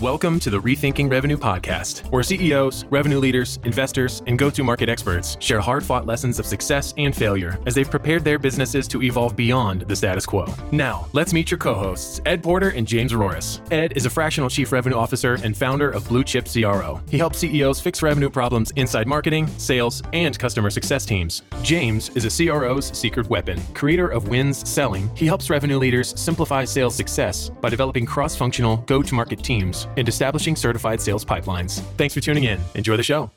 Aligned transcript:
Welcome 0.00 0.38
to 0.40 0.50
the 0.50 0.60
Rethinking 0.60 1.10
Revenue 1.10 1.36
podcast, 1.36 2.08
where 2.12 2.22
CEOs, 2.22 2.84
revenue 2.84 3.18
leaders, 3.18 3.58
investors, 3.64 4.22
and 4.28 4.38
go 4.38 4.48
to 4.48 4.62
market 4.62 4.88
experts 4.88 5.36
share 5.40 5.58
hard 5.58 5.84
fought 5.84 6.06
lessons 6.06 6.38
of 6.38 6.46
success 6.46 6.94
and 6.98 7.12
failure 7.12 7.58
as 7.66 7.74
they've 7.74 7.90
prepared 7.90 8.22
their 8.22 8.38
businesses 8.38 8.86
to 8.86 9.02
evolve 9.02 9.34
beyond 9.34 9.82
the 9.82 9.96
status 9.96 10.24
quo. 10.24 10.46
Now, 10.70 11.08
let's 11.14 11.32
meet 11.32 11.50
your 11.50 11.58
co 11.58 11.74
hosts, 11.74 12.20
Ed 12.26 12.44
Porter 12.44 12.68
and 12.68 12.86
James 12.86 13.12
Roris. 13.12 13.60
Ed 13.72 13.92
is 13.96 14.06
a 14.06 14.10
fractional 14.10 14.48
chief 14.48 14.70
revenue 14.70 14.96
officer 14.96 15.34
and 15.42 15.56
founder 15.56 15.90
of 15.90 16.06
Blue 16.06 16.22
Chip 16.22 16.46
CRO. 16.46 17.00
He 17.10 17.18
helps 17.18 17.38
CEOs 17.38 17.80
fix 17.80 18.00
revenue 18.00 18.30
problems 18.30 18.70
inside 18.76 19.08
marketing, 19.08 19.48
sales, 19.58 20.00
and 20.12 20.38
customer 20.38 20.70
success 20.70 21.06
teams. 21.06 21.42
James 21.62 22.10
is 22.10 22.24
a 22.24 22.46
CRO's 22.46 22.96
secret 22.96 23.28
weapon. 23.28 23.60
Creator 23.74 24.06
of 24.06 24.28
Wins 24.28 24.68
Selling, 24.68 25.10
he 25.16 25.26
helps 25.26 25.50
revenue 25.50 25.76
leaders 25.76 26.14
simplify 26.16 26.64
sales 26.64 26.94
success 26.94 27.48
by 27.48 27.68
developing 27.68 28.06
cross 28.06 28.36
functional 28.36 28.76
go 28.86 29.02
to 29.02 29.12
market 29.16 29.42
teams 29.42 29.87
and 29.96 30.08
establishing 30.08 30.56
certified 30.56 31.00
sales 31.00 31.24
pipelines. 31.24 31.80
Thanks 31.96 32.14
for 32.14 32.20
tuning 32.20 32.44
in. 32.44 32.60
Enjoy 32.74 32.96
the 32.96 33.02
show. 33.02 33.30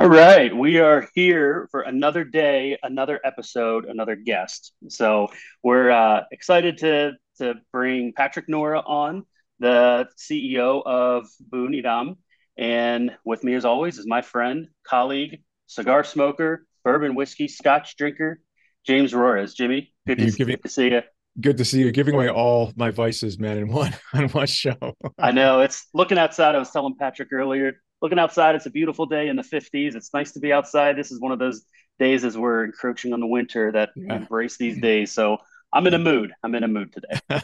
All 0.00 0.08
right, 0.08 0.56
we 0.56 0.78
are 0.78 1.08
here 1.16 1.66
for 1.72 1.80
another 1.80 2.22
day, 2.22 2.78
another 2.84 3.18
episode, 3.24 3.84
another 3.84 4.14
guest. 4.14 4.72
So 4.86 5.26
we're 5.64 5.90
uh, 5.90 6.20
excited 6.30 6.78
to 6.78 7.12
to 7.38 7.54
bring 7.72 8.12
Patrick 8.12 8.48
Nora 8.48 8.78
on, 8.78 9.26
the 9.58 10.06
CEO 10.16 10.84
of 10.86 11.26
Boon 11.40 11.74
Edam, 11.74 12.16
and 12.56 13.16
with 13.24 13.42
me 13.42 13.54
as 13.54 13.64
always 13.64 13.98
is 13.98 14.06
my 14.06 14.22
friend, 14.22 14.68
colleague, 14.84 15.42
cigar 15.66 16.04
smoker, 16.04 16.64
bourbon 16.84 17.16
whiskey, 17.16 17.48
Scotch 17.48 17.96
drinker, 17.96 18.40
James 18.86 19.12
Roris. 19.12 19.54
Jimmy, 19.54 19.92
good 20.06 20.18
to, 20.18 20.44
good 20.44 20.62
to 20.62 20.68
see 20.68 20.90
you 20.90 21.02
good 21.40 21.58
to 21.58 21.64
see 21.64 21.80
you 21.80 21.92
giving 21.92 22.14
away 22.14 22.28
all 22.28 22.72
my 22.76 22.90
vices, 22.90 23.38
man, 23.38 23.58
in 23.58 23.68
one 23.68 23.94
on 24.12 24.28
one 24.28 24.46
show. 24.46 24.96
I 25.18 25.32
know 25.32 25.60
it's 25.60 25.86
looking 25.94 26.18
outside. 26.18 26.54
I 26.54 26.58
was 26.58 26.70
telling 26.70 26.96
Patrick 26.96 27.32
earlier, 27.32 27.80
looking 28.02 28.18
outside. 28.18 28.54
It's 28.54 28.66
a 28.66 28.70
beautiful 28.70 29.06
day 29.06 29.28
in 29.28 29.36
the 29.36 29.42
50s. 29.42 29.94
It's 29.94 30.12
nice 30.12 30.32
to 30.32 30.40
be 30.40 30.52
outside. 30.52 30.96
This 30.96 31.10
is 31.10 31.20
one 31.20 31.32
of 31.32 31.38
those 31.38 31.64
days 31.98 32.24
as 32.24 32.36
we're 32.36 32.64
encroaching 32.64 33.12
on 33.12 33.20
the 33.20 33.26
winter 33.26 33.72
that 33.72 33.90
yeah. 33.96 34.16
embrace 34.16 34.56
these 34.56 34.80
days. 34.80 35.12
So 35.12 35.38
I'm 35.72 35.86
in 35.86 35.94
a 35.94 35.98
mood. 35.98 36.32
I'm 36.42 36.54
in 36.54 36.64
a 36.64 36.68
mood 36.68 36.92
today. 36.92 37.40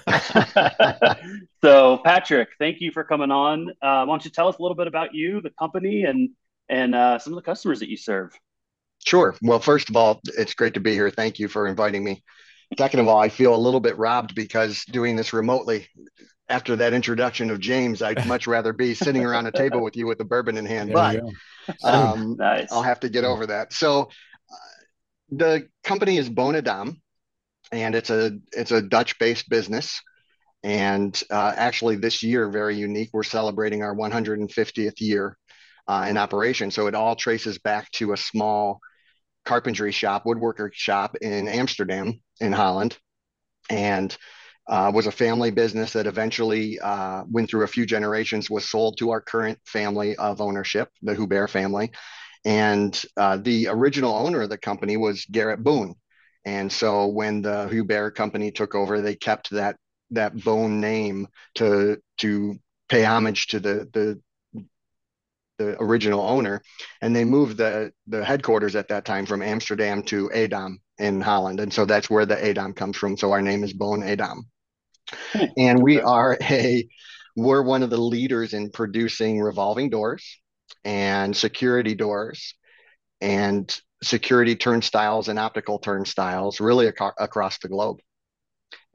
so 1.63 1.99
Patrick, 1.99 2.51
thank 2.59 2.81
you 2.81 2.91
for 2.91 3.05
coming 3.05 3.31
on. 3.31 3.71
Uh, 3.83 4.05
why 4.05 4.07
don't 4.07 4.25
you 4.25 4.31
tell 4.31 4.49
us 4.49 4.57
a 4.59 4.63
little 4.63 4.77
bit 4.77 4.87
about 4.87 5.15
you, 5.15 5.41
the 5.41 5.51
company, 5.51 6.05
and 6.05 6.31
and 6.69 6.95
uh, 6.95 7.19
some 7.19 7.35
of 7.35 7.37
the 7.37 7.43
customers 7.43 7.81
that 7.81 7.91
you 7.91 7.97
serve? 7.97 8.33
Sure. 9.05 9.35
Well, 9.43 9.61
first 9.61 9.91
of 9.91 9.97
all, 9.97 10.21
it's 10.25 10.55
great 10.55 10.75
to 10.75 10.81
be 10.81 10.93
here. 10.93 11.11
Thank 11.11 11.39
you 11.39 11.49
for 11.49 11.67
inviting 11.67 12.03
me. 12.03 12.23
Second 12.79 13.01
of 13.01 13.09
all, 13.09 13.19
I 13.19 13.29
feel 13.29 13.55
a 13.55 13.57
little 13.57 13.81
bit 13.81 13.97
robbed 13.99 14.35
because 14.35 14.85
doing 14.87 15.17
this 15.17 15.33
remotely 15.33 15.89
after 16.49 16.77
that 16.77 16.93
introduction 16.93 17.51
of 17.51 17.61
James, 17.61 18.03
I'd 18.03 18.27
much 18.29 18.47
rather 18.47 18.73
be 18.73 18.95
sitting 18.95 19.25
around 19.25 19.47
a 19.47 19.53
table 19.53 19.83
with 19.83 19.97
you 19.97 20.07
with 20.07 20.21
a 20.21 20.25
bourbon 20.25 20.57
in 20.57 20.67
hand. 20.67 20.91
There 20.91 21.23
but 21.67 21.85
um, 21.85 22.37
nice. 22.39 22.71
I'll 22.71 22.83
have 22.83 23.01
to 23.01 23.09
get 23.09 23.25
over 23.25 23.47
that. 23.47 23.73
So 23.73 24.03
uh, 24.03 24.57
the 25.31 25.69
company 25.83 26.19
is 26.19 26.29
Boon 26.29 26.55
Edam, 26.55 27.01
and 27.73 27.95
it's 27.95 28.11
a 28.11 28.39
it's 28.53 28.73
a 28.73 28.83
Dutch 28.83 29.19
based 29.19 29.49
business. 29.49 30.01
And 30.63 31.21
uh, 31.31 31.53
actually, 31.57 31.97
this 31.97 32.23
year, 32.23 32.49
very 32.49 32.77
unique. 32.77 33.11
We're 33.13 33.23
celebrating 33.23 33.83
our 33.83 33.95
150th 33.95 35.01
year 35.01 35.37
uh, 35.87 36.07
in 36.09 36.17
operation. 36.17 36.71
So 36.71 36.87
it 36.87 36.95
all 36.95 37.17
traces 37.17 37.59
back 37.59 37.91
to 37.93 38.15
a 38.15 38.17
small 38.17 38.81
carpentry 39.45 39.93
shop, 39.93 40.25
woodworker 40.25 40.71
shop 40.73 41.17
in 41.21 41.49
Amsterdam 41.49 42.21
in 42.41 42.53
Holland, 42.53 42.99
and 43.71 44.17
uh, 44.67 44.91
was 44.95 45.07
a 45.07 45.13
family 45.13 45.51
business 45.51 45.93
that 45.93 46.07
eventually 46.07 46.79
uh, 46.81 47.25
went 47.31 47.51
through 47.51 47.65
a 47.65 47.69
few 47.69 47.85
generations, 47.85 48.51
was 48.51 48.69
sold 48.69 48.97
to 48.99 49.11
our 49.11 49.21
current 49.21 49.59
family 49.67 50.17
of 50.17 50.41
ownership, 50.41 50.89
the 51.03 51.15
Hubert 51.15 51.49
family. 51.49 51.91
And 52.45 53.01
uh, 53.17 53.39
the 53.39 53.69
original 53.69 54.15
owner 54.15 54.43
of 54.43 54.51
the 54.51 54.59
company 54.59 54.97
was 54.97 55.27
Garrett 55.31 55.63
Boone. 55.63 55.95
And 56.45 56.71
so 56.71 57.07
when 57.07 57.43
the 57.43 57.69
Hubert 57.69 58.13
company 58.13 58.51
took 58.51 58.75
over, 58.75 59.01
they 59.01 59.15
kept 59.15 59.51
that 59.51 59.77
that 60.11 60.37
Boon 60.37 60.81
name 60.81 61.27
to 61.55 61.99
to 62.19 62.59
pay 62.89 63.05
homage 63.05 63.49
to 63.49 63.61
the 63.61 63.89
the 63.93 64.21
the 65.65 65.83
original 65.83 66.21
owner, 66.21 66.63
and 67.01 67.15
they 67.15 67.25
moved 67.25 67.59
the 67.59 67.93
the 68.07 68.25
headquarters 68.25 68.77
at 68.77 68.89
that 68.89 69.05
time 69.05 69.27
from 69.27 69.43
Amsterdam 69.43 70.03
to 70.05 70.31
Edam 70.33 70.79
in 70.99 71.21
Holland, 71.21 71.61
and 71.61 71.73
so 71.73 71.85
that's 71.85 72.11
where 72.11 72.27
the 72.27 72.43
Edam 72.43 72.75
comes 72.75 72.97
from. 72.97 73.17
So 73.17 73.33
our 73.33 73.43
name 73.43 73.65
is 73.65 73.73
Boon 73.73 74.03
Edam, 74.03 74.45
hmm. 75.33 75.45
and 75.57 75.83
we 75.83 76.01
are 76.01 76.37
a 76.43 76.87
we're 77.37 77.63
one 77.63 77.83
of 77.83 77.91
the 77.91 77.97
leaders 77.99 78.55
in 78.55 78.71
producing 78.71 79.41
revolving 79.41 79.91
doors 79.91 80.39
and 80.85 81.37
security 81.37 81.95
doors 81.95 82.55
and 83.21 83.81
security 84.03 84.55
turnstiles 84.55 85.29
and 85.29 85.39
optical 85.39 85.79
turnstiles 85.79 86.61
really 86.61 86.87
ac- 86.87 87.17
across 87.19 87.59
the 87.59 87.69
globe 87.69 87.99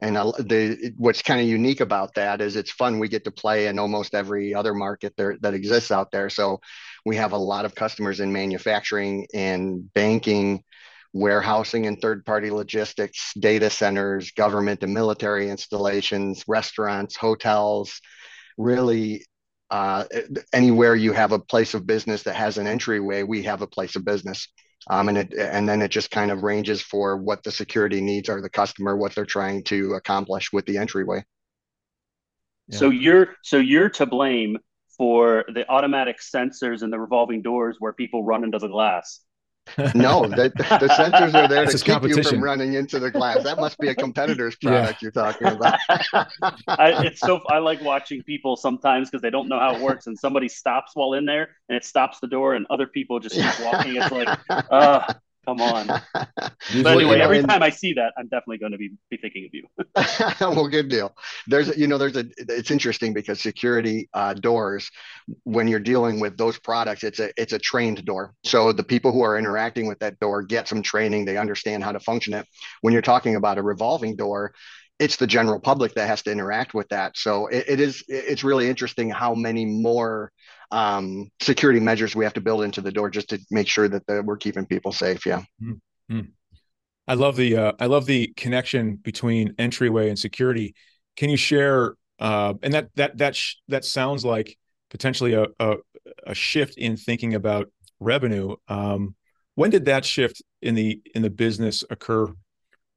and 0.00 0.16
the 0.16 0.92
what's 0.96 1.22
kind 1.22 1.40
of 1.40 1.46
unique 1.46 1.80
about 1.80 2.14
that 2.14 2.40
is 2.40 2.56
it's 2.56 2.70
fun. 2.70 2.98
We 2.98 3.08
get 3.08 3.24
to 3.24 3.30
play 3.30 3.66
in 3.66 3.78
almost 3.78 4.14
every 4.14 4.54
other 4.54 4.74
market 4.74 5.14
there 5.16 5.36
that 5.42 5.54
exists 5.54 5.90
out 5.90 6.10
there. 6.10 6.30
So 6.30 6.60
we 7.04 7.16
have 7.16 7.32
a 7.32 7.38
lot 7.38 7.64
of 7.64 7.74
customers 7.74 8.20
in 8.20 8.32
manufacturing 8.32 9.26
and 9.34 9.92
banking 9.92 10.64
warehousing 11.12 11.86
and 11.86 12.00
third 12.00 12.24
party 12.24 12.50
logistics 12.50 13.32
data 13.34 13.68
centers 13.68 14.30
government 14.30 14.82
and 14.82 14.94
military 14.94 15.50
installations 15.50 16.44
restaurants 16.46 17.16
hotels. 17.16 18.00
Really 18.56 19.26
uh, 19.70 20.04
anywhere 20.52 20.94
you 20.94 21.12
have 21.12 21.32
a 21.32 21.38
place 21.38 21.74
of 21.74 21.86
business 21.86 22.24
that 22.24 22.36
has 22.36 22.58
an 22.58 22.66
entryway 22.66 23.22
we 23.22 23.44
have 23.44 23.62
a 23.62 23.66
place 23.66 23.96
of 23.96 24.04
business 24.04 24.48
um, 24.88 25.08
and 25.08 25.18
it 25.18 25.34
and 25.34 25.68
then 25.68 25.82
it 25.82 25.90
just 25.90 26.10
kind 26.10 26.30
of 26.30 26.42
ranges 26.42 26.80
for 26.80 27.16
what 27.16 27.42
the 27.42 27.50
security 27.50 28.00
needs 28.00 28.28
are 28.28 28.40
the 28.40 28.48
customer 28.48 28.96
what 28.96 29.14
they're 29.14 29.26
trying 29.26 29.62
to 29.64 29.94
accomplish 29.94 30.52
with 30.52 30.64
the 30.66 30.78
entryway 30.78 31.22
yeah. 32.68 32.78
so 32.78 32.90
you're 32.90 33.34
so 33.42 33.58
you're 33.58 33.90
to 33.90 34.06
blame 34.06 34.56
for 34.96 35.44
the 35.54 35.68
automatic 35.70 36.18
sensors 36.18 36.82
and 36.82 36.92
the 36.92 36.98
revolving 36.98 37.42
doors 37.42 37.76
where 37.78 37.92
people 37.92 38.24
run 38.24 38.44
into 38.44 38.58
the 38.58 38.68
glass 38.68 39.20
no, 39.94 40.26
the, 40.26 40.52
the 40.56 40.88
sensors 40.98 41.34
are 41.34 41.48
there 41.48 41.66
to 41.66 41.78
keep 41.78 42.02
you 42.02 42.22
from 42.22 42.42
running 42.42 42.74
into 42.74 42.98
the 42.98 43.10
glass. 43.10 43.42
That 43.42 43.58
must 43.58 43.78
be 43.78 43.88
a 43.88 43.94
competitor's 43.94 44.56
product 44.56 44.92
yeah. 44.92 44.96
you're 45.02 45.10
talking 45.12 45.48
about. 45.48 45.78
I, 46.68 47.04
it's 47.04 47.20
so 47.20 47.40
I 47.48 47.58
like 47.58 47.82
watching 47.82 48.22
people 48.22 48.56
sometimes 48.56 49.10
because 49.10 49.22
they 49.22 49.30
don't 49.30 49.48
know 49.48 49.58
how 49.58 49.74
it 49.74 49.80
works, 49.80 50.06
and 50.06 50.18
somebody 50.18 50.48
stops 50.48 50.92
while 50.94 51.14
in 51.14 51.24
there, 51.24 51.50
and 51.68 51.76
it 51.76 51.84
stops 51.84 52.20
the 52.20 52.28
door, 52.28 52.54
and 52.54 52.66
other 52.70 52.86
people 52.86 53.20
just 53.20 53.34
keep 53.34 53.66
walking. 53.66 53.96
It's 53.96 54.10
like, 54.10 54.38
uh, 54.70 55.12
Come 55.46 55.60
on. 55.60 55.86
but 56.14 56.86
anyway, 56.86 57.20
every 57.20 57.38
and, 57.38 57.48
time 57.48 57.62
I 57.62 57.70
see 57.70 57.94
that, 57.94 58.12
I'm 58.18 58.26
definitely 58.26 58.58
going 58.58 58.72
to 58.72 58.78
be, 58.78 58.90
be 59.10 59.16
thinking 59.16 59.46
of 59.46 59.54
you. 59.54 59.66
well, 60.54 60.68
good 60.68 60.88
deal. 60.88 61.14
There's, 61.46 61.76
you 61.76 61.86
know, 61.86 61.96
there's 61.96 62.16
a, 62.16 62.26
it's 62.36 62.70
interesting 62.70 63.14
because 63.14 63.40
security 63.40 64.08
uh, 64.12 64.34
doors, 64.34 64.90
when 65.44 65.66
you're 65.66 65.80
dealing 65.80 66.20
with 66.20 66.36
those 66.36 66.58
products, 66.58 67.04
it's 67.04 67.20
a, 67.20 67.30
it's 67.40 67.54
a 67.54 67.58
trained 67.58 68.04
door. 68.04 68.34
So 68.44 68.72
the 68.72 68.84
people 68.84 69.12
who 69.12 69.22
are 69.22 69.38
interacting 69.38 69.86
with 69.86 69.98
that 70.00 70.20
door 70.20 70.42
get 70.42 70.68
some 70.68 70.82
training. 70.82 71.24
They 71.24 71.38
understand 71.38 71.84
how 71.84 71.92
to 71.92 72.00
function 72.00 72.34
it. 72.34 72.46
When 72.82 72.92
you're 72.92 73.02
talking 73.02 73.36
about 73.36 73.58
a 73.58 73.62
revolving 73.62 74.16
door, 74.16 74.52
it's 74.98 75.16
the 75.16 75.26
general 75.26 75.58
public 75.58 75.94
that 75.94 76.06
has 76.06 76.22
to 76.22 76.30
interact 76.30 76.74
with 76.74 76.88
that. 76.90 77.16
So 77.16 77.46
it, 77.46 77.64
it 77.66 77.80
is, 77.80 78.04
it's 78.06 78.44
really 78.44 78.68
interesting 78.68 79.08
how 79.08 79.34
many 79.34 79.64
more 79.64 80.30
um, 80.70 81.30
security 81.40 81.80
measures 81.80 82.14
we 82.14 82.24
have 82.24 82.34
to 82.34 82.40
build 82.40 82.62
into 82.62 82.80
the 82.80 82.92
door 82.92 83.10
just 83.10 83.30
to 83.30 83.38
make 83.50 83.68
sure 83.68 83.88
that 83.88 84.06
the, 84.06 84.22
we're 84.22 84.36
keeping 84.36 84.66
people 84.66 84.92
safe. 84.92 85.26
Yeah. 85.26 85.42
Mm-hmm. 85.62 86.20
I 87.08 87.14
love 87.14 87.36
the 87.36 87.56
uh, 87.56 87.72
I 87.80 87.86
love 87.86 88.06
the 88.06 88.32
connection 88.36 88.96
between 88.96 89.54
entryway 89.58 90.08
and 90.08 90.18
security. 90.18 90.74
Can 91.16 91.30
you 91.30 91.36
share? 91.36 91.94
Uh, 92.18 92.54
and 92.62 92.72
that 92.74 92.90
that 92.96 93.18
that 93.18 93.34
sh- 93.34 93.56
that 93.68 93.84
sounds 93.84 94.24
like 94.24 94.56
potentially 94.90 95.32
a, 95.34 95.46
a, 95.58 95.76
a 96.26 96.34
shift 96.34 96.76
in 96.76 96.96
thinking 96.96 97.34
about 97.34 97.70
revenue. 97.98 98.54
Um, 98.68 99.14
when 99.54 99.70
did 99.70 99.86
that 99.86 100.04
shift 100.04 100.42
in 100.62 100.74
the 100.74 101.00
in 101.14 101.22
the 101.22 101.30
business 101.30 101.82
occur 101.90 102.32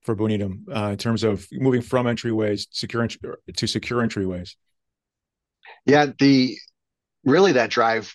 for 0.01 0.15
Boon 0.15 0.31
Edam 0.31 0.65
uh, 0.73 0.89
in 0.91 0.97
terms 0.97 1.23
of 1.23 1.47
moving 1.51 1.81
from 1.81 2.05
entryways 2.05 2.67
secure 2.69 3.07
to 3.55 3.67
secure 3.67 4.01
entryways? 4.01 4.55
Yeah, 5.85 6.07
the 6.19 6.57
really 7.23 7.53
that 7.53 7.69
drive 7.69 8.13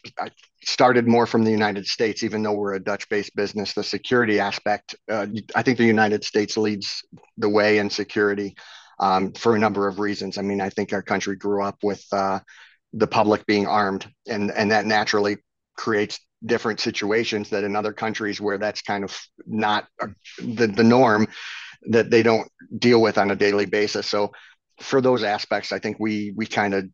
started 0.63 1.07
more 1.07 1.27
from 1.27 1.45
the 1.45 1.51
United 1.51 1.87
States, 1.87 2.23
even 2.23 2.43
though 2.43 2.53
we're 2.53 2.75
a 2.75 2.81
Dutch-based 2.81 3.35
business. 3.35 3.73
The 3.73 3.85
security 3.85 4.41
aspect, 4.41 4.95
uh, 5.11 5.27
I 5.55 5.63
think 5.63 5.79
the 5.79 5.85
United 5.85 6.25
States 6.25 6.57
leads 6.57 7.03
the 7.37 7.49
way 7.49 7.79
in 7.79 7.89
security 7.91 8.57
um, 8.99 9.33
for 9.33 9.55
a 9.55 9.59
number 9.59 9.89
of 9.89 9.99
reasons. 9.99 10.39
I 10.39 10.43
mean, 10.43 10.61
I 10.61 10.71
think 10.71 10.93
our 10.93 11.03
country 11.03 11.37
grew 11.37 11.63
up 11.63 11.79
with 11.83 12.05
uh, 12.13 12.41
the 12.93 13.07
public 13.07 13.47
being 13.47 13.67
armed, 13.67 14.07
and 14.27 14.51
and 14.51 14.71
that 14.73 14.87
naturally 14.87 15.39
creates 15.77 16.19
different 16.45 16.81
situations 16.81 17.51
that 17.51 17.65
in 17.65 17.77
other 17.77 17.93
countries 17.93 18.41
where 18.41 18.59
that's 18.59 18.83
kind 18.83 19.05
of 19.05 19.19
not 19.47 19.87
the, 20.39 20.67
the 20.67 20.85
norm 20.85 21.27
that 21.89 22.11
they 22.11 22.23
don't 22.23 22.49
deal 22.79 23.01
with 23.01 23.19
on 23.19 23.31
a 23.31 23.37
daily 23.37 23.67
basis. 23.67 24.07
So 24.07 24.33
for 24.81 25.01
those 25.01 25.23
aspects, 25.23 25.73
I 25.73 25.79
think 25.79 25.99
we 25.99 26.33
we 26.37 26.47
kind 26.47 26.75
of 26.75 26.87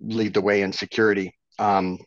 lead 0.00 0.34
the 0.34 0.40
way 0.40 0.62
in 0.62 0.72
security. 0.72 1.35
Um, 1.58 1.98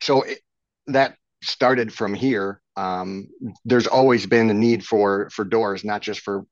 so 0.00 0.22
it, 0.22 0.40
that 0.88 1.16
started 1.42 1.92
from 1.92 2.14
here. 2.14 2.60
Um, 2.76 3.28
there's 3.64 3.86
always 3.86 4.26
been 4.26 4.50
a 4.50 4.54
need 4.54 4.84
for 4.84 5.30
for 5.30 5.44
doors, 5.44 5.84
not 5.84 6.02
just 6.02 6.20
for 6.20 6.44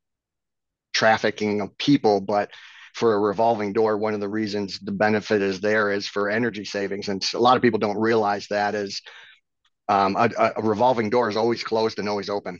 trafficking 0.92 1.60
of 1.60 1.76
people, 1.78 2.20
but 2.20 2.50
for 2.94 3.14
a 3.14 3.18
revolving 3.20 3.72
door. 3.72 3.98
One 3.98 4.14
of 4.14 4.20
the 4.20 4.28
reasons 4.28 4.78
the 4.78 4.92
benefit 4.92 5.42
is 5.42 5.60
there 5.60 5.90
is 5.90 6.06
for 6.06 6.30
energy 6.30 6.64
savings, 6.64 7.08
and 7.08 7.24
a 7.34 7.38
lot 7.38 7.56
of 7.56 7.62
people 7.62 7.78
don't 7.78 7.98
realize 7.98 8.46
that 8.48 8.74
is 8.74 9.02
um, 9.88 10.16
a, 10.16 10.30
a, 10.56 10.62
revolving 10.62 11.10
door 11.10 11.28
is 11.28 11.36
always 11.36 11.62
closed 11.62 11.98
and 11.98 12.08
always 12.08 12.30
open. 12.30 12.58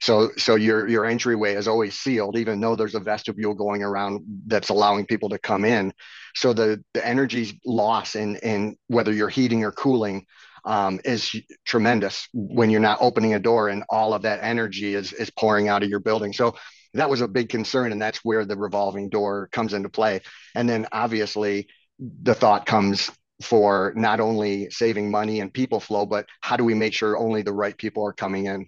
So 0.00 0.30
so 0.36 0.56
your 0.56 0.88
your 0.88 1.04
entryway 1.04 1.54
is 1.54 1.68
always 1.68 1.94
sealed, 1.94 2.36
even 2.36 2.60
though 2.60 2.74
there's 2.74 2.96
a 2.96 3.00
vestibule 3.00 3.54
going 3.54 3.82
around 3.82 4.22
that's 4.46 4.70
allowing 4.70 5.06
people 5.06 5.28
to 5.28 5.38
come 5.38 5.64
in. 5.64 5.92
So 6.34 6.52
the 6.52 6.82
the 6.92 7.06
energy 7.06 7.60
loss 7.64 8.16
in 8.16 8.36
in 8.36 8.76
whether 8.88 9.12
you're 9.12 9.28
heating 9.28 9.62
or 9.62 9.70
cooling 9.70 10.26
um, 10.64 11.00
is 11.04 11.34
tremendous 11.64 12.28
when 12.32 12.70
you're 12.70 12.80
not 12.80 12.98
opening 13.00 13.34
a 13.34 13.38
door 13.38 13.68
and 13.68 13.84
all 13.88 14.12
of 14.12 14.22
that 14.22 14.40
energy 14.42 14.94
is 14.94 15.12
is 15.12 15.30
pouring 15.30 15.68
out 15.68 15.84
of 15.84 15.88
your 15.88 16.00
building. 16.00 16.32
So 16.32 16.56
that 16.94 17.10
was 17.10 17.20
a 17.20 17.28
big 17.28 17.48
concern, 17.48 17.92
and 17.92 18.02
that's 18.02 18.24
where 18.24 18.44
the 18.44 18.56
revolving 18.56 19.10
door 19.10 19.48
comes 19.52 19.74
into 19.74 19.88
play. 19.88 20.22
And 20.54 20.68
then 20.68 20.86
obviously 20.90 21.68
the 21.98 22.34
thought 22.34 22.66
comes 22.66 23.10
for 23.42 23.92
not 23.96 24.20
only 24.20 24.70
saving 24.70 25.10
money 25.10 25.40
and 25.40 25.52
people 25.52 25.80
flow, 25.80 26.06
but 26.06 26.26
how 26.40 26.56
do 26.56 26.64
we 26.64 26.74
make 26.74 26.94
sure 26.94 27.16
only 27.16 27.42
the 27.42 27.52
right 27.52 27.76
people 27.76 28.06
are 28.06 28.12
coming 28.12 28.46
in? 28.46 28.66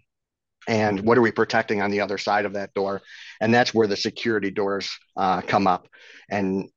And 0.69 1.01
what 1.01 1.17
are 1.17 1.23
we 1.23 1.31
protecting 1.31 1.81
on 1.81 1.91
the 1.91 2.01
other 2.01 2.19
side 2.19 2.45
of 2.45 2.55
that 2.55 2.75
door? 2.75 3.03
And 3.41 3.55
that's 3.55 3.73
where 3.73 3.87
the 3.87 3.97
security 3.97 4.51
doors 4.51 4.91
uh, 5.17 5.41
come 5.43 5.67
up. 5.69 5.89
And 6.29 6.69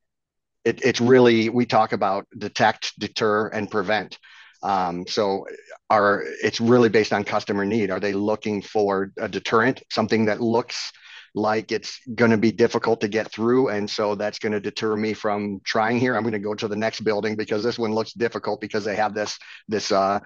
it, 0.63 0.83
it's 0.83 1.01
really, 1.01 1.49
we 1.49 1.65
talk 1.65 1.91
about 1.93 2.27
detect, 2.37 2.99
deter, 2.99 3.47
and 3.47 3.71
prevent. 3.71 4.19
Um, 4.61 5.07
so 5.07 5.45
are 5.89 6.23
it's 6.43 6.61
really 6.61 6.89
based 6.89 7.13
on 7.13 7.23
customer 7.23 7.65
need. 7.65 7.89
Are 7.89 7.99
they 7.99 8.13
looking 8.13 8.61
for 8.61 9.11
a 9.17 9.27
deterrent, 9.27 9.81
something 9.89 10.25
that 10.25 10.41
looks 10.41 10.91
like 11.35 11.71
it's 11.71 11.99
going 12.15 12.31
to 12.31 12.37
be 12.37 12.51
difficult 12.51 13.01
to 13.01 13.07
get 13.07 13.31
through. 13.31 13.69
And 13.69 13.89
so 13.89 14.15
that's 14.15 14.39
going 14.39 14.53
to 14.53 14.59
deter 14.59 14.95
me 14.95 15.13
from 15.13 15.61
trying 15.63 15.99
here. 15.99 16.15
I'm 16.15 16.23
going 16.23 16.33
to 16.33 16.39
go 16.39 16.55
to 16.55 16.67
the 16.67 16.75
next 16.75 17.01
building 17.01 17.35
because 17.35 17.63
this 17.63 17.79
one 17.79 17.93
looks 17.93 18.13
difficult 18.13 18.61
because 18.61 18.85
they 18.85 18.95
have 18.95 19.13
this, 19.13 19.37
this, 19.67 19.91
uh, 19.91 20.19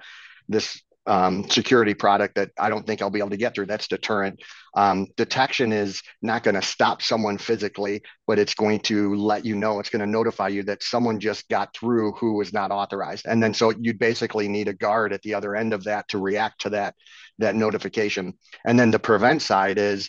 this 0.48 0.80
um, 1.06 1.48
security 1.50 1.94
product 1.94 2.36
that 2.36 2.50
I 2.58 2.70
don't 2.70 2.86
think 2.86 3.02
I'll 3.02 3.10
be 3.10 3.18
able 3.18 3.30
to 3.30 3.36
get 3.36 3.54
through. 3.54 3.66
That's 3.66 3.88
deterrent. 3.88 4.40
Um, 4.74 5.08
detection 5.16 5.72
is 5.72 6.02
not 6.22 6.42
going 6.42 6.54
to 6.54 6.62
stop 6.62 7.02
someone 7.02 7.38
physically, 7.38 8.02
but 8.26 8.38
it's 8.38 8.54
going 8.54 8.80
to 8.80 9.14
let 9.14 9.44
you 9.44 9.54
know, 9.54 9.80
it's 9.80 9.90
going 9.90 10.00
to 10.00 10.06
notify 10.06 10.48
you 10.48 10.62
that 10.64 10.82
someone 10.82 11.20
just 11.20 11.48
got 11.48 11.74
through 11.76 12.12
who 12.12 12.34
was 12.34 12.52
not 12.52 12.70
authorized. 12.70 13.26
And 13.26 13.42
then 13.42 13.52
so 13.52 13.72
you'd 13.78 13.98
basically 13.98 14.48
need 14.48 14.68
a 14.68 14.72
guard 14.72 15.12
at 15.12 15.22
the 15.22 15.34
other 15.34 15.54
end 15.54 15.74
of 15.74 15.84
that 15.84 16.08
to 16.08 16.18
react 16.18 16.62
to 16.62 16.70
that, 16.70 16.94
that 17.38 17.54
notification. 17.54 18.34
And 18.64 18.78
then 18.78 18.90
the 18.90 18.98
prevent 18.98 19.42
side 19.42 19.78
is 19.78 20.08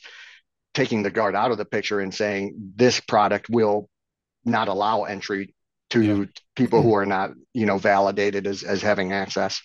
taking 0.76 1.02
the 1.02 1.10
guard 1.10 1.36
out 1.36 1.52
of 1.52 1.58
the 1.58 1.66
picture 1.66 2.02
and 2.02 2.14
saying 2.14 2.54
this 2.76 3.00
product 3.00 3.50
will 3.50 3.90
not 4.44 4.68
allow 4.68 5.06
entry 5.06 5.56
to 5.90 6.02
yeah. 6.04 6.26
people 6.56 6.84
who 6.84 6.94
are 6.94 7.06
not 7.06 7.32
you 7.54 7.66
know 7.66 7.78
validated 7.78 8.46
as, 8.46 8.62
as 8.62 8.82
having 8.82 9.12
access. 9.12 9.62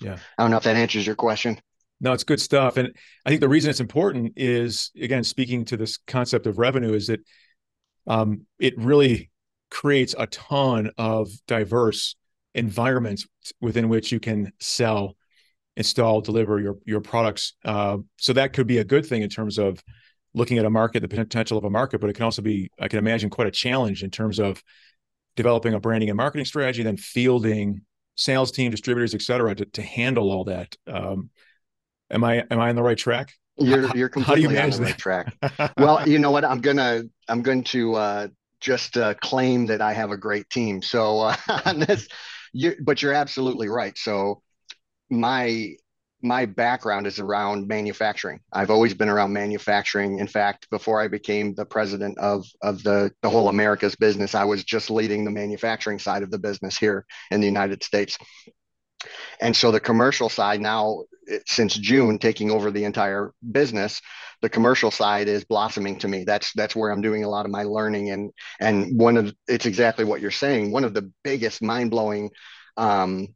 Yeah. 0.00 0.18
I 0.38 0.42
don't 0.42 0.50
know 0.50 0.58
if 0.58 0.64
that 0.64 0.76
answers 0.76 1.06
your 1.06 1.16
question. 1.16 1.60
No 2.00 2.12
it's 2.12 2.24
good 2.24 2.40
stuff. 2.40 2.76
And 2.76 2.94
i 3.24 3.30
think 3.30 3.40
the 3.40 3.48
reason 3.48 3.70
it's 3.70 3.80
important 3.80 4.34
is 4.36 4.90
again 5.00 5.24
speaking 5.24 5.64
to 5.66 5.76
this 5.76 5.96
concept 6.06 6.46
of 6.46 6.58
revenue 6.58 6.92
is 6.92 7.08
that 7.08 7.20
um, 8.06 8.46
it 8.58 8.74
really 8.76 9.30
creates 9.70 10.14
a 10.18 10.26
ton 10.26 10.90
of 10.98 11.28
diverse 11.46 12.16
environments 12.54 13.26
within 13.60 13.88
which 13.88 14.12
you 14.12 14.20
can 14.20 14.52
sell 14.60 15.16
install 15.76 16.20
deliver 16.20 16.60
your 16.60 16.76
your 16.84 17.00
products. 17.00 17.54
Uh, 17.64 17.98
so 18.18 18.32
that 18.34 18.52
could 18.52 18.66
be 18.66 18.78
a 18.78 18.84
good 18.84 19.06
thing 19.06 19.22
in 19.22 19.30
terms 19.30 19.58
of 19.58 19.82
looking 20.34 20.58
at 20.58 20.64
a 20.64 20.70
market, 20.70 21.00
the 21.00 21.08
potential 21.08 21.58
of 21.58 21.64
a 21.64 21.70
market, 21.70 22.00
but 22.00 22.10
it 22.10 22.14
can 22.14 22.24
also 22.24 22.42
be, 22.42 22.70
I 22.80 22.88
can 22.88 22.98
imagine, 22.98 23.30
quite 23.30 23.48
a 23.48 23.50
challenge 23.52 24.02
in 24.02 24.10
terms 24.10 24.38
of 24.38 24.62
developing 25.36 25.74
a 25.74 25.80
branding 25.80 26.10
and 26.10 26.16
marketing 26.16 26.44
strategy, 26.46 26.82
then 26.82 26.96
fielding 26.96 27.82
sales 28.14 28.52
team, 28.52 28.70
distributors, 28.70 29.14
et 29.14 29.22
cetera, 29.22 29.54
to, 29.54 29.64
to 29.66 29.82
handle 29.82 30.30
all 30.30 30.44
that. 30.44 30.74
Um, 30.86 31.30
am 32.10 32.24
I 32.24 32.44
am 32.50 32.60
I 32.60 32.68
on 32.68 32.76
the 32.76 32.82
right 32.82 32.98
track? 32.98 33.32
You're 33.58 33.94
you're 33.96 34.08
completely 34.08 34.54
you 34.54 34.60
on 34.60 34.70
the 34.70 34.76
that? 34.78 34.84
right 34.84 34.98
track. 34.98 35.34
well, 35.76 36.06
you 36.08 36.18
know 36.18 36.30
what? 36.30 36.44
I'm 36.44 36.60
gonna 36.60 37.02
I'm 37.28 37.42
going 37.42 37.64
to 37.64 37.94
uh, 37.94 38.28
just 38.60 38.96
uh, 38.96 39.14
claim 39.14 39.66
that 39.66 39.80
I 39.80 39.92
have 39.92 40.10
a 40.10 40.16
great 40.16 40.48
team. 40.50 40.82
So 40.82 41.20
uh, 41.20 41.36
on 41.66 41.80
this, 41.80 42.08
you 42.52 42.74
but 42.82 43.02
you're 43.02 43.12
absolutely 43.12 43.68
right. 43.68 43.96
So 43.96 44.42
my 45.10 45.74
my 46.22 46.46
background 46.46 47.06
is 47.06 47.18
around 47.18 47.66
manufacturing. 47.66 48.40
I've 48.52 48.70
always 48.70 48.94
been 48.94 49.08
around 49.08 49.32
manufacturing. 49.32 50.18
In 50.18 50.28
fact, 50.28 50.70
before 50.70 51.00
I 51.00 51.08
became 51.08 51.54
the 51.54 51.66
president 51.66 52.18
of, 52.18 52.46
of 52.62 52.82
the, 52.82 53.10
the 53.22 53.30
whole 53.30 53.48
America's 53.48 53.96
business, 53.96 54.34
I 54.34 54.44
was 54.44 54.64
just 54.64 54.90
leading 54.90 55.24
the 55.24 55.30
manufacturing 55.30 55.98
side 55.98 56.22
of 56.22 56.30
the 56.30 56.38
business 56.38 56.78
here 56.78 57.04
in 57.30 57.40
the 57.40 57.46
United 57.46 57.82
States. 57.82 58.16
And 59.40 59.54
so 59.54 59.72
the 59.72 59.80
commercial 59.80 60.28
side 60.28 60.60
now, 60.60 61.02
since 61.46 61.74
June, 61.74 62.18
taking 62.18 62.50
over 62.50 62.70
the 62.70 62.84
entire 62.84 63.32
business, 63.50 64.00
the 64.42 64.48
commercial 64.48 64.90
side 64.90 65.28
is 65.28 65.44
blossoming 65.44 65.98
to 65.98 66.08
me. 66.08 66.24
That's 66.24 66.52
that's 66.52 66.76
where 66.76 66.90
I'm 66.90 67.00
doing 67.00 67.24
a 67.24 67.28
lot 67.28 67.44
of 67.44 67.50
my 67.50 67.64
learning. 67.64 68.10
And 68.10 68.32
and 68.60 68.98
one 68.98 69.16
of 69.16 69.34
it's 69.48 69.66
exactly 69.66 70.04
what 70.04 70.20
you're 70.20 70.30
saying. 70.30 70.70
One 70.70 70.84
of 70.84 70.94
the 70.94 71.10
biggest 71.24 71.62
mind 71.62 71.90
blowing 71.90 72.30
um, 72.76 73.28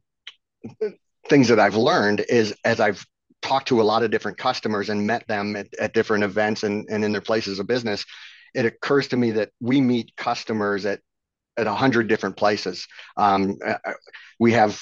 things 1.29 1.47
that 1.49 1.59
I've 1.59 1.75
learned 1.75 2.25
is 2.29 2.53
as 2.63 2.79
I've 2.79 3.05
talked 3.41 3.67
to 3.69 3.81
a 3.81 3.83
lot 3.83 4.03
of 4.03 4.11
different 4.11 4.37
customers 4.37 4.89
and 4.89 5.05
met 5.05 5.27
them 5.27 5.55
at, 5.55 5.67
at 5.79 5.93
different 5.93 6.23
events 6.23 6.63
and, 6.63 6.87
and 6.89 7.03
in 7.03 7.11
their 7.11 7.21
places 7.21 7.59
of 7.59 7.67
business, 7.67 8.05
it 8.53 8.65
occurs 8.65 9.07
to 9.09 9.17
me 9.17 9.31
that 9.31 9.49
we 9.59 9.81
meet 9.81 10.15
customers 10.15 10.85
at 10.85 10.99
at 11.57 11.65
a 11.65 11.73
hundred 11.73 12.07
different 12.07 12.37
places. 12.37 12.87
Um, 13.15 13.57
uh, 13.65 13.77
uh, 13.83 13.93
we 14.39 14.53
have 14.53 14.79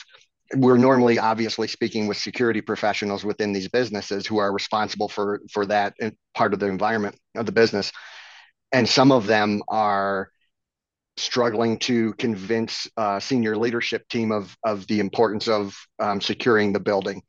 we're 0.56 0.78
normally 0.78 1.18
obviously 1.18 1.68
speaking 1.68 2.06
with 2.06 2.18
security 2.18 2.62
professionals 2.62 3.24
within 3.24 3.54
these 3.54 3.68
businesses 3.68 4.28
who 4.28 4.38
are 4.38 4.52
responsible 4.52 5.10
for 5.10 5.42
for 5.52 5.66
that 5.66 5.96
part 6.34 6.54
of 6.54 6.60
the 6.60 6.68
environment 6.68 7.16
of 7.36 7.46
the 7.46 7.52
business 7.52 7.92
and 8.72 8.88
some 8.88 9.12
of 9.12 9.26
them 9.26 9.62
are 9.70 10.30
struggling 11.18 11.78
to 11.80 12.14
convince 12.14 12.88
uh, 12.98 13.20
senior 13.20 13.56
leadership 13.56 14.08
team 14.10 14.32
of 14.32 14.56
of 14.64 14.86
the 14.88 15.00
importance 15.00 15.48
of 15.48 15.76
um, 16.00 16.20
securing 16.22 16.74
the 16.74 16.80
building. 16.80 17.22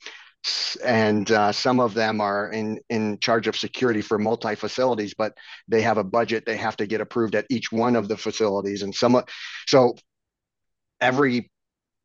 And 0.84 1.28
uh, 1.30 1.50
some 1.50 1.80
of 1.80 1.94
them 1.94 2.20
are 2.20 2.50
in 2.50 2.80
in 2.88 3.18
charge 3.18 3.48
of 3.48 3.56
security 3.56 4.00
for 4.00 4.18
multi 4.18 4.54
facilities 4.54 5.14
but 5.14 5.36
they 5.66 5.82
have 5.82 5.98
a 5.98 6.04
budget 6.04 6.44
they 6.46 6.56
have 6.56 6.76
to 6.76 6.86
get 6.86 7.00
approved 7.00 7.34
at 7.34 7.46
each 7.50 7.72
one 7.72 7.96
of 7.96 8.08
the 8.08 8.16
facilities. 8.16 8.82
And 8.82 8.94
some 8.94 9.22
so 9.66 9.94
every 11.00 11.50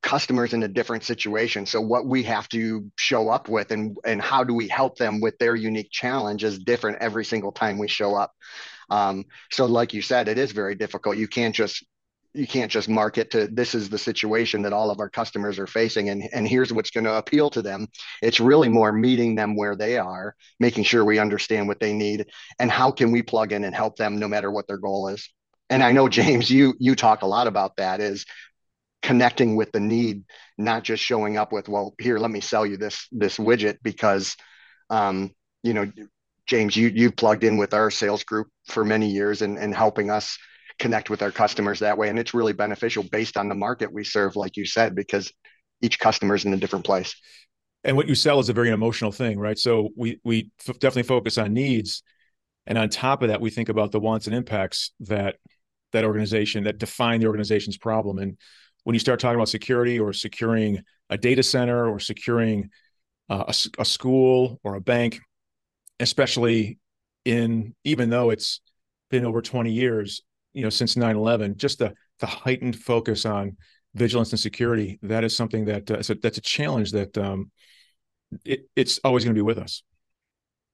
customers 0.01 0.53
in 0.53 0.63
a 0.63 0.67
different 0.67 1.03
situation. 1.03 1.65
So 1.65 1.79
what 1.79 2.08
we 2.08 2.24
have 2.24 2.50
to 2.50 2.89
show 2.98 3.29
up 3.29 3.48
with 3.48 3.72
and 3.72 3.98
and 4.06 4.22
how 4.22 4.44
do 4.44 4.53
we 4.53 4.67
help 4.67 4.98
them 4.98 5.22
with 5.22 5.38
their 5.38 5.56
unique 5.56 5.91
challenge 5.91 6.44
is 6.44 6.60
different 6.60 6.98
every 7.01 7.25
single 7.25 7.51
time 7.51 7.77
we 7.77 7.88
show 7.88 8.15
up 8.15 8.32
um, 8.91 9.25
so 9.50 9.65
like 9.65 9.93
you 9.93 10.01
said, 10.01 10.27
it 10.27 10.38
is 10.38 10.51
very 10.51 10.75
difficult. 10.75 11.17
You 11.17 11.27
can't 11.27 11.55
just 11.55 11.83
you 12.33 12.48
can't 12.48 12.71
just 12.71 12.88
market 12.88 13.29
to 13.31 13.48
this 13.48 13.75
is 13.75 13.89
the 13.89 13.98
situation 13.98 14.62
that 14.62 14.71
all 14.71 14.89
of 14.89 15.00
our 15.00 15.10
customers 15.10 15.60
are 15.60 15.67
facing 15.67 16.10
and, 16.10 16.24
and 16.33 16.48
here's 16.48 16.71
what's 16.71 16.91
going 16.91 17.03
to 17.03 17.15
appeal 17.15 17.50
to 17.50 17.62
them 17.62 17.88
it's 18.21 18.39
really 18.39 18.69
more 18.69 18.93
meeting 18.93 19.36
them 19.36 19.55
where 19.55 19.75
they 19.75 19.98
are 19.98 20.33
making 20.57 20.83
sure 20.83 21.03
we 21.03 21.19
understand 21.19 21.67
what 21.67 21.81
they 21.81 21.91
need 21.91 22.25
and 22.60 22.71
how 22.71 22.89
can 22.89 23.12
we 23.12 23.21
plug 23.21 23.51
in 23.51 23.65
and 23.65 23.75
help 23.75 23.98
them 23.98 24.17
no 24.17 24.29
matter 24.29 24.50
what 24.50 24.65
their 24.67 24.77
goal 24.77 25.10
is 25.10 25.29
and 25.69 25.83
i 25.83 25.91
know 25.91 26.07
james 26.19 26.50
you 26.50 26.74
you 26.79 26.95
talk 26.95 27.21
a 27.21 27.27
lot 27.27 27.48
about 27.48 27.75
that 27.75 28.00
is 28.00 28.25
connecting 29.01 29.57
with 29.57 29.71
the 29.74 29.79
need 29.81 30.24
not 30.57 30.83
just 30.83 31.03
showing 31.03 31.36
up 31.36 31.51
with 31.51 31.67
well 31.67 31.93
here 32.00 32.17
let 32.17 32.31
me 32.31 32.39
sell 32.39 32.65
you 32.65 32.77
this 32.77 33.07
this 33.12 33.38
widget 33.38 33.77
because 33.83 34.38
um, 34.89 35.31
you 35.63 35.74
know 35.74 35.91
James, 36.51 36.75
you 36.75 36.89
you 36.89 37.13
plugged 37.13 37.46
in 37.46 37.55
with 37.55 37.74
our 37.74 37.89
sales 37.89 38.25
group 38.25 38.50
for 38.67 38.84
many 38.84 39.08
years 39.08 39.41
and, 39.41 39.58
and 39.58 39.74
helping 39.74 40.12
us 40.12 40.38
connect 40.79 41.10
with 41.10 41.22
our 41.22 41.31
customers 41.31 41.79
that 41.79 41.98
way. 41.98 42.10
And 42.10 42.20
it's 42.20 42.34
really 42.34 42.51
beneficial 42.51 43.03
based 43.03 43.38
on 43.38 43.48
the 43.48 43.55
market 43.55 43.93
we 43.93 44.03
serve, 44.03 44.36
like 44.36 44.58
you 44.58 44.65
said, 44.65 44.93
because 44.93 45.31
each 45.81 45.98
customer 45.98 46.36
is 46.36 46.43
in 46.43 46.53
a 46.53 46.58
different 46.58 46.84
place. 46.84 47.15
And 47.86 47.96
what 47.96 48.10
you 48.10 48.15
sell 48.15 48.38
is 48.39 48.50
a 48.50 48.53
very 48.53 48.70
emotional 48.70 49.13
thing, 49.13 49.39
right? 49.39 49.58
So 49.58 49.91
we 49.96 50.20
we 50.25 50.51
f- 50.67 50.77
definitely 50.77 51.03
focus 51.03 51.38
on 51.38 51.53
needs, 51.53 52.03
and 52.67 52.77
on 52.77 52.89
top 52.89 53.22
of 53.24 53.29
that, 53.29 53.39
we 53.39 53.50
think 53.50 53.70
about 53.70 53.93
the 53.93 54.01
wants 54.01 54.27
and 54.27 54.36
impacts 54.36 54.91
that 55.00 55.38
that 55.93 56.03
organization 56.03 56.65
that 56.65 56.79
define 56.79 57.22
the 57.22 57.27
organization's 57.27 57.77
problem. 57.77 58.17
And 58.17 58.38
when 58.84 58.93
you 58.93 59.00
start 59.00 59.22
talking 59.22 59.36
about 59.36 59.48
security 59.48 60.01
or 60.01 60.12
securing 60.12 60.81
a 61.10 61.17
data 61.17 61.43
center 61.43 61.89
or 61.89 61.98
securing 62.01 62.72
uh, 63.29 63.46
a, 63.48 63.81
a 63.81 63.86
school 63.86 64.60
or 64.65 64.75
a 64.75 64.81
bank, 64.81 65.22
especially 66.01 66.77
in 67.25 67.75
even 67.84 68.10
though 68.10 68.29
it's 68.29 68.62
been 69.10 69.25
over 69.25 69.41
20 69.41 69.72
years, 69.72 70.22
you 70.53 70.63
know, 70.63 70.70
since 70.70 70.96
9/11, 70.96 71.58
just 71.58 71.79
the 71.79 71.93
the 72.20 72.27
heightened 72.27 72.75
focus 72.75 73.25
on 73.25 73.58
vigilance 73.93 74.31
and 74.31 74.39
security, 74.39 75.00
that 75.03 75.24
is 75.24 75.36
something 75.36 75.65
that 75.65 75.89
uh, 75.91 75.98
a, 75.98 76.15
that's 76.15 76.38
a 76.38 76.41
challenge 76.41 76.91
that 76.91 77.17
um, 77.17 77.51
it, 78.46 78.62
it's 78.75 79.00
always 79.03 79.24
going 79.24 79.36
to 79.36 79.39
be 79.39 79.46
with 79.46 79.58
us. 79.58 79.84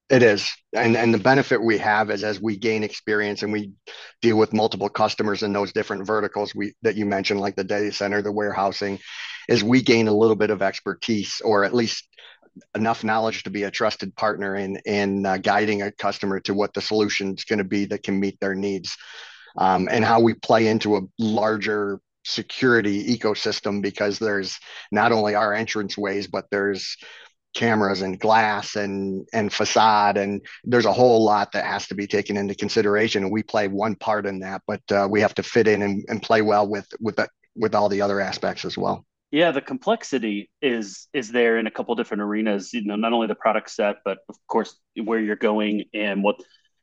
It 0.10 0.24
is, 0.24 0.50
and 0.74 0.96
and 0.96 1.13
the 1.13 1.19
benefit 1.19 1.62
we 1.62 1.77
have 1.79 2.10
is 2.10 2.24
as 2.24 2.41
we 2.41 2.57
gain 2.57 2.84
experience 2.84 3.43
and 3.43 3.51
we 3.51 3.74
deal 4.22 4.38
with 4.38 4.53
multiple 4.53 4.88
customers 4.88 5.43
in 5.43 5.51
those 5.51 5.74
different 5.74 6.07
verticals 6.07 6.55
we 6.55 6.74
that 6.84 6.96
you 6.96 7.05
mentioned, 7.05 7.41
like 7.41 7.57
the 7.57 7.63
data 7.65 7.91
center, 7.91 8.22
the 8.22 8.31
warehousing, 8.31 9.00
is 9.50 9.65
we 9.65 9.81
gain 9.81 10.07
a 10.07 10.13
little 10.13 10.38
bit 10.38 10.50
of 10.50 10.62
expertise 10.62 11.41
or 11.43 11.65
at 11.65 11.74
least 11.74 12.07
enough 12.76 13.04
knowledge 13.04 13.44
to 13.44 13.50
be 13.50 13.64
a 13.64 13.72
trusted 13.72 14.16
partner 14.16 14.56
in 14.56 14.78
in 14.86 15.26
uh, 15.26 15.38
guiding 15.38 15.82
a 15.82 15.92
customer 15.92 16.40
to 16.42 16.54
what 16.54 16.74
the 16.74 16.82
solution 16.82 17.34
is 17.34 17.44
going 17.44 17.60
to 17.60 17.66
be 17.66 17.86
that 17.86 18.04
can 18.04 18.20
meet 18.20 18.40
their 18.40 18.56
needs, 18.56 18.98
um, 19.58 19.88
and 19.92 20.04
how 20.04 20.20
we 20.20 20.34
play 20.34 20.68
into 20.68 20.98
a 20.98 21.02
larger 21.18 22.00
security 22.26 23.18
ecosystem 23.18 23.82
because 23.82 24.20
there's 24.20 24.60
not 24.92 25.12
only 25.12 25.34
our 25.34 25.54
entrance 25.54 25.98
ways, 25.98 26.28
but 26.28 26.46
there's 26.52 26.98
cameras 27.56 28.02
and 28.02 28.20
glass 28.20 28.76
and 28.76 29.28
and 29.34 29.52
facade 29.52 30.16
and 30.16 30.46
there's 30.64 30.86
a 30.86 30.94
whole 30.94 31.24
lot 31.24 31.52
that 31.54 31.66
has 31.66 31.88
to 31.88 31.96
be 31.96 32.06
taken 32.06 32.38
into 32.38 32.54
consideration 32.54 33.24
and 33.24 33.32
we 33.32 33.42
play 33.42 33.68
one 33.68 33.96
part 33.96 34.28
in 34.28 34.40
that 34.40 34.62
but 34.68 34.82
uh, 34.92 35.08
we 35.10 35.22
have 35.22 35.34
to 35.34 35.42
fit 35.42 35.68
in 35.68 35.82
and, 35.82 36.06
and 36.08 36.22
play 36.22 36.44
well 36.44 36.68
with 36.68 36.88
with 37.00 37.16
that 37.16 37.32
with 37.56 37.74
all 37.74 37.90
the 37.90 38.02
other 38.02 38.20
aspects 38.20 38.64
as 38.64 38.78
well 38.78 39.04
yeah 39.31 39.51
the 39.51 39.62
complexity 39.62 40.50
is 40.62 41.07
is 41.13 41.31
there 41.31 41.57
in 41.57 41.67
a 41.67 41.72
couple 41.72 41.93
different 41.96 42.22
arenas 42.22 42.74
you 42.74 42.84
know 42.84 42.96
not 42.96 43.13
only 43.13 43.27
the 43.27 43.36
product 43.36 43.69
set 43.69 43.98
but 44.05 44.19
of 44.29 44.36
course 44.48 44.79
where 45.03 45.19
you're 45.19 45.36
going 45.36 45.84
and 45.93 46.24
what 46.24 46.38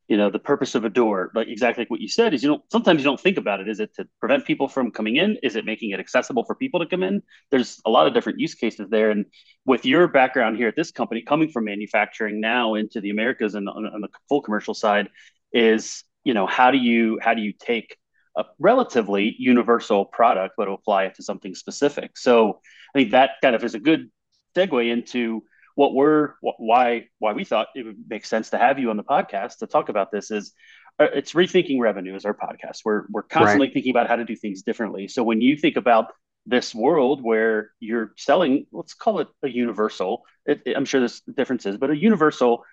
you 0.09 0.17
know 0.17 0.31
the 0.31 0.39
purpose 0.39 0.75
of 0.75 0.85
a 0.85 0.91
door. 0.91 1.31
Like 1.35 1.49
exactly 1.49 1.83
like 1.83 1.91
what 1.91 2.01
you 2.01 2.09
said 2.09 2.35
is 2.35 2.43
you 2.43 2.49
don't 2.51 2.63
sometimes 2.71 3.01
you 3.01 3.05
don't 3.05 3.21
think 3.21 3.39
about 3.39 3.61
it. 3.61 3.69
Is 3.69 3.81
it 3.81 3.95
to 3.97 4.07
prevent 4.21 4.45
people 4.45 4.69
from 4.69 4.91
coming 4.91 5.17
in? 5.17 5.39
Is 5.43 5.57
it 5.57 5.65
making 5.65 5.91
it 5.91 6.01
accessible 6.01 6.45
for 6.45 6.55
people 6.55 6.81
to 6.81 6.87
come 6.87 7.03
in? 7.03 7.23
There's 7.51 7.81
a 7.87 7.91
lot 7.91 8.07
of 8.07 8.15
different 8.15 8.39
use 8.39 8.55
cases 8.55 8.89
there. 8.91 9.11
And 9.11 9.27
with 9.65 9.85
your 9.85 10.07
background 10.09 10.57
here 10.57 10.69
at 10.69 10.77
this 10.77 10.91
company 10.91 11.23
coming 11.23 11.51
from 11.51 11.65
manufacturing 11.65 12.41
now 12.41 12.75
into 12.75 13.01
the 13.01 13.11
americas 13.11 13.55
and 13.55 13.69
on, 13.69 13.87
on 13.87 14.01
the 14.01 14.09
full 14.29 14.43
commercial 14.43 14.75
side 14.75 15.09
is 15.53 16.05
you 16.23 16.35
know 16.35 16.47
how 16.47 16.71
do 16.71 16.79
you 16.79 17.19
how 17.23 17.35
do 17.35 17.41
you 17.41 17.53
take 17.59 17.97
a 18.37 18.45
relatively 18.59 19.35
universal 19.39 20.05
product 20.05 20.55
but 20.57 20.69
apply 20.69 21.05
it 21.05 21.15
to 21.15 21.23
something 21.23 21.55
specific 21.55 22.17
so 22.17 22.61
i 22.95 22.99
think 22.99 23.13
that 23.13 23.33
kind 23.43 23.55
of 23.55 23.65
is 23.65 23.75
a 23.75 23.81
good 23.81 24.11
segue 24.57 24.91
into 24.91 25.43
what 25.75 25.95
we're 25.95 26.35
why 26.59 27.07
why 27.19 27.33
we 27.33 27.45
thought 27.45 27.69
it 27.75 27.85
would 27.85 27.97
make 28.09 28.25
sense 28.25 28.51
to 28.51 28.59
have 28.59 28.79
you 28.79 28.91
on 28.91 28.97
the 28.97 29.05
podcast 29.05 29.59
to 29.59 29.67
talk 29.67 29.89
about 29.89 30.11
this 30.13 30.31
is 30.31 30.53
uh, 30.99 31.07
it's 31.13 31.33
rethinking 31.33 31.81
revenue 31.81 32.15
as 32.15 32.25
our 32.25 32.35
podcast. 32.35 32.83
We're 32.85 33.05
we're 33.11 33.23
constantly 33.23 33.67
right. 33.67 33.75
thinking 33.75 33.91
about 33.91 34.09
how 34.09 34.17
to 34.17 34.25
do 34.25 34.37
things 34.37 34.63
differently. 34.63 35.09
So 35.09 35.25
when 35.25 35.41
you 35.41 35.57
think 35.57 35.77
about 35.77 36.13
this 36.47 36.75
world 36.75 37.23
where 37.23 37.71
you're 37.81 38.13
selling, 38.17 38.67
let's 38.71 38.95
call 38.95 39.21
it 39.21 39.29
a 39.43 39.49
universal. 39.49 40.25
It, 40.47 40.63
it, 40.67 40.77
I'm 40.77 40.85
sure 40.85 41.01
there's 41.01 41.21
differences, 41.23 41.79
but 41.79 41.91
a 41.91 41.97
universal 41.97 42.65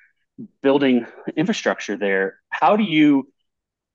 building 0.61 1.07
infrastructure 1.35 1.97
there. 1.97 2.39
How 2.49 2.75
do 2.75 2.83
you 2.83 3.27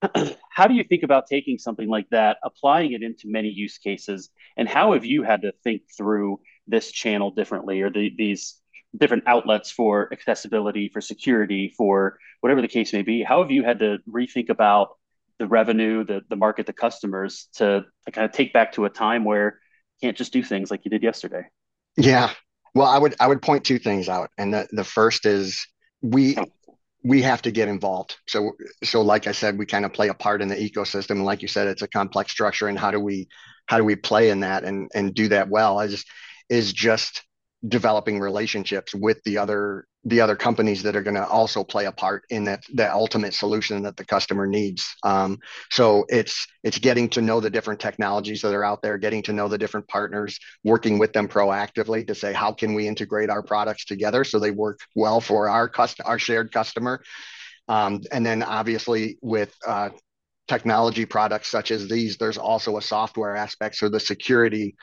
how 0.51 0.67
do 0.67 0.75
you 0.75 0.85
think 0.85 1.03
about 1.03 1.27
taking 1.27 1.59
something 1.59 1.89
like 1.89 2.09
that, 2.11 2.39
applying 2.45 2.93
it 2.93 3.03
into 3.03 3.29
many 3.29 3.49
use 3.49 3.79
cases, 3.79 4.31
and 4.57 4.69
how 4.69 4.93
have 4.93 5.05
you 5.05 5.23
had 5.23 5.43
to 5.43 5.53
think 5.65 5.83
through 5.97 6.41
this 6.67 6.91
channel 6.91 7.31
differently 7.31 7.81
or 7.81 7.91
the, 7.91 8.13
these 8.17 8.61
different 8.97 9.25
outlets 9.27 9.71
for 9.71 10.13
accessibility, 10.13 10.89
for 10.89 11.01
security, 11.01 11.73
for 11.77 12.19
whatever 12.41 12.63
the 12.63 12.69
case 12.69 12.93
may 12.93 13.03
be. 13.03 13.23
How 13.23 13.43
have 13.43 13.51
you 13.51 13.63
had 13.63 13.81
to 13.81 13.99
rethink 14.09 14.49
about 14.49 14.91
the 15.39 15.47
revenue, 15.47 16.05
the 16.05 16.23
the 16.29 16.37
market, 16.37 16.67
the 16.67 16.73
customers 16.73 17.49
to, 17.55 17.85
to 18.07 18.13
kind 18.13 18.25
of 18.25 18.33
take 18.33 18.53
back 18.53 18.73
to 18.73 18.85
a 18.85 18.91
time 18.91 19.25
where 19.25 19.59
you 20.01 20.09
can't 20.09 20.17
just 20.17 20.33
do 20.33 20.43
things 20.43 20.71
like 20.71 20.85
you 20.85 20.91
did 20.91 21.03
yesterday? 21.03 21.43
Yeah. 21.97 22.31
Well, 22.75 22.87
I 22.87 22.99
would 22.99 23.15
I 23.21 23.27
would 23.27 23.43
point 23.43 23.65
two 23.65 23.79
things 23.79 24.09
out. 24.09 24.31
And 24.39 24.53
the, 24.53 24.69
the 24.73 24.85
first 24.85 25.27
is 25.27 25.67
we 26.03 26.37
oh. 26.37 26.47
We 27.05 27.23
have 27.23 27.43
to 27.43 27.51
get 27.51 27.69
involved. 27.69 28.17
So 28.27 28.53
so 28.83 29.03
like 29.03 29.27
I 29.27 29.33
said, 29.33 29.59
we 29.59 29.67
kind 29.67 29.85
of 29.85 29.93
play 29.93 30.09
a 30.09 30.15
part 30.15 30.43
in 30.43 30.49
the 30.49 30.57
ecosystem. 30.57 31.13
And 31.13 31.25
like 31.25 31.43
you 31.43 31.49
said, 31.49 31.69
it's 31.69 31.83
a 31.83 31.89
complex 31.89 32.33
structure. 32.33 32.69
And 32.69 32.79
how 32.79 32.91
do 32.91 33.01
we 33.01 33.29
how 33.67 33.79
do 33.79 33.85
we 33.85 33.97
play 33.97 34.31
in 34.31 34.41
that 34.41 34.65
and 34.65 34.91
and 34.95 35.15
do 35.15 35.29
that 35.29 35.49
well? 35.49 35.79
I 35.79 35.87
just 35.89 36.07
is 36.49 36.73
just 36.73 37.23
developing 37.67 38.21
relationships 38.21 38.95
with 38.95 39.23
the 39.25 39.39
other 39.39 39.87
the 40.07 40.21
other 40.21 40.37
companies 40.37 40.85
that 40.85 40.95
are 40.95 41.03
going 41.03 41.17
to 41.17 41.27
also 41.27 41.65
play 41.65 41.87
a 41.87 41.93
part 41.93 42.23
in 42.31 42.45
that 42.45 42.63
that 42.75 42.93
ultimate 42.93 43.35
solution 43.35 43.83
that 43.83 43.97
the 43.97 44.05
customer 44.05 44.47
needs. 44.47 44.95
Um, 45.03 45.39
so 45.71 46.07
it's 46.09 46.47
it's 46.63 46.79
getting 46.79 47.09
to 47.11 47.21
know 47.21 47.41
the 47.41 47.51
different 47.51 47.81
technologies 47.81 48.41
that 48.43 48.55
are 48.55 48.65
out 48.65 48.83
there 48.83 48.99
getting 48.99 49.23
to 49.25 49.33
know 49.33 49.49
the 49.49 49.59
different 49.59 49.89
partners 49.89 50.39
working 50.63 50.99
with 50.99 51.13
them 51.13 51.27
proactively 51.27 52.07
to 52.07 52.15
say 52.15 52.33
how 52.33 52.53
can 52.53 52.75
we 52.75 52.87
integrate 52.87 53.31
our 53.31 53.43
products 53.43 53.85
together 53.85 54.23
so 54.23 54.39
they 54.39 54.53
work 54.53 54.79
well 54.95 55.21
for 55.21 55.49
our 55.49 55.69
cust- 55.69 56.01
our 56.05 56.21
shared 56.21 56.53
customer? 56.53 57.03
Um, 57.69 58.01
and 58.13 58.25
then 58.25 58.45
obviously 58.45 59.19
with 59.23 59.53
uh, 59.67 59.91
technology 60.47 61.05
products 61.05 61.51
such 61.51 61.73
as 61.73 61.89
these 61.89 62.17
there's 62.17 62.39
also 62.39 62.77
a 62.77 62.83
software 62.83 63.35
aspect. 63.35 63.75
So 63.75 63.89
the 63.89 63.99
security 63.99 64.77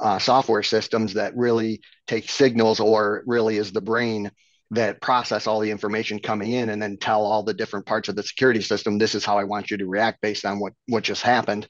uh, 0.00 0.18
software 0.18 0.64
systems 0.64 1.14
that 1.14 1.36
really 1.36 1.82
take 2.08 2.28
signals 2.28 2.80
or 2.80 3.22
really 3.26 3.58
is 3.58 3.70
the 3.70 3.80
brain 3.80 4.32
that 4.72 5.00
process 5.00 5.46
all 5.46 5.60
the 5.60 5.70
information 5.70 6.18
coming 6.18 6.52
in 6.52 6.70
and 6.70 6.82
then 6.82 6.96
tell 6.96 7.24
all 7.24 7.42
the 7.42 7.54
different 7.54 7.86
parts 7.86 8.08
of 8.08 8.16
the 8.16 8.22
security 8.22 8.60
system 8.60 8.98
this 8.98 9.14
is 9.14 9.24
how 9.24 9.38
i 9.38 9.44
want 9.44 9.70
you 9.70 9.76
to 9.76 9.86
react 9.86 10.20
based 10.20 10.44
on 10.44 10.58
what 10.58 10.72
what 10.86 11.04
just 11.04 11.22
happened 11.22 11.68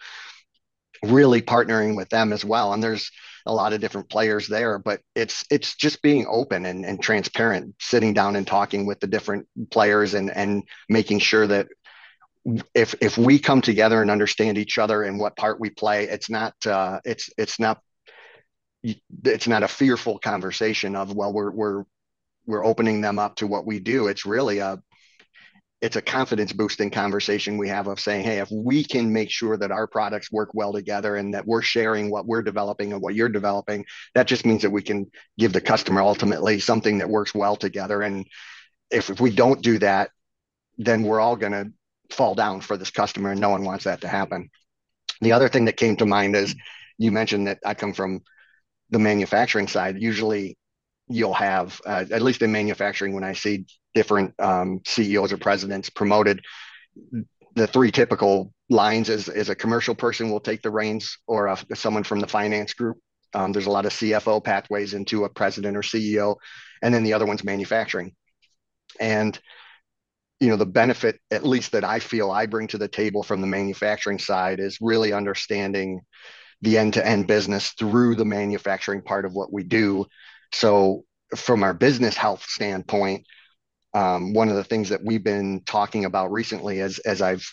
really 1.03 1.43
partnering 1.43 1.97
with 1.97 2.09
them 2.09 2.33
as 2.33 2.45
well. 2.45 2.73
And 2.73 2.83
there's 2.83 3.11
a 3.47 3.53
lot 3.53 3.73
of 3.73 3.81
different 3.81 4.11
players 4.11 4.49
there 4.49 4.77
but 4.77 5.01
it's 5.15 5.45
it's 5.53 5.77
just 5.77 6.03
being 6.03 6.27
open 6.29 6.67
and, 6.67 6.85
and 6.85 7.01
transparent 7.01 7.77
sitting 7.81 8.13
down 8.13 8.35
and 8.35 8.45
talking 8.45 8.87
with 8.87 8.99
the 8.99 9.07
different 9.07 9.47
players 9.71 10.15
and 10.15 10.33
and 10.33 10.65
making 10.89 11.21
sure 11.21 11.47
that 11.47 11.69
if 12.75 12.97
if 13.01 13.17
we 13.17 13.39
come 13.39 13.61
together 13.61 14.03
and 14.03 14.11
understand 14.11 14.59
each 14.59 14.79
other 14.79 15.05
and 15.05 15.21
what 15.21 15.37
part 15.37 15.61
we 15.61 15.71
play 15.71 16.09
it's 16.09 16.29
not 16.29 16.55
uh, 16.67 16.99
it's 17.05 17.31
it's 17.39 17.61
not 17.61 17.81
it's 19.23 19.47
not 19.47 19.63
a 19.63 19.69
fearful 19.69 20.19
conversation 20.19 20.97
of 20.97 21.15
well 21.15 21.33
we're 21.33 21.53
we're 21.53 21.85
we're 22.47 22.65
opening 22.65 23.01
them 23.01 23.19
up 23.19 23.37
to 23.37 23.47
what 23.47 23.67
we 23.67 23.79
do 23.79 24.09
it's 24.09 24.27
really 24.27 24.59
a 24.59 24.81
it's 25.83 25.97
a 25.97 26.03
confidence 26.03 26.53
boosting 26.53 26.91
conversation 26.91 27.59
we 27.59 27.69
have 27.69 27.87
of 27.87 28.01
saying 28.01 28.25
hey 28.25 28.39
if 28.39 28.51
we 28.51 28.83
can 28.83 29.13
make 29.13 29.31
sure 29.31 29.57
that 29.57 29.71
our 29.71 29.87
products 29.87 30.33
work 30.33 30.51
well 30.55 30.73
together 30.73 31.17
and 31.17 31.35
that 31.35 31.47
we're 31.47 31.63
sharing 31.63 32.11
what 32.11 32.27
we're 32.27 32.43
developing 32.43 32.93
and 32.93 33.03
what 33.03 33.15
you're 33.15 33.29
developing 33.29 33.85
that 34.15 34.27
just 34.27 34.47
means 34.47 34.63
that 34.63 34.71
we 34.71 34.83
can 34.83 35.11
give 35.39 35.53
the 35.53 35.61
customer 35.61 36.01
ultimately 36.01 36.59
something 36.59 36.99
that 36.99 37.11
works 37.11 37.35
well 37.35 37.57
together. 37.57 38.03
And 38.03 38.27
if, 38.91 39.11
if 39.11 39.21
we 39.21 39.31
don't 39.31 39.63
do 39.63 39.79
that 39.79 40.11
then 40.79 41.03
we're 41.03 41.21
all 41.21 41.37
going 41.37 41.53
to 41.53 41.73
fall 42.15 42.35
down 42.35 42.61
for 42.61 42.77
this 42.77 42.91
customer 42.91 43.33
and 43.33 43.41
no 43.41 43.51
one 43.51 43.65
wants 43.65 43.85
that 43.85 44.03
to 44.03 44.09
happen. 44.09 44.51
The 45.21 45.33
other 45.33 45.49
thing 45.49 45.65
that 45.65 45.77
came 45.77 45.97
to 45.97 46.07
mind 46.07 46.37
is 46.37 46.55
you 46.99 47.11
mentioned 47.11 47.47
that 47.47 47.59
i 47.65 47.75
come 47.75 47.93
from 47.93 48.21
the 48.91 48.99
manufacturing 48.99 49.67
side, 49.67 50.01
usually 50.01 50.57
you'll 51.09 51.35
have, 51.35 51.81
uh, 51.87 52.05
at 52.11 52.23
least 52.23 52.43
in 52.43 52.53
manufacturing, 52.53 53.15
when 53.15 53.25
I 53.25 53.33
see 53.33 53.67
different 53.95 54.35
um, 54.41 54.81
CEOs 54.87 55.33
or 55.33 55.37
presidents 55.37 55.91
promoted, 55.91 56.45
the 57.55 57.67
three 57.67 57.91
typical 57.91 58.53
lines 58.69 59.09
is, 59.09 59.29
is 59.29 59.49
a 59.49 59.55
commercial 59.55 59.95
person 59.95 60.31
will 60.31 60.41
take 60.41 60.63
the 60.63 60.71
reins 60.71 61.19
or 61.27 61.47
a, 61.47 61.59
someone 61.75 62.03
from 62.03 62.21
the 62.21 62.27
finance 62.27 62.75
group. 62.75 62.99
Um, 63.35 63.53
there's 63.53 63.67
a 63.67 63.71
lot 63.71 63.87
of 63.87 63.93
CFO 63.93 64.43
pathways 64.43 64.95
into 64.95 65.25
a 65.25 65.29
president 65.29 65.77
or 65.77 65.83
CEO, 65.83 66.37
and 66.83 66.95
then 66.95 67.03
the 67.03 67.13
other 67.13 67.27
one's 67.27 67.45
manufacturing. 67.45 68.15
And 69.01 69.39
you 70.41 70.49
know 70.49 70.57
the 70.57 70.67
benefit 70.67 71.19
at 71.31 71.47
least 71.47 71.73
that 71.73 71.83
i 71.83 71.99
feel 71.99 72.31
i 72.31 72.45
bring 72.45 72.67
to 72.67 72.77
the 72.77 72.89
table 72.89 73.23
from 73.23 73.41
the 73.41 73.47
manufacturing 73.47 74.19
side 74.19 74.61
is 74.61 74.77
really 74.83 75.15
understanding 75.15 76.03
the 76.63 76.79
end-to-end 76.79 77.27
business 77.27 77.71
through 77.73 78.15
the 78.15 78.25
manufacturing 78.25 79.03
part 79.03 79.25
of 79.25 79.33
what 79.33 79.53
we 79.53 79.63
do. 79.63 80.07
So 80.53 81.05
from 81.35 81.63
our 81.63 81.75
business 81.75 82.17
health 82.17 82.45
standpoint, 82.49 83.27
um, 83.95 84.35
one 84.35 84.49
of 84.49 84.57
the 84.57 84.65
things 84.65 84.91
that 84.91 85.03
we've 85.05 85.25
been 85.25 85.63
talking 85.65 86.05
about 86.05 86.33
recently 86.33 86.81
as 86.81 86.99
as 87.01 87.23
I've 87.23 87.47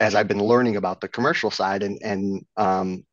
as 0.00 0.14
I've 0.14 0.28
been 0.28 0.42
learning 0.42 0.76
about 0.76 1.00
the 1.00 1.08
commercial 1.08 1.50
side 1.50 1.82
and 1.82 1.98
and 2.02 2.44
um, 2.56 3.04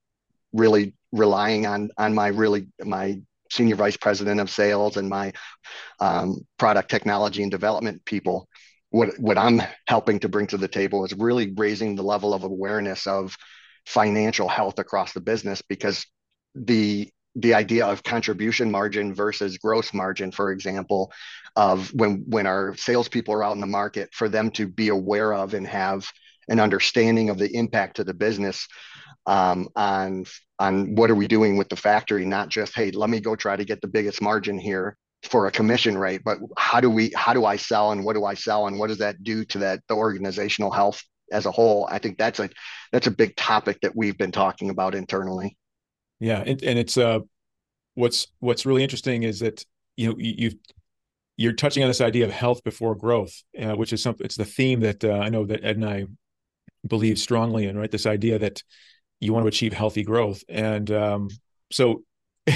really 0.54 0.94
relying 1.12 1.66
on 1.66 1.90
on 1.98 2.14
my 2.14 2.28
really 2.28 2.68
my 2.84 3.22
senior 3.52 3.76
vice 3.76 3.98
president 3.98 4.40
of 4.40 4.50
sales 4.50 4.96
and 4.96 5.10
my 5.10 5.34
um, 6.00 6.46
product 6.58 6.90
technology 6.90 7.42
and 7.42 7.52
development 7.52 8.04
people 8.06 8.48
what 8.92 9.18
what 9.20 9.38
I'm 9.38 9.62
helping 9.88 10.20
to 10.20 10.30
bring 10.30 10.48
to 10.48 10.58
the 10.58 10.68
table 10.68 11.04
is 11.04 11.14
really 11.14 11.54
raising 11.56 11.96
the 11.96 12.04
level 12.04 12.34
of 12.34 12.44
awareness 12.44 13.08
of 13.08 13.36
financial 13.86 14.48
health 14.48 14.80
across 14.80 15.14
the 15.14 15.22
business 15.22 15.62
because 15.68 16.06
the 16.54 17.10
the 17.36 17.54
idea 17.54 17.86
of 17.86 18.04
contribution 18.04 18.70
margin 18.70 19.14
versus 19.14 19.58
gross 19.58 19.94
margin, 19.94 20.32
for 20.32 20.52
example, 20.52 21.12
of 21.56 21.94
when 21.94 22.24
when 22.28 22.48
our 22.48 22.76
salespeople 22.76 23.34
are 23.34 23.44
out 23.44 23.56
in 23.56 23.62
the 23.62 23.68
market, 23.68 24.10
for 24.14 24.30
them 24.30 24.52
to 24.52 24.68
be 24.68 24.90
aware 24.90 25.34
of 25.34 25.54
and 25.54 25.68
have 25.68 26.08
an 26.50 26.60
understanding 26.60 27.30
of 27.30 27.38
the 27.38 27.54
impact 27.56 27.98
to 27.98 28.04
the 28.04 28.14
business 28.14 28.68
um, 29.26 29.70
on 29.76 30.26
on 30.60 30.96
what 30.96 31.10
are 31.10 31.16
we 31.16 31.28
doing 31.28 31.58
with 31.58 31.70
the 31.70 31.76
factory 31.76 32.26
not 32.26 32.50
just 32.50 32.76
hey 32.76 32.92
let 32.92 33.10
me 33.10 33.20
go 33.20 33.36
try 33.36 33.56
to 33.56 33.66
get 33.66 33.82
the 33.82 33.88
biggest 33.88 34.22
margin 34.22 34.58
here 34.58 34.98
for 35.24 35.48
a 35.48 35.52
commission 35.52 35.98
rate 35.98 36.22
but 36.24 36.40
how 36.58 36.80
do 36.80 36.90
we 36.90 37.12
how 37.16 37.34
do 37.34 37.46
i 37.46 37.56
sell 37.56 37.92
and 37.92 38.04
what 38.04 38.14
do 38.14 38.26
i 38.26 38.34
sell 38.34 38.68
and 38.68 38.78
what 38.78 38.88
does 38.88 38.98
that 38.98 39.24
do 39.24 39.46
to 39.46 39.60
that 39.60 39.80
the 39.88 39.94
organizational 39.94 40.72
health 40.72 41.04
as 41.32 41.46
a 41.46 41.52
whole? 41.52 41.88
I 41.90 42.00
think 42.00 42.18
that's 42.18 42.40
a 42.40 42.50
that's 42.92 43.08
a 43.08 43.12
big 43.12 43.36
topic 43.36 43.80
that 43.82 43.96
we've 43.96 44.18
been 44.18 44.32
talking 44.32 44.70
about 44.70 44.96
internally 44.96 45.58
yeah 46.22 46.42
and, 46.46 46.64
and 46.64 46.80
it's 46.80 46.98
uh 46.98 47.20
what's 47.96 48.28
what's 48.40 48.66
really 48.66 48.84
interesting 48.84 49.24
is 49.24 49.40
that 49.40 49.66
you 49.98 50.08
know 50.08 50.16
you, 50.18 50.52
you're 51.38 51.54
touching 51.54 51.84
on 51.84 51.90
this 51.90 52.02
idea 52.02 52.26
of 52.26 52.32
health 52.32 52.64
before 52.64 52.96
growth, 52.96 53.42
uh, 53.60 53.76
which 53.76 53.94
is 53.94 54.04
something. 54.04 54.26
It's 54.26 54.36
the 54.36 54.46
theme 54.46 54.82
that 54.82 55.04
uh, 55.04 55.14
I 55.14 55.30
know 55.30 55.46
that 55.46 55.64
Ed 55.64 55.78
and 55.78 55.86
I 55.86 56.06
believe 56.88 57.18
strongly 57.18 57.66
in. 57.66 57.78
Right, 57.78 57.90
this 57.90 58.06
idea 58.06 58.40
that 58.40 58.64
you 59.20 59.34
want 59.34 59.44
to 59.44 59.48
achieve 59.48 59.74
healthy 59.74 60.04
growth, 60.04 60.44
and 60.48 60.90
um, 60.92 61.30
so 61.72 62.04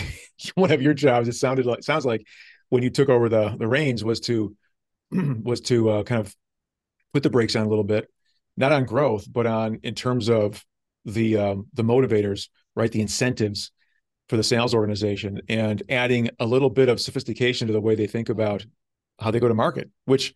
one 0.55 0.71
of 0.71 0.81
your 0.81 0.93
jobs, 0.93 1.27
it 1.27 1.33
sounded 1.33 1.65
like 1.65 1.83
sounds 1.83 2.05
like 2.05 2.25
when 2.69 2.83
you 2.83 2.89
took 2.89 3.09
over 3.09 3.27
the 3.27 3.55
the 3.57 3.67
reins 3.67 4.03
was 4.03 4.19
to 4.21 4.55
was 5.11 5.61
to 5.61 5.89
uh, 5.89 6.03
kind 6.03 6.21
of 6.21 6.35
put 7.13 7.23
the 7.23 7.29
brakes 7.29 7.55
on 7.55 7.65
a 7.65 7.69
little 7.69 7.83
bit, 7.83 8.07
not 8.55 8.71
on 8.71 8.85
growth, 8.85 9.25
but 9.31 9.47
on 9.47 9.79
in 9.83 9.95
terms 9.95 10.29
of 10.29 10.63
the 11.05 11.37
um, 11.37 11.67
the 11.73 11.83
motivators, 11.83 12.49
right, 12.75 12.91
the 12.91 13.01
incentives 13.01 13.71
for 14.29 14.37
the 14.37 14.43
sales 14.43 14.73
organization 14.73 15.41
and 15.49 15.83
adding 15.89 16.29
a 16.39 16.45
little 16.45 16.69
bit 16.69 16.89
of 16.89 16.99
sophistication 16.99 17.67
to 17.67 17.73
the 17.73 17.81
way 17.81 17.95
they 17.95 18.07
think 18.07 18.29
about 18.29 18.65
how 19.19 19.31
they 19.31 19.39
go 19.39 19.47
to 19.47 19.53
market, 19.53 19.89
which 20.05 20.33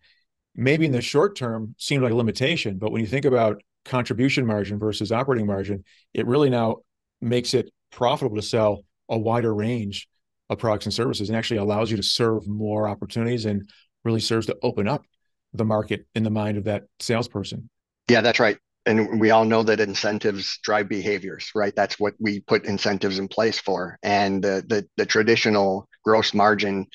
maybe 0.54 0.86
in 0.86 0.92
the 0.92 1.00
short 1.00 1.36
term 1.36 1.74
seemed 1.78 2.02
like 2.02 2.12
a 2.12 2.16
limitation. 2.16 2.78
But 2.78 2.92
when 2.92 3.00
you 3.00 3.06
think 3.06 3.24
about 3.24 3.62
contribution 3.84 4.46
margin 4.46 4.78
versus 4.78 5.10
operating 5.12 5.46
margin, 5.46 5.84
it 6.14 6.26
really 6.26 6.50
now 6.50 6.76
makes 7.20 7.54
it 7.54 7.70
profitable 7.90 8.36
to 8.36 8.42
sell 8.42 8.84
a 9.08 9.18
wider 9.18 9.54
range 9.54 10.08
of 10.48 10.58
products 10.58 10.86
and 10.86 10.94
services 10.94 11.28
and 11.28 11.36
actually 11.36 11.58
allows 11.58 11.90
you 11.90 11.96
to 11.96 12.02
serve 12.02 12.46
more 12.46 12.88
opportunities 12.88 13.44
and 13.44 13.68
really 14.04 14.20
serves 14.20 14.46
to 14.46 14.56
open 14.62 14.88
up 14.88 15.04
the 15.52 15.64
market 15.64 16.06
in 16.14 16.22
the 16.22 16.30
mind 16.30 16.56
of 16.56 16.64
that 16.64 16.84
salesperson. 17.00 17.68
Yeah, 18.08 18.20
that's 18.20 18.40
right 18.40 18.56
and 18.90 19.20
we 19.20 19.30
all 19.30 19.44
know 19.44 19.62
that 19.62 19.80
incentives 19.80 20.58
drive 20.64 20.88
behaviors, 20.88 21.50
right? 21.54 21.74
That's 21.74 21.98
what 22.00 22.14
we 22.18 22.40
put 22.40 22.64
incentives 22.64 23.18
in 23.18 23.28
place 23.28 23.58
for. 23.58 23.98
And 24.02 24.42
the, 24.42 24.64
the, 24.66 24.86
the 24.96 25.06
traditional 25.06 25.88
gross 26.04 26.34
margin 26.34 26.86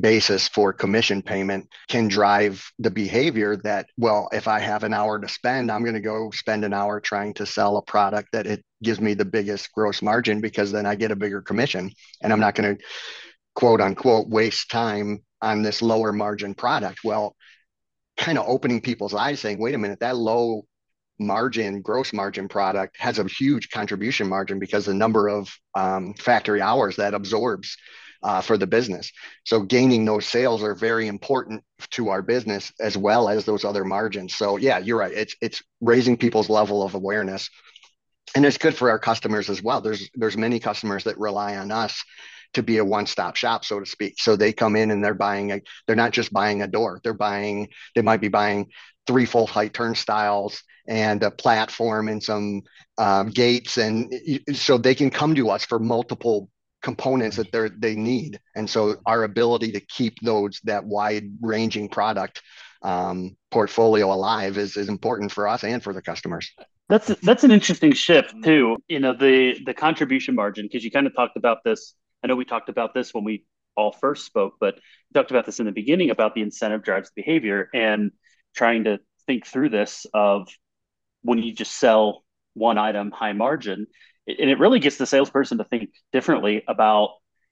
basis 0.00 0.48
for 0.48 0.72
commission 0.72 1.22
payment 1.22 1.68
can 1.88 2.08
drive 2.08 2.64
the 2.78 2.90
behavior 2.90 3.56
that 3.56 3.86
well 3.96 4.28
if 4.32 4.46
i 4.46 4.58
have 4.58 4.82
an 4.82 4.92
hour 4.92 5.18
to 5.18 5.26
spend 5.26 5.70
i'm 5.70 5.82
going 5.82 5.94
to 5.94 6.00
go 6.00 6.30
spend 6.32 6.66
an 6.66 6.74
hour 6.74 7.00
trying 7.00 7.32
to 7.32 7.46
sell 7.46 7.78
a 7.78 7.82
product 7.82 8.28
that 8.32 8.46
it 8.46 8.62
gives 8.82 9.00
me 9.00 9.14
the 9.14 9.24
biggest 9.24 9.72
gross 9.72 10.02
margin 10.02 10.40
because 10.42 10.70
then 10.70 10.84
i 10.84 10.94
get 10.94 11.12
a 11.12 11.16
bigger 11.16 11.40
commission 11.40 11.90
and 12.20 12.30
i'm 12.30 12.40
not 12.40 12.54
going 12.54 12.76
to 12.76 12.84
quote 13.54 13.80
unquote 13.80 14.28
waste 14.28 14.70
time 14.70 15.22
on 15.40 15.62
this 15.62 15.80
lower 15.80 16.12
margin 16.12 16.52
product 16.52 16.98
well 17.02 17.34
kind 18.18 18.36
of 18.36 18.46
opening 18.46 18.82
people's 18.82 19.14
eyes 19.14 19.40
saying 19.40 19.58
wait 19.58 19.74
a 19.74 19.78
minute 19.78 20.00
that 20.00 20.16
low 20.16 20.66
margin, 21.18 21.80
gross 21.80 22.12
margin 22.12 22.48
product 22.48 22.96
has 22.98 23.18
a 23.18 23.24
huge 23.24 23.70
contribution 23.70 24.28
margin 24.28 24.58
because 24.58 24.86
the 24.86 24.94
number 24.94 25.28
of 25.28 25.48
um, 25.74 26.14
factory 26.14 26.60
hours 26.60 26.96
that 26.96 27.14
absorbs 27.14 27.76
uh, 28.22 28.40
for 28.40 28.58
the 28.58 28.66
business. 28.66 29.12
So 29.44 29.60
gaining 29.60 30.04
those 30.04 30.26
sales 30.26 30.62
are 30.62 30.74
very 30.74 31.06
important 31.06 31.62
to 31.92 32.08
our 32.08 32.22
business 32.22 32.72
as 32.80 32.96
well 32.96 33.28
as 33.28 33.44
those 33.44 33.64
other 33.64 33.84
margins. 33.84 34.34
So 34.34 34.56
yeah, 34.56 34.78
you're 34.78 34.98
right. 34.98 35.12
It's 35.12 35.36
it's 35.40 35.62
raising 35.80 36.16
people's 36.16 36.48
level 36.48 36.82
of 36.82 36.94
awareness, 36.94 37.48
and 38.34 38.44
it's 38.44 38.58
good 38.58 38.74
for 38.74 38.90
our 38.90 38.98
customers 38.98 39.48
as 39.48 39.62
well. 39.62 39.80
There's 39.80 40.10
there's 40.14 40.36
many 40.36 40.58
customers 40.58 41.04
that 41.04 41.18
rely 41.18 41.56
on 41.56 41.70
us 41.70 42.02
to 42.54 42.62
be 42.62 42.78
a 42.78 42.84
one-stop 42.84 43.36
shop 43.36 43.64
so 43.64 43.80
to 43.80 43.84
speak 43.84 44.14
so 44.18 44.34
they 44.34 44.52
come 44.52 44.76
in 44.76 44.90
and 44.90 45.04
they're 45.04 45.14
buying 45.14 45.52
a 45.52 45.60
they're 45.86 45.96
not 45.96 46.12
just 46.12 46.32
buying 46.32 46.62
a 46.62 46.66
door 46.66 47.00
they're 47.02 47.12
buying 47.12 47.68
they 47.94 48.02
might 48.02 48.20
be 48.20 48.28
buying 48.28 48.70
three 49.06 49.26
full 49.26 49.46
height 49.46 49.74
turnstiles 49.74 50.62
and 50.88 51.22
a 51.22 51.30
platform 51.30 52.08
and 52.08 52.22
some 52.22 52.62
um, 52.98 53.28
gates 53.28 53.78
and 53.78 54.12
so 54.52 54.78
they 54.78 54.94
can 54.94 55.10
come 55.10 55.34
to 55.34 55.50
us 55.50 55.64
for 55.64 55.78
multiple 55.78 56.48
components 56.82 57.36
that 57.36 57.50
they 57.52 57.68
they 57.78 57.96
need. 57.96 58.38
And 58.54 58.68
so 58.68 58.96
our 59.06 59.24
ability 59.24 59.72
to 59.72 59.80
keep 59.80 60.14
those 60.22 60.60
that 60.64 60.84
wide 60.84 61.24
ranging 61.40 61.88
product 61.88 62.42
um, 62.82 63.36
portfolio 63.50 64.12
alive 64.12 64.56
is, 64.58 64.76
is 64.76 64.88
important 64.88 65.32
for 65.32 65.48
us 65.48 65.64
and 65.64 65.82
for 65.82 65.92
the 65.92 66.02
customers. 66.02 66.52
That's 66.88 67.08
that's 67.22 67.42
an 67.42 67.50
interesting 67.50 67.92
shift 67.92 68.34
too 68.44 68.76
you 68.88 69.00
know 69.00 69.12
the 69.12 69.58
the 69.66 69.74
contribution 69.74 70.36
margin 70.36 70.66
because 70.66 70.84
you 70.84 70.90
kind 70.92 71.08
of 71.08 71.16
talked 71.16 71.36
about 71.36 71.64
this 71.64 71.94
i 72.22 72.28
know 72.28 72.36
we 72.36 72.44
talked 72.44 72.68
about 72.68 72.94
this 72.94 73.12
when 73.12 73.24
we 73.24 73.44
all 73.76 73.90
first 73.90 74.24
spoke 74.24 74.54
but 74.60 74.74
we 74.76 75.12
talked 75.12 75.32
about 75.32 75.46
this 75.46 75.58
in 75.58 75.66
the 75.66 75.72
beginning 75.72 76.10
about 76.10 76.36
the 76.36 76.42
incentive 76.42 76.84
drives 76.84 77.10
behavior 77.16 77.68
and 77.74 78.12
trying 78.54 78.84
to 78.84 79.00
think 79.26 79.44
through 79.44 79.68
this 79.68 80.06
of 80.14 80.48
when 81.26 81.38
you 81.38 81.52
just 81.52 81.74
sell 81.74 82.24
one 82.54 82.78
item 82.78 83.10
high 83.10 83.32
margin 83.32 83.86
and 84.26 84.50
it 84.50 84.58
really 84.58 84.80
gets 84.80 84.96
the 84.96 85.06
salesperson 85.06 85.58
to 85.58 85.64
think 85.64 85.90
differently 86.12 86.64
about 86.66 87.10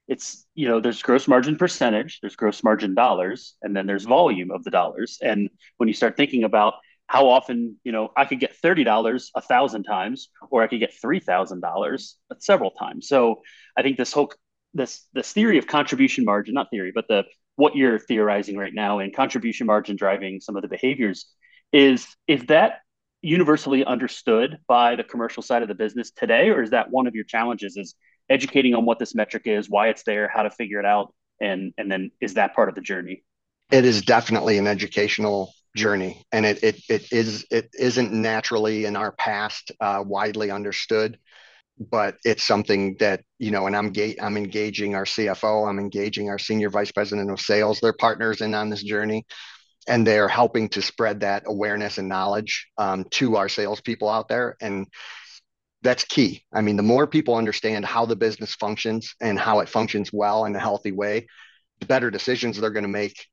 it's 0.08 0.46
you 0.54 0.68
know 0.68 0.80
there's 0.80 1.02
gross 1.02 1.26
margin 1.28 1.56
percentage 1.56 2.20
there's 2.20 2.36
gross 2.36 2.62
margin 2.62 2.94
dollars 2.94 3.54
and 3.62 3.74
then 3.76 3.86
there's 3.86 4.04
volume 4.04 4.50
of 4.50 4.64
the 4.64 4.70
dollars. 4.70 5.18
And 5.22 5.50
when 5.78 5.88
you 5.88 5.94
start 5.94 6.16
thinking 6.16 6.44
about 6.44 6.74
how 7.06 7.28
often 7.28 7.76
you 7.84 7.92
know 7.92 8.10
i 8.16 8.24
could 8.24 8.40
get 8.40 8.56
$30 8.62 9.30
a 9.34 9.40
thousand 9.40 9.84
times 9.84 10.28
or 10.50 10.62
i 10.62 10.66
could 10.66 10.80
get 10.80 10.92
$3000 11.02 12.14
several 12.38 12.70
times. 12.72 13.08
So 13.08 13.42
i 13.76 13.82
think 13.82 13.96
this 13.96 14.12
whole 14.12 14.32
this 14.74 15.06
this 15.12 15.32
theory 15.32 15.58
of 15.58 15.66
contribution 15.66 16.24
margin 16.24 16.54
not 16.54 16.70
theory 16.70 16.92
but 16.94 17.06
the 17.08 17.24
what 17.56 17.76
you're 17.76 18.00
theorizing 18.00 18.56
right 18.56 18.74
now 18.74 18.98
and 18.98 19.14
contribution 19.14 19.66
margin 19.66 19.96
driving 19.96 20.40
some 20.40 20.56
of 20.56 20.62
the 20.62 20.68
behaviors 20.68 21.26
is 21.72 22.06
is 22.26 22.42
that 22.46 22.80
universally 23.24 23.84
understood 23.84 24.58
by 24.68 24.96
the 24.96 25.04
commercial 25.04 25.42
side 25.42 25.62
of 25.62 25.68
the 25.68 25.74
business 25.74 26.10
today 26.10 26.50
or 26.50 26.62
is 26.62 26.70
that 26.70 26.90
one 26.90 27.06
of 27.06 27.14
your 27.14 27.24
challenges 27.24 27.76
is 27.76 27.94
educating 28.28 28.74
on 28.74 28.84
what 28.84 28.98
this 28.98 29.14
metric 29.14 29.42
is 29.46 29.68
why 29.68 29.88
it's 29.88 30.02
there 30.04 30.28
how 30.28 30.42
to 30.42 30.50
figure 30.50 30.78
it 30.78 30.86
out 30.86 31.12
and 31.40 31.72
and 31.78 31.90
then 31.90 32.10
is 32.20 32.34
that 32.34 32.54
part 32.54 32.68
of 32.68 32.74
the 32.74 32.80
journey? 32.80 33.22
It 33.70 33.84
is 33.84 34.02
definitely 34.02 34.58
an 34.58 34.66
educational 34.66 35.52
journey 35.76 36.24
and 36.32 36.46
it 36.46 36.62
it, 36.62 36.80
it 36.88 37.12
is 37.12 37.46
it 37.50 37.68
isn't 37.78 38.12
naturally 38.12 38.84
in 38.84 38.94
our 38.94 39.12
past 39.12 39.72
uh, 39.80 40.02
widely 40.06 40.50
understood 40.50 41.18
but 41.90 42.16
it's 42.24 42.44
something 42.44 42.96
that 43.00 43.22
you 43.40 43.50
know 43.50 43.66
and 43.66 43.76
i'm 43.76 43.90
ga- 43.90 44.16
i'm 44.22 44.36
engaging 44.36 44.94
our 44.94 45.04
cfo 45.04 45.68
i'm 45.68 45.80
engaging 45.80 46.30
our 46.30 46.38
senior 46.38 46.70
vice 46.70 46.92
president 46.92 47.28
of 47.28 47.40
sales 47.40 47.80
they're 47.80 47.92
partners 47.92 48.40
in 48.40 48.54
on 48.54 48.70
this 48.70 48.84
journey 48.84 49.26
and 49.88 50.06
they're 50.06 50.28
helping 50.28 50.68
to 50.70 50.82
spread 50.82 51.20
that 51.20 51.44
awareness 51.46 51.98
and 51.98 52.08
knowledge 52.08 52.68
um, 52.78 53.04
to 53.10 53.36
our 53.36 53.48
salespeople 53.48 54.08
out 54.08 54.28
there 54.28 54.56
and 54.60 54.86
that's 55.82 56.04
key 56.04 56.42
i 56.52 56.60
mean 56.60 56.76
the 56.76 56.82
more 56.82 57.06
people 57.06 57.34
understand 57.34 57.84
how 57.84 58.06
the 58.06 58.16
business 58.16 58.54
functions 58.54 59.14
and 59.20 59.38
how 59.38 59.60
it 59.60 59.68
functions 59.68 60.10
well 60.12 60.44
in 60.44 60.56
a 60.56 60.60
healthy 60.60 60.92
way 60.92 61.26
the 61.80 61.86
better 61.86 62.10
decisions 62.10 62.58
they're 62.58 62.70
going 62.70 62.82
to 62.84 62.88
make 62.88 63.26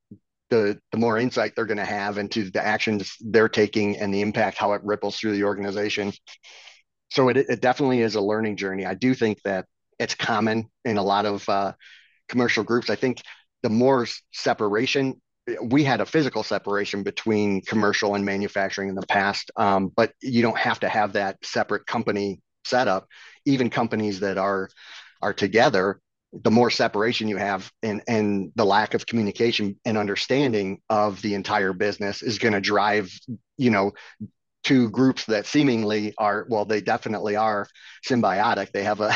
the 0.50 0.78
the 0.92 0.98
more 0.98 1.18
insight 1.18 1.54
they're 1.56 1.66
going 1.66 1.78
to 1.78 1.86
have 1.86 2.18
into 2.18 2.50
the 2.52 2.66
actions 2.66 3.16
they're 3.22 3.48
taking 3.48 3.98
and 3.98 4.14
the 4.14 4.22
impact 4.22 4.58
how 4.58 4.74
it 4.74 4.84
ripples 4.84 5.18
through 5.18 5.32
the 5.32 5.46
organization 5.46 6.12
so 7.12 7.28
it, 7.28 7.38
it 7.38 7.62
definitely 7.62 8.02
is 8.02 8.16
a 8.16 8.22
learning 8.22 8.56
journey. 8.56 8.86
I 8.86 8.94
do 8.94 9.14
think 9.14 9.42
that 9.44 9.66
it's 10.00 10.16
common 10.16 10.70
in 10.86 10.98
a 10.98 11.04
lot 11.04 11.26
of 11.26 11.48
uh, 11.48 11.74
commercial 12.30 12.64
groups. 12.64 12.90
I 12.90 12.96
think 12.96 13.22
the 13.64 13.70
more 13.70 14.08
separation, 14.32 15.22
we 15.64 15.84
had 15.84 16.02
a 16.02 16.06
physical 16.06 16.44
separation 16.44 17.04
between 17.04 17.62
commercial 17.62 18.16
and 18.16 18.26
manufacturing 18.26 18.90
in 18.90 18.96
the 18.96 19.08
past, 19.08 19.52
um, 19.56 19.92
but 19.96 20.14
you 20.22 20.42
don't 20.42 20.58
have 20.58 20.80
to 20.82 20.90
have 20.90 21.14
that 21.14 21.38
separate 21.44 21.86
company 21.86 22.42
setup. 22.64 23.08
Even 23.46 23.70
companies 23.70 24.20
that 24.20 24.38
are 24.38 24.70
are 25.22 25.34
together, 25.34 26.00
the 26.34 26.52
more 26.52 26.70
separation 26.70 27.28
you 27.28 27.38
have 27.38 27.72
and 27.84 28.02
and 28.08 28.52
the 28.56 28.66
lack 28.66 28.94
of 28.94 29.06
communication 29.06 29.80
and 29.84 29.98
understanding 29.98 30.80
of 30.90 31.22
the 31.22 31.34
entire 31.34 31.74
business 31.74 32.22
is 32.22 32.40
going 32.40 32.54
to 32.54 32.62
drive 32.62 33.12
you 33.58 33.70
know 33.70 33.92
two 34.64 34.90
groups 34.90 35.26
that 35.26 35.46
seemingly 35.46 36.14
are 36.18 36.46
well 36.50 36.66
they 36.66 36.82
definitely 36.82 37.36
are 37.36 37.68
symbiotic. 38.08 38.72
They 38.72 38.84
have 38.84 39.02
a, 39.02 39.14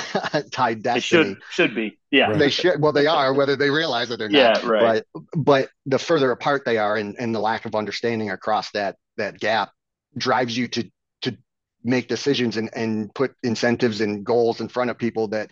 tied 0.52 0.82
destiny 0.82 1.36
should 1.36 1.38
should 1.52 1.76
be 1.76 2.00
yeah. 2.12 2.34
They 2.34 2.50
should 2.50 2.82
well 2.82 2.92
they 2.92 3.08
are 3.08 3.34
whether 3.34 3.56
they 3.56 3.70
realize 3.70 4.12
it 4.12 4.22
or 4.22 4.30
not. 4.30 4.64
Yeah 4.64 4.68
right. 4.68 5.04
But 5.14 5.22
but 5.36 5.70
the 5.86 6.00
further 6.00 6.32
apart 6.32 6.64
they 6.66 6.78
are 6.78 6.96
and, 6.96 7.16
and 7.20 7.34
the 7.34 7.40
lack 7.40 7.66
of 7.66 7.76
understanding 7.76 8.32
across 8.32 8.72
that 8.72 8.96
that 9.18 9.40
gap 9.40 9.72
drives 10.18 10.58
you 10.58 10.68
to 10.70 10.90
to 11.22 11.38
make 11.84 12.08
decisions 12.08 12.58
and 12.58 12.70
and 12.76 13.14
put 13.14 13.36
incentives 13.44 14.02
and 14.02 14.26
goals 14.26 14.62
in 14.62 14.68
front 14.68 14.90
of 14.90 14.98
people 14.98 15.28
that 15.30 15.52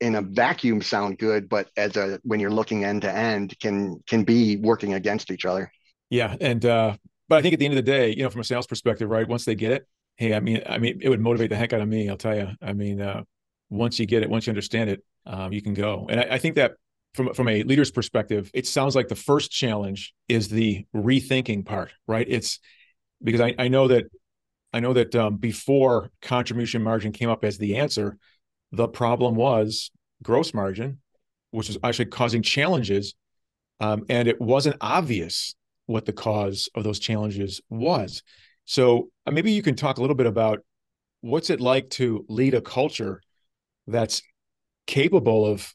in 0.00 0.16
a 0.16 0.22
vacuum 0.22 0.82
sound 0.82 1.16
good 1.16 1.48
but 1.48 1.68
as 1.76 1.96
a 1.96 2.20
when 2.22 2.38
you're 2.38 2.50
looking 2.50 2.84
end 2.84 3.02
to 3.02 3.10
end 3.10 3.54
can 3.60 4.02
can 4.06 4.24
be 4.24 4.56
working 4.56 4.92
against 4.92 5.30
each 5.30 5.46
other. 5.46 5.72
Yeah 6.10 6.36
and 6.38 6.66
uh 6.66 6.96
but 7.32 7.38
I 7.38 7.40
think 7.40 7.54
at 7.54 7.60
the 7.60 7.64
end 7.64 7.72
of 7.72 7.82
the 7.82 7.90
day, 7.90 8.10
you 8.10 8.22
know, 8.24 8.28
from 8.28 8.42
a 8.42 8.44
sales 8.44 8.66
perspective, 8.66 9.08
right? 9.08 9.26
Once 9.26 9.46
they 9.46 9.54
get 9.54 9.72
it, 9.72 9.88
hey, 10.16 10.34
I 10.34 10.40
mean, 10.40 10.60
I 10.66 10.76
mean, 10.76 10.98
it 11.00 11.08
would 11.08 11.18
motivate 11.18 11.48
the 11.48 11.56
heck 11.56 11.72
out 11.72 11.80
of 11.80 11.88
me. 11.88 12.10
I'll 12.10 12.18
tell 12.18 12.36
you. 12.36 12.50
I 12.60 12.74
mean, 12.74 13.00
uh, 13.00 13.22
once 13.70 13.98
you 13.98 14.04
get 14.04 14.22
it, 14.22 14.28
once 14.28 14.46
you 14.46 14.50
understand 14.50 14.90
it, 14.90 15.02
um, 15.24 15.50
you 15.50 15.62
can 15.62 15.72
go. 15.72 16.08
And 16.10 16.20
I, 16.20 16.24
I 16.32 16.38
think 16.38 16.56
that 16.56 16.72
from 17.14 17.32
from 17.32 17.48
a 17.48 17.62
leader's 17.62 17.90
perspective, 17.90 18.50
it 18.52 18.66
sounds 18.66 18.94
like 18.94 19.08
the 19.08 19.14
first 19.14 19.50
challenge 19.50 20.12
is 20.28 20.48
the 20.48 20.84
rethinking 20.94 21.64
part, 21.64 21.94
right? 22.06 22.26
It's 22.28 22.58
because 23.24 23.40
I, 23.40 23.54
I 23.58 23.68
know 23.68 23.88
that 23.88 24.04
I 24.74 24.80
know 24.80 24.92
that 24.92 25.14
um, 25.14 25.38
before 25.38 26.10
contribution 26.20 26.82
margin 26.82 27.12
came 27.12 27.30
up 27.30 27.46
as 27.46 27.56
the 27.56 27.76
answer, 27.78 28.18
the 28.72 28.88
problem 28.88 29.36
was 29.36 29.90
gross 30.22 30.52
margin, 30.52 30.98
which 31.50 31.68
was 31.68 31.78
actually 31.82 32.10
causing 32.10 32.42
challenges, 32.42 33.14
um, 33.80 34.04
and 34.10 34.28
it 34.28 34.38
wasn't 34.38 34.76
obvious 34.82 35.54
what 35.86 36.06
the 36.06 36.12
cause 36.12 36.68
of 36.74 36.84
those 36.84 36.98
challenges 36.98 37.60
was. 37.68 38.22
So 38.64 39.10
uh, 39.26 39.30
maybe 39.30 39.52
you 39.52 39.62
can 39.62 39.74
talk 39.74 39.98
a 39.98 40.00
little 40.00 40.16
bit 40.16 40.26
about 40.26 40.60
what's 41.20 41.50
it 41.50 41.60
like 41.60 41.90
to 41.90 42.24
lead 42.28 42.54
a 42.54 42.60
culture 42.60 43.20
that's 43.86 44.22
capable 44.86 45.46
of, 45.46 45.72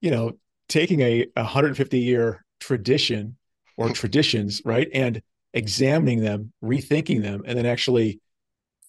you 0.00 0.10
know, 0.10 0.32
taking 0.68 1.00
a 1.00 1.26
150 1.34 1.98
year 1.98 2.44
tradition 2.60 3.36
or 3.76 3.88
traditions, 3.92 4.62
right, 4.64 4.88
and 4.94 5.22
examining 5.52 6.20
them, 6.20 6.52
rethinking 6.62 7.22
them, 7.22 7.42
and 7.44 7.58
then 7.58 7.66
actually 7.66 8.20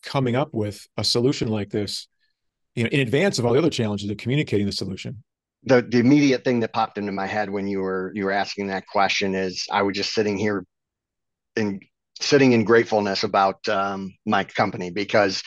coming 0.03 0.35
up 0.35 0.49
with 0.53 0.87
a 0.97 1.03
solution 1.03 1.47
like 1.47 1.69
this, 1.69 2.07
you 2.75 2.83
know, 2.83 2.89
in 2.89 2.99
advance 2.99 3.39
of 3.39 3.45
all 3.45 3.53
the 3.53 3.59
other 3.59 3.69
challenges 3.69 4.09
of 4.09 4.17
communicating 4.17 4.65
the 4.65 4.71
solution. 4.71 5.23
The 5.63 5.81
the 5.81 5.99
immediate 5.99 6.43
thing 6.43 6.61
that 6.61 6.73
popped 6.73 6.97
into 6.97 7.11
my 7.11 7.27
head 7.27 7.49
when 7.49 7.67
you 7.67 7.81
were 7.81 8.11
you 8.15 8.25
were 8.25 8.31
asking 8.31 8.67
that 8.67 8.87
question 8.87 9.35
is 9.35 9.67
I 9.71 9.83
was 9.83 9.95
just 9.95 10.13
sitting 10.13 10.37
here 10.37 10.65
in 11.55 11.79
sitting 12.19 12.53
in 12.53 12.63
gratefulness 12.63 13.23
about 13.23 13.67
um, 13.67 14.13
my 14.25 14.43
company 14.43 14.91
because 14.91 15.43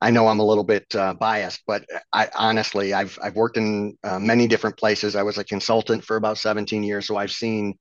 I 0.00 0.10
know 0.10 0.28
I'm 0.28 0.40
a 0.40 0.46
little 0.46 0.64
bit 0.64 0.86
uh, 0.94 1.14
biased, 1.14 1.62
but 1.66 1.84
I 2.12 2.28
honestly, 2.34 2.94
I've 2.94 3.18
I've 3.22 3.36
worked 3.36 3.56
in 3.56 3.96
uh, 4.04 4.18
many 4.18 4.46
different 4.46 4.76
places. 4.78 5.16
I 5.16 5.22
was 5.22 5.38
a 5.38 5.44
consultant 5.44 6.04
for 6.04 6.16
about 6.16 6.38
17 6.38 6.82
years, 6.82 7.06
so 7.06 7.16
I've 7.16 7.32
seen, 7.32 7.74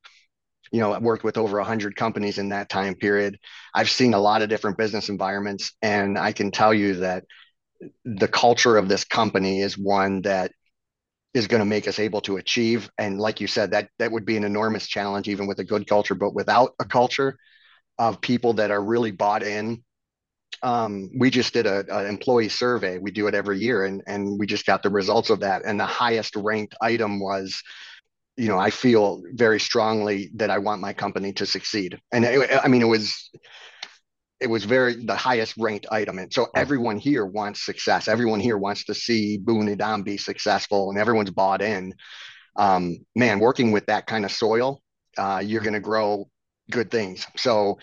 you 0.72 0.80
know, 0.80 0.94
I've 0.94 1.04
worked 1.04 1.24
with 1.24 1.38
over 1.38 1.58
100 1.58 1.96
companies 1.96 2.38
in 2.38 2.50
that 2.50 2.70
time 2.70 2.96
period. 2.96 3.38
I've 3.74 3.90
seen 3.90 4.14
a 4.14 4.20
lot 4.20 4.42
of 4.42 4.50
different 4.50 4.78
business 4.78 5.10
environments, 5.10 5.74
and 5.82 6.18
I 6.18 6.32
can 6.34 6.52
tell 6.52 6.74
you 6.74 6.96
that 6.96 7.26
the 8.06 8.28
culture 8.28 8.78
of 8.78 8.90
this 8.90 9.04
company 9.04 9.62
is 9.62 9.78
one 9.78 10.22
that 10.24 10.52
is 11.34 11.48
going 11.48 11.60
to 11.60 11.66
make 11.66 11.88
us 11.88 12.00
able 12.00 12.22
to 12.22 12.38
achieve. 12.38 12.90
And 12.98 13.20
like 13.20 13.42
you 13.42 13.48
said, 13.48 13.72
that 13.72 13.90
that 14.00 14.12
would 14.12 14.26
be 14.26 14.38
an 14.38 14.44
enormous 14.44 14.88
challenge, 14.88 15.28
even 15.28 15.48
with 15.48 15.60
a 15.60 15.64
good 15.64 15.88
culture. 15.88 16.16
But 16.16 16.34
without 16.34 16.74
a 16.80 16.86
culture 16.86 17.38
of 17.98 18.22
people 18.22 18.54
that 18.54 18.72
are 18.72 18.84
really 18.84 19.12
bought 19.12 19.44
in 19.44 19.84
um, 20.62 21.10
we 21.18 21.30
just 21.30 21.54
did 21.54 21.66
a, 21.66 21.86
a, 21.90 22.06
employee 22.08 22.50
survey. 22.50 22.98
We 22.98 23.12
do 23.12 23.28
it 23.28 23.36
every 23.36 23.60
year, 23.60 23.86
and 23.86 24.02
and 24.08 24.40
we 24.40 24.46
just 24.46 24.66
got 24.66 24.84
the 24.84 24.90
results 24.90 25.30
of 25.30 25.40
that. 25.42 25.64
And 25.66 25.80
the 25.80 25.86
highest 25.86 26.36
ranked 26.36 26.76
item 26.82 27.20
was, 27.20 27.62
you 28.38 28.48
know, 28.48 28.58
I 28.58 28.70
feel 28.70 29.24
very 29.34 29.60
strongly 29.60 30.30
that 30.36 30.50
I 30.50 30.60
want 30.60 30.82
my 30.82 30.94
company 30.94 31.34
to 31.34 31.46
succeed. 31.46 32.00
And 32.12 32.24
it, 32.24 32.50
I 32.64 32.68
mean, 32.68 32.82
it 32.82 32.88
was 32.88 33.30
it 34.44 34.50
was 34.50 34.66
very 34.66 35.06
the 35.06 35.16
highest 35.16 35.56
ranked 35.58 35.88
item. 35.90 36.20
And 36.20 36.32
so 36.32 36.48
everyone 36.54 36.98
here 36.98 37.26
wants 37.26 37.66
success. 37.66 38.10
Everyone 38.10 38.42
here 38.42 38.58
wants 38.58 38.84
to 38.86 38.94
see 38.94 39.38
Boon 39.38 39.70
Edam 39.70 40.04
be 40.04 40.18
successful, 40.18 40.90
and 40.90 41.00
everyone's 41.00 41.32
bought 41.32 41.62
in. 41.62 41.96
Um, 42.58 42.98
man, 43.16 43.40
working 43.40 43.72
with 43.72 43.86
that 43.86 44.06
kind 44.06 44.26
of 44.26 44.32
soil, 44.34 44.82
uh, 45.18 45.42
you're 45.44 45.62
going 45.62 45.74
to 45.74 45.80
grow 45.80 46.30
good 46.70 46.92
things. 46.92 47.26
So 47.38 47.80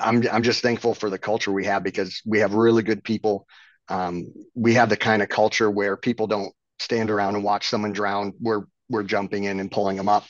I'm 0.00 0.22
I'm 0.30 0.42
just 0.42 0.60
thankful 0.60 0.94
for 0.94 1.08
the 1.08 1.18
culture 1.18 1.50
we 1.50 1.64
have 1.64 1.82
because 1.82 2.20
we 2.26 2.40
have 2.40 2.52
really 2.52 2.82
good 2.82 3.02
people. 3.02 3.48
Um, 3.88 4.26
we 4.54 4.74
have 4.74 4.90
the 4.90 4.98
kind 4.98 5.22
of 5.22 5.30
culture 5.30 5.70
where 5.70 5.96
people 5.96 6.26
don't 6.26 6.52
stand 6.80 7.10
around 7.10 7.34
and 7.34 7.44
watch 7.44 7.66
someone 7.68 7.94
drown. 7.94 8.34
We're 8.40 8.64
we're 8.90 9.04
jumping 9.04 9.44
in 9.44 9.58
and 9.58 9.72
pulling 9.72 9.96
them 9.96 10.10
up. 10.10 10.26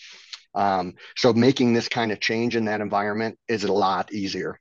Um, 0.54 0.94
so 1.16 1.32
making 1.32 1.72
this 1.72 1.88
kind 1.88 2.12
of 2.12 2.20
change 2.20 2.54
in 2.54 2.66
that 2.66 2.80
environment 2.80 3.40
is 3.48 3.64
a 3.64 3.72
lot 3.72 4.12
easier 4.12 4.60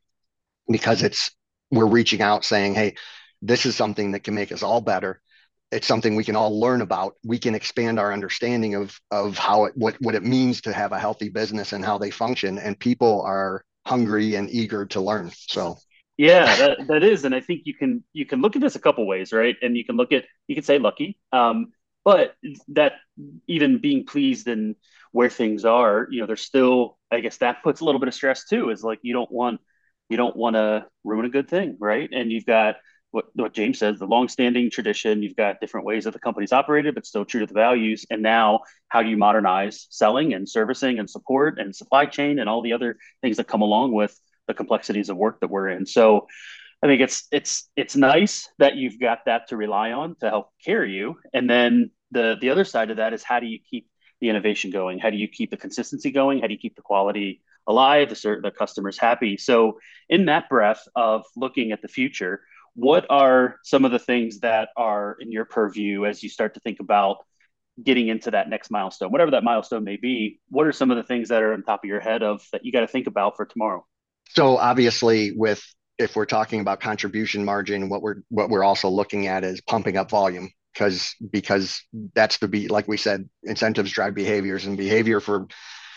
because 0.68 1.04
it's 1.04 1.32
we're 1.72 1.86
reaching 1.86 2.22
out 2.22 2.46
saying, 2.46 2.76
hey, 2.76 2.96
this 3.42 3.66
is 3.66 3.76
something 3.76 4.12
that 4.12 4.24
can 4.24 4.36
make 4.36 4.52
us 4.52 4.64
all 4.64 4.82
better. 4.82 5.22
It's 5.72 5.88
something 5.88 6.16
we 6.16 6.24
can 6.24 6.36
all 6.36 6.60
learn 6.60 6.82
about. 6.82 7.16
We 7.26 7.40
can 7.40 7.56
expand 7.56 8.00
our 8.00 8.14
understanding 8.14 8.76
of 8.76 8.98
of 9.12 9.38
how 9.38 9.66
it 9.66 9.74
what 9.76 9.96
what 10.00 10.16
it 10.16 10.24
means 10.24 10.62
to 10.62 10.74
have 10.74 10.92
a 10.92 11.00
healthy 11.00 11.30
business 11.30 11.74
and 11.74 11.84
how 11.84 11.98
they 11.98 12.12
function. 12.12 12.60
And 12.60 12.80
people 12.80 13.22
are 13.24 13.64
hungry 13.86 14.36
and 14.36 14.50
eager 14.50 14.86
to 14.86 15.02
learn. 15.02 15.32
So 15.36 15.78
yeah, 16.18 16.56
that, 16.58 16.88
that 16.88 17.04
is, 17.04 17.26
and 17.26 17.34
I 17.34 17.42
think 17.42 17.64
you 17.66 17.74
can 17.74 18.04
you 18.14 18.26
can 18.26 18.42
look 18.42 18.56
at 18.56 18.62
this 18.62 18.76
a 18.76 18.80
couple 18.80 19.08
ways, 19.08 19.34
right? 19.34 19.56
And 19.62 19.76
you 19.76 19.84
can 19.84 19.96
look 19.96 20.12
at 20.12 20.26
you 20.48 20.56
can 20.56 20.64
say 20.64 20.78
lucky, 20.78 21.18
um, 21.32 21.74
but 22.06 22.36
that 22.70 22.94
even 23.48 23.80
being 23.80 24.06
pleased 24.06 24.48
in 24.48 24.76
where 25.12 25.30
things 25.30 25.66
are, 25.66 26.08
you 26.12 26.22
know, 26.22 26.28
there's 26.28 26.42
still 26.42 26.98
I 27.12 27.20
guess 27.22 27.38
that 27.38 27.64
puts 27.64 27.82
a 27.82 27.86
little 27.86 28.00
bit 28.00 28.08
of 28.08 28.14
stress 28.14 28.46
too. 28.46 28.70
Is 28.70 28.84
like 28.84 29.00
you 29.02 29.14
don't 29.14 29.32
want 29.32 29.60
you 30.10 30.18
don't 30.18 30.36
want 30.36 30.56
to 30.56 30.86
ruin 31.04 31.26
a 31.26 31.30
good 31.30 31.50
thing, 31.50 31.78
right? 31.80 32.10
And 32.12 32.32
you've 32.32 32.46
got 32.46 32.76
what, 33.12 33.26
what 33.36 33.54
James 33.54 33.78
says, 33.78 34.00
the 34.00 34.08
longstanding 34.08 34.72
tradition. 34.72 35.22
You've 35.22 35.36
got 35.36 35.60
different 35.62 35.86
ways 35.86 36.06
that 36.06 36.14
the 36.14 36.20
company's 36.20 36.52
operated, 36.52 36.96
but 36.96 37.06
still 37.06 37.26
true 37.26 37.42
to 37.42 37.46
the 37.46 37.54
values. 37.54 38.06
And 38.10 38.24
now, 38.24 38.62
how 38.90 39.04
do 39.04 39.10
you 39.10 39.18
modernize 39.18 39.88
selling 39.92 40.34
and 40.34 40.50
servicing 40.50 41.00
and 41.00 41.10
support 41.10 41.60
and 41.60 41.76
supply 41.76 42.06
chain 42.08 42.40
and 42.40 42.50
all 42.50 42.62
the 42.62 42.74
other 42.74 42.98
things 43.22 43.38
that 43.38 43.48
come 43.48 43.62
along 43.62 43.94
with 43.94 44.20
the 44.48 44.54
complexities 44.54 45.10
of 45.10 45.18
work 45.18 45.40
that 45.42 45.50
we're 45.50 45.70
in? 45.70 45.86
So, 45.86 46.28
I 46.84 46.88
think 46.88 47.02
it's 47.02 47.28
it's 47.32 47.70
it's 47.78 47.96
nice 47.96 48.50
that 48.60 48.76
you've 48.76 49.00
got 49.00 49.20
that 49.26 49.48
to 49.50 49.58
rely 49.58 49.94
on 49.94 50.16
to 50.20 50.30
help 50.30 50.50
carry 50.66 50.92
you. 50.92 51.16
And 51.34 51.50
then 51.50 51.92
the 52.12 52.36
the 52.42 52.50
other 52.50 52.66
side 52.66 52.92
of 52.92 52.98
that 52.98 53.14
is 53.14 53.24
how 53.24 53.40
do 53.40 53.46
you 53.46 53.60
keep 53.70 53.88
the 54.20 54.30
innovation 54.30 54.70
going? 54.70 55.00
How 55.00 55.10
do 55.10 55.18
you 55.18 55.30
keep 55.30 55.50
the 55.50 55.58
consistency 55.58 56.12
going? 56.12 56.42
How 56.42 56.48
do 56.48 56.54
you 56.54 56.60
keep 56.60 56.76
the 56.76 56.82
quality 56.82 57.42
alive? 57.68 58.10
The, 58.10 58.40
the 58.42 58.52
customers 58.52 58.98
happy? 58.98 59.38
So, 59.38 59.80
in 60.10 60.26
that 60.26 60.50
breath 60.50 60.88
of 60.96 61.26
looking 61.36 61.72
at 61.72 61.82
the 61.82 61.88
future 61.88 62.42
what 62.76 63.06
are 63.10 63.58
some 63.64 63.86
of 63.86 63.92
the 63.92 64.00
things 64.00 64.40
that 64.40 64.70
are 64.76 65.16
in 65.20 65.32
your 65.32 65.46
purview 65.46 66.06
as 66.06 66.24
you 66.24 66.30
start 66.30 66.56
to 66.56 66.60
think 66.62 66.80
about 66.80 67.18
getting 67.84 68.08
into 68.08 68.32
that 68.32 68.50
next 68.50 68.70
milestone 68.70 69.12
whatever 69.12 69.32
that 69.32 69.44
milestone 69.44 69.84
may 69.84 69.98
be 69.98 70.40
what 70.50 70.68
are 70.68 70.72
some 70.72 70.92
of 70.92 70.98
the 70.98 71.04
things 71.04 71.30
that 71.30 71.42
are 71.42 71.54
on 71.54 71.64
top 71.64 71.84
of 71.84 71.88
your 71.88 72.00
head 72.00 72.22
of 72.22 72.46
that 72.52 72.64
you 72.64 72.72
got 72.72 72.82
to 72.82 72.88
think 72.88 73.08
about 73.08 73.36
for 73.36 73.46
tomorrow 73.46 73.84
so 74.30 74.58
obviously 74.58 75.32
with 75.36 75.64
if 75.98 76.16
we're 76.16 76.26
talking 76.26 76.60
about 76.60 76.80
contribution 76.80 77.44
margin 77.44 77.90
what 77.90 78.02
we're 78.02 78.18
what 78.30 78.50
we're 78.50 78.64
also 78.64 78.90
looking 78.90 79.26
at 79.28 79.44
is 79.44 79.60
pumping 79.62 79.98
up 79.98 80.10
volume 80.10 80.52
because 80.72 81.16
because 81.32 81.82
that's 82.14 82.38
the 82.38 82.48
be 82.48 82.68
like 82.68 82.88
we 82.88 82.98
said 82.98 83.28
incentives 83.42 83.92
drive 83.92 84.14
behaviors 84.14 84.66
and 84.66 84.78
behavior 84.78 85.20
for 85.20 85.48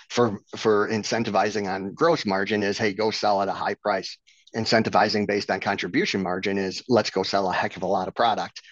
for 0.08 0.40
for 0.56 0.88
incentivizing 0.88 1.68
on 1.68 1.94
gross 1.94 2.24
margin 2.24 2.62
is 2.62 2.78
hey 2.78 2.92
go 2.92 3.10
sell 3.10 3.42
at 3.42 3.48
a 3.48 3.52
high 3.52 3.74
price. 3.74 4.18
Incentivizing 4.54 5.26
based 5.26 5.50
on 5.50 5.60
contribution 5.60 6.22
margin 6.22 6.56
is 6.58 6.82
let's 6.88 7.10
go 7.10 7.22
sell 7.22 7.50
a 7.50 7.52
heck 7.52 7.76
of 7.76 7.82
a 7.82 7.86
lot 7.86 8.08
of 8.08 8.14
product. 8.14 8.62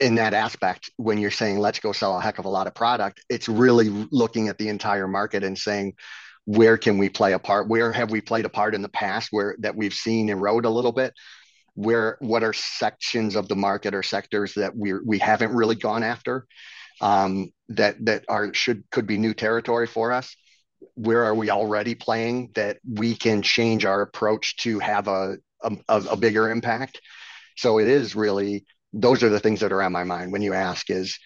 In 0.00 0.16
that 0.16 0.34
aspect 0.34 0.90
when 0.96 1.18
you're 1.18 1.30
saying 1.30 1.58
let's 1.58 1.78
go 1.78 1.92
sell 1.92 2.16
a 2.16 2.20
heck 2.20 2.38
of 2.38 2.44
a 2.44 2.48
lot 2.48 2.66
of 2.66 2.74
product 2.74 3.24
it's 3.28 3.48
really 3.48 3.88
looking 4.10 4.48
at 4.48 4.58
the 4.58 4.68
entire 4.68 5.06
market 5.06 5.44
and 5.44 5.56
saying 5.56 5.94
where 6.44 6.76
can 6.76 6.98
we 6.98 7.08
play 7.08 7.34
a 7.34 7.38
part? 7.38 7.68
Where 7.68 7.92
have 7.92 8.10
we 8.10 8.20
played 8.20 8.44
a 8.44 8.48
part 8.48 8.74
in 8.74 8.82
the 8.82 8.88
past 8.88 9.28
where 9.30 9.56
that 9.60 9.76
we've 9.76 9.94
seen 9.94 10.28
erode 10.28 10.64
a 10.64 10.70
little 10.70 10.92
bit? 10.92 11.14
Where 11.74 12.16
what 12.20 12.42
are 12.42 12.52
sections 12.52 13.36
of 13.36 13.48
the 13.48 13.56
market 13.56 13.94
or 13.94 14.02
sectors 14.02 14.54
that 14.54 14.76
we 14.76 14.92
we 14.94 15.18
haven't 15.18 15.54
really 15.54 15.76
gone 15.76 16.02
after 16.02 16.46
um, 17.00 17.50
that 17.68 18.04
that 18.04 18.24
are 18.28 18.52
should 18.52 18.84
could 18.90 19.06
be 19.06 19.18
new 19.18 19.34
territory 19.34 19.86
for 19.86 20.12
us 20.12 20.36
where 20.94 21.24
are 21.24 21.34
we 21.34 21.50
already 21.50 21.94
playing 21.94 22.50
that 22.54 22.78
we 22.88 23.14
can 23.14 23.42
change 23.42 23.84
our 23.84 24.02
approach 24.02 24.56
to 24.58 24.78
have 24.78 25.08
a, 25.08 25.36
a, 25.62 25.76
a 25.88 26.16
bigger 26.16 26.50
impact? 26.50 27.00
So 27.56 27.78
it 27.78 27.88
is 27.88 28.14
really 28.16 28.64
those 28.92 29.22
are 29.22 29.30
the 29.30 29.40
things 29.40 29.60
that 29.60 29.72
are 29.72 29.82
on 29.82 29.92
my 29.92 30.04
mind 30.04 30.32
when 30.32 30.42
you 30.42 30.52
ask 30.52 30.90
is 30.90 31.18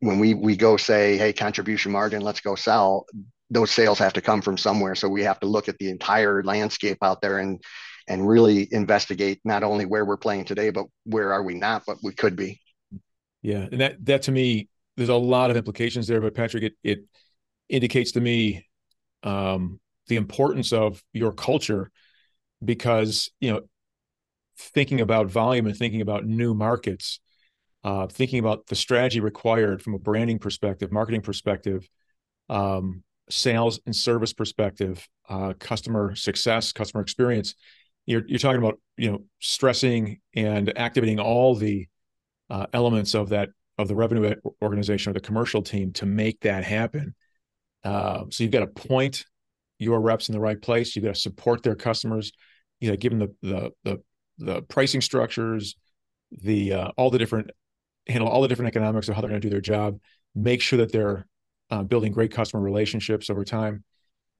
when 0.00 0.18
we 0.18 0.34
we 0.34 0.56
go 0.56 0.76
say 0.76 1.16
hey 1.16 1.32
contribution 1.32 1.92
margin 1.92 2.22
let's 2.22 2.40
go 2.40 2.56
sell 2.56 3.06
those 3.50 3.70
sales 3.70 3.98
have 3.98 4.12
to 4.14 4.20
come 4.20 4.42
from 4.42 4.58
somewhere. 4.58 4.94
So 4.94 5.08
we 5.08 5.24
have 5.24 5.40
to 5.40 5.46
look 5.46 5.68
at 5.68 5.78
the 5.78 5.88
entire 5.88 6.42
landscape 6.42 6.98
out 7.02 7.20
there 7.20 7.38
and 7.38 7.62
and 8.06 8.26
really 8.26 8.68
investigate 8.72 9.40
not 9.44 9.62
only 9.62 9.84
where 9.84 10.04
we're 10.04 10.16
playing 10.16 10.44
today 10.44 10.70
but 10.70 10.86
where 11.04 11.32
are 11.32 11.42
we 11.42 11.54
not 11.54 11.82
but 11.86 11.98
we 12.02 12.12
could 12.12 12.36
be. 12.36 12.60
Yeah. 13.42 13.66
And 13.70 13.80
that 13.80 14.04
that 14.06 14.22
to 14.22 14.32
me 14.32 14.68
there's 14.96 15.08
a 15.08 15.14
lot 15.14 15.50
of 15.50 15.56
implications 15.56 16.06
there 16.06 16.20
but 16.20 16.34
patrick 16.34 16.64
it 16.64 16.72
it 16.82 17.04
indicates 17.68 18.12
to 18.12 18.20
me 18.20 18.66
um, 19.22 19.80
the 20.06 20.16
importance 20.16 20.72
of 20.72 21.02
your 21.12 21.32
culture 21.32 21.90
because 22.64 23.30
you 23.40 23.52
know 23.52 23.60
thinking 24.56 25.00
about 25.00 25.28
volume 25.28 25.66
and 25.66 25.76
thinking 25.76 26.00
about 26.00 26.24
new 26.24 26.54
markets 26.54 27.20
uh, 27.84 28.06
thinking 28.06 28.40
about 28.40 28.66
the 28.66 28.74
strategy 28.74 29.20
required 29.20 29.82
from 29.82 29.94
a 29.94 29.98
branding 29.98 30.38
perspective 30.38 30.90
marketing 30.90 31.20
perspective 31.20 31.88
um, 32.48 33.02
sales 33.30 33.80
and 33.86 33.94
service 33.94 34.32
perspective 34.32 35.06
uh, 35.28 35.52
customer 35.58 36.14
success 36.14 36.72
customer 36.72 37.02
experience 37.02 37.54
you're 38.06 38.22
you're 38.26 38.38
talking 38.38 38.60
about 38.60 38.80
you 38.96 39.10
know 39.10 39.22
stressing 39.38 40.18
and 40.34 40.76
activating 40.76 41.20
all 41.20 41.54
the 41.54 41.86
uh, 42.50 42.66
elements 42.72 43.14
of 43.14 43.28
that 43.28 43.50
of 43.76 43.86
the 43.86 43.94
revenue 43.94 44.34
organization 44.60 45.10
or 45.10 45.14
the 45.14 45.20
commercial 45.20 45.62
team 45.62 45.92
to 45.92 46.06
make 46.06 46.40
that 46.40 46.64
happen. 46.64 47.14
Uh, 47.84 48.24
so 48.30 48.42
you've 48.42 48.52
got 48.52 48.60
to 48.60 48.66
point 48.66 49.24
your 49.78 50.00
reps 50.00 50.28
in 50.28 50.32
the 50.32 50.40
right 50.40 50.60
place. 50.60 50.94
You've 50.94 51.04
got 51.04 51.14
to 51.14 51.20
support 51.20 51.62
their 51.62 51.76
customers. 51.76 52.32
You 52.80 52.90
know, 52.90 52.96
give 52.96 53.16
them 53.16 53.20
the 53.20 53.34
the 53.48 53.72
the, 53.84 54.02
the 54.38 54.62
pricing 54.62 55.00
structures, 55.00 55.76
the 56.30 56.72
uh, 56.72 56.88
all 56.96 57.10
the 57.10 57.18
different 57.18 57.50
handle 58.06 58.28
all 58.28 58.42
the 58.42 58.48
different 58.48 58.68
economics 58.68 59.08
of 59.08 59.14
how 59.14 59.20
they're 59.20 59.30
going 59.30 59.40
to 59.40 59.46
do 59.46 59.52
their 59.52 59.60
job. 59.60 59.98
Make 60.34 60.62
sure 60.62 60.78
that 60.78 60.92
they're 60.92 61.26
uh, 61.70 61.82
building 61.82 62.12
great 62.12 62.32
customer 62.32 62.62
relationships 62.62 63.30
over 63.30 63.44
time. 63.44 63.84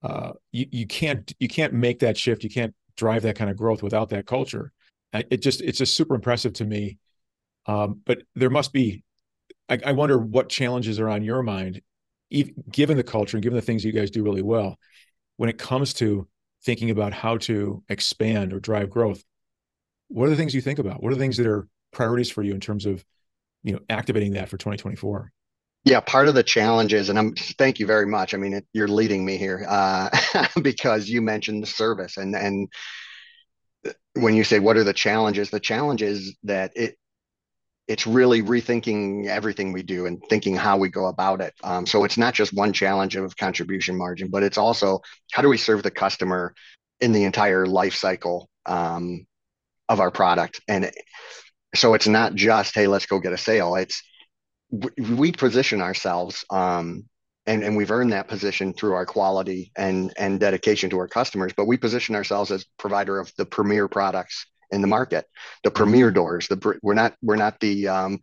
Uh, 0.03 0.33
you 0.53 0.67
you 0.71 0.87
can't 0.87 1.33
you 1.39 1.49
can't 1.49 1.73
make 1.73 2.01
that 2.01 2.17
shift. 2.17 2.45
You 2.45 2.51
can't 2.51 2.75
drive 2.97 3.23
that 3.23 3.37
kind 3.37 3.51
of 3.51 3.57
growth 3.57 3.83
without 3.83 4.11
that 4.11 4.27
culture. 4.27 4.73
It 5.13 5.39
just 5.39 5.61
it's 5.61 5.79
just 5.79 5.97
super 5.97 6.15
impressive 6.15 6.53
to 6.55 6.65
me. 6.65 6.99
Um, 7.67 8.01
but 8.05 8.23
there 8.35 8.51
must 8.51 8.73
be. 8.73 9.05
I, 9.69 9.79
I, 9.85 9.93
wonder 9.93 10.17
what 10.19 10.49
challenges 10.49 10.99
are 10.99 11.11
on 11.11 11.23
your 11.23 11.43
mind, 11.43 11.83
given 12.71 12.97
the 12.97 13.03
culture 13.03 13.37
and 13.37 13.43
given 13.43 13.57
the 13.57 13.63
things 13.63 13.85
you 13.85 13.93
guys 13.93 14.11
do 14.11 14.23
really 14.23 14.43
well, 14.43 14.79
when 15.37 15.49
it 15.49 15.59
comes 15.59 15.95
to 15.95 16.29
thinking 16.65 16.91
about 16.91 17.13
how 17.13 17.37
to 17.39 17.83
expand 17.89 18.53
or 18.53 18.61
drive 18.61 18.91
growth. 18.91 19.23
What 20.09 20.27
are 20.27 20.31
the 20.31 20.37
things 20.37 20.55
you 20.55 20.61
think 20.61 20.79
about? 20.79 21.03
What 21.03 21.13
are 21.13 21.15
the 21.15 21.21
things 21.21 21.37
that 21.37 21.47
are 21.47 21.69
priorities 21.93 22.31
for 22.31 22.43
you 22.43 22.53
in 22.53 22.61
terms 22.61 22.87
of, 22.87 23.05
you 23.63 23.73
know, 23.73 23.81
activating 23.89 24.33
that 24.33 24.49
for 24.49 24.57
2024? 24.57 25.33
Yeah, 25.85 26.01
part 26.01 26.29
of 26.29 26.35
the 26.35 26.43
challenges, 26.43 27.09
and 27.09 27.19
I'm 27.19 27.35
thank 27.35 27.79
you 27.79 27.87
very 27.87 28.07
much. 28.07 28.35
I 28.35 28.37
mean, 28.37 28.53
it, 28.53 28.67
you're 28.73 28.89
leading 28.89 29.25
me 29.25 29.37
here 29.37 29.65
uh, 29.67 30.11
because 30.63 31.09
you 31.09 31.23
mentioned 31.23 31.63
the 31.63 31.69
service, 31.69 32.17
and 32.17 32.35
and 32.35 32.69
when 34.15 34.35
you 34.35 34.45
say 34.45 34.59
what 34.59 34.77
are 34.77 34.85
the 34.85 34.93
challenges, 34.93 35.51
the 35.51 35.61
challenge 35.61 36.03
is 36.03 36.37
that 36.43 36.73
it 36.75 36.99
it's 37.89 38.07
really 38.07 38.43
rethinking 38.43 39.27
everything 39.27 39.73
we 39.73 39.83
do 39.83 40.07
and 40.07 40.23
thinking 40.29 40.55
how 40.55 40.77
we 40.77 40.91
go 40.91 41.07
about 41.07 41.41
it. 41.41 41.55
Um, 41.65 41.87
so 41.87 42.05
it's 42.05 42.19
not 42.19 42.35
just 42.35 42.53
one 42.53 42.73
challenge 42.73 43.17
of 43.17 43.37
contribution 43.37 43.97
margin, 43.97 44.29
but 44.29 44.43
it's 44.43 44.59
also 44.59 45.01
how 45.33 45.41
do 45.41 45.49
we 45.49 45.57
serve 45.57 45.83
the 45.83 45.91
customer 45.91 46.55
in 47.01 47.13
the 47.13 47.25
entire 47.25 47.67
life 47.67 47.95
cycle 47.95 48.49
um, 48.67 49.27
of 49.89 50.01
our 50.01 50.11
product, 50.11 50.61
and 50.69 50.91
so 51.75 51.95
it's 51.95 52.09
not 52.09 52.35
just 52.35 52.75
hey, 52.75 52.87
let's 52.87 53.07
go 53.07 53.19
get 53.19 53.33
a 53.33 53.39
sale. 53.39 53.75
It's 53.77 54.03
we 54.71 55.33
position 55.33 55.81
ourselves 55.81 56.45
um, 56.51 57.05
and, 57.47 57.65
and 57.65 57.77
we've 57.77 57.91
earned 57.91 58.13
that 58.13 58.29
position 58.29 58.75
through 58.75 58.93
our 58.93 59.07
quality 59.07 59.73
and, 59.77 60.13
and 60.19 60.39
dedication 60.39 60.91
to 60.91 60.99
our 60.99 61.09
customers 61.09 61.53
but 61.57 61.67
we 61.67 61.79
position 61.79 62.15
ourselves 62.15 62.51
as 62.51 62.67
provider 62.79 63.19
of 63.19 63.33
the 63.39 63.47
premier 63.47 63.89
products 63.89 64.47
in 64.71 64.81
the 64.81 64.87
market. 64.87 65.27
The 65.65 65.71
premier 65.71 66.11
doors 66.11 66.49
the 66.49 66.79
we're 66.83 66.95
not 66.95 67.15
we're 67.23 67.37
not 67.37 67.61
the 67.61 67.89
um, 67.89 68.21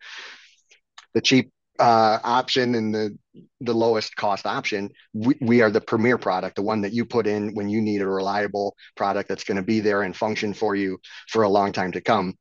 the 1.13 1.21
cheap 1.21 1.51
uh, 1.79 2.19
option 2.23 2.75
and 2.75 2.93
the 2.93 3.17
the 3.61 3.73
lowest 3.73 4.15
cost 4.15 4.45
option. 4.45 4.89
We, 5.13 5.35
we 5.41 5.61
are 5.61 5.71
the 5.71 5.81
premier 5.81 6.17
product 6.17 6.55
the 6.55 6.61
one 6.61 6.81
that 6.81 6.93
you 6.93 7.05
put 7.05 7.27
in 7.27 7.53
when 7.53 7.69
you 7.69 7.81
need 7.81 8.01
a 8.01 8.07
reliable 8.07 8.75
product 8.95 9.29
that's 9.29 9.43
going 9.43 9.57
to 9.57 9.63
be 9.63 9.79
there 9.79 10.03
and 10.03 10.15
function 10.15 10.53
for 10.53 10.75
you 10.75 10.99
for 11.29 11.43
a 11.43 11.49
long 11.49 11.71
time 11.71 11.91
to 11.93 12.01
come. 12.01 12.35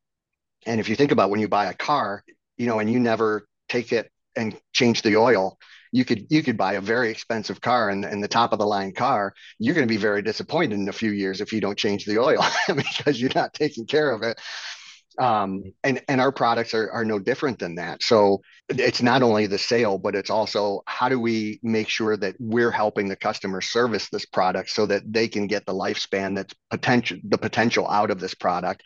And 0.67 0.81
if 0.81 0.89
you 0.89 0.97
think 0.97 1.13
about 1.13 1.31
when 1.31 1.41
you 1.41 1.49
buy 1.49 1.67
a 1.67 1.75
car 1.75 2.23
you 2.57 2.67
know 2.67 2.79
and 2.79 2.91
you 2.91 3.01
never 3.01 3.47
take 3.69 3.93
it 3.93 4.11
and 4.37 4.57
change 4.73 5.03
the 5.03 5.17
oil 5.17 5.59
you 5.95 6.05
could 6.05 6.27
you 6.29 6.43
could 6.43 6.57
buy 6.57 6.73
a 6.75 6.81
very 6.81 7.09
expensive 7.11 7.61
car 7.61 7.89
and, 7.89 8.05
and 8.05 8.23
the 8.23 8.29
top 8.29 8.53
of 8.53 8.59
the 8.59 8.67
line 8.67 8.93
car 8.93 9.33
you're 9.59 9.75
going 9.75 9.87
to 9.87 9.93
be 9.93 9.97
very 9.97 10.23
disappointed 10.23 10.79
in 10.79 10.89
a 10.89 10.93
few 10.93 11.13
years 11.13 11.41
if 11.41 11.53
you 11.53 11.61
don't 11.61 11.79
change 11.79 12.05
the 12.05 12.19
oil 12.19 12.45
because 12.75 13.21
you're 13.21 13.31
not 13.35 13.55
taking 13.55 13.87
care 13.87 14.11
of 14.11 14.23
it 14.23 14.39
um, 15.21 15.63
and 15.85 16.03
and 16.09 16.21
our 16.21 16.33
products 16.33 16.75
are, 16.75 16.91
are 16.91 17.05
no 17.05 17.21
different 17.21 17.61
than 17.61 17.77
that 17.77 18.03
so 18.03 18.41
it's 18.69 19.03
not 19.03 19.23
only 19.23 19.47
the 19.47 19.59
sale 19.59 19.97
but 19.97 20.17
it's 20.17 20.31
also 20.31 20.83
how 20.87 21.09
do 21.09 21.21
we 21.21 21.61
make 21.63 21.89
sure 21.89 22.17
that 22.17 22.35
we're 22.41 22.73
helping 22.73 23.09
the 23.09 23.17
customer 23.17 23.61
service 23.61 24.09
this 24.09 24.27
product 24.27 24.71
so 24.71 24.87
that 24.87 25.03
they 25.07 25.29
can 25.29 25.47
get 25.47 25.65
the 25.65 25.73
lifespan 25.73 26.35
that's 26.35 26.55
potential 26.71 27.19
the 27.29 27.39
potential 27.39 27.89
out 27.89 28.11
of 28.11 28.19
this 28.19 28.35
product 28.35 28.83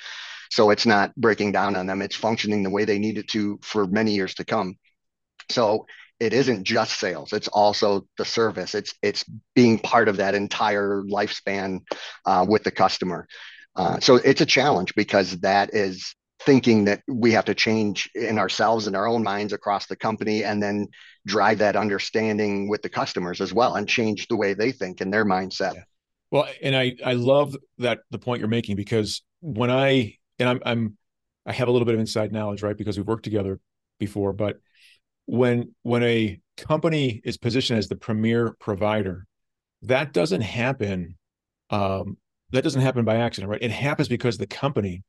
so 0.50 0.70
it's 0.70 0.86
not 0.86 1.14
breaking 1.14 1.52
down 1.52 1.76
on 1.76 1.86
them. 1.86 2.02
It's 2.02 2.16
functioning 2.16 2.62
the 2.62 2.70
way 2.70 2.84
they 2.84 2.98
need 2.98 3.18
it 3.18 3.28
to 3.28 3.58
for 3.62 3.86
many 3.86 4.12
years 4.12 4.34
to 4.36 4.44
come. 4.44 4.76
So 5.50 5.86
it 6.20 6.32
isn't 6.32 6.64
just 6.64 6.98
sales 6.98 7.32
it's 7.32 7.48
also 7.48 8.06
the 8.16 8.24
service 8.24 8.74
it's 8.74 8.94
it's 9.02 9.24
being 9.54 9.78
part 9.78 10.08
of 10.08 10.16
that 10.16 10.34
entire 10.34 11.02
lifespan 11.02 11.80
uh, 12.26 12.44
with 12.48 12.62
the 12.64 12.70
customer 12.70 13.26
uh, 13.76 13.98
so 14.00 14.16
it's 14.16 14.40
a 14.40 14.46
challenge 14.46 14.94
because 14.94 15.38
that 15.40 15.74
is 15.74 16.14
thinking 16.40 16.84
that 16.84 17.02
we 17.08 17.32
have 17.32 17.44
to 17.44 17.54
change 17.54 18.08
in 18.14 18.38
ourselves 18.38 18.86
and 18.86 18.94
our 18.94 19.08
own 19.08 19.22
minds 19.24 19.52
across 19.52 19.86
the 19.86 19.96
company 19.96 20.44
and 20.44 20.62
then 20.62 20.86
drive 21.26 21.58
that 21.58 21.74
understanding 21.74 22.68
with 22.68 22.80
the 22.82 22.88
customers 22.88 23.40
as 23.40 23.52
well 23.52 23.74
and 23.74 23.88
change 23.88 24.26
the 24.28 24.36
way 24.36 24.54
they 24.54 24.70
think 24.70 25.00
and 25.00 25.12
their 25.12 25.24
mindset 25.24 25.74
yeah. 25.74 25.82
well 26.30 26.48
and 26.62 26.76
i 26.76 26.94
i 27.04 27.12
love 27.12 27.56
that 27.78 28.00
the 28.10 28.18
point 28.18 28.38
you're 28.38 28.48
making 28.48 28.76
because 28.76 29.22
when 29.40 29.70
i 29.70 30.14
and 30.38 30.48
I'm 30.48 30.60
I'm 30.64 30.96
I 31.46 31.52
have 31.52 31.68
a 31.68 31.70
little 31.70 31.86
bit 31.86 31.94
of 31.94 32.00
inside 32.00 32.32
knowledge, 32.32 32.62
right? 32.62 32.76
Because 32.76 32.98
we've 32.98 33.06
worked 33.06 33.24
together 33.24 33.58
before. 33.98 34.32
But 34.32 34.58
when 35.28 35.74
when 35.82 36.02
a 36.02 36.40
company 36.56 37.20
is 37.22 37.36
positioned 37.36 37.78
as 37.78 37.88
the 37.88 37.96
premier 37.96 38.56
provider, 38.58 39.26
that 39.82 40.12
doesn't 40.12 40.40
happen. 40.40 41.16
Um, 41.70 42.16
that 42.50 42.64
doesn't 42.64 42.80
happen 42.80 43.04
by 43.04 43.16
accident, 43.16 43.50
right? 43.50 43.62
It 43.62 43.70
happens 43.70 44.08
because 44.08 44.38
the 44.38 44.46
company 44.46 45.04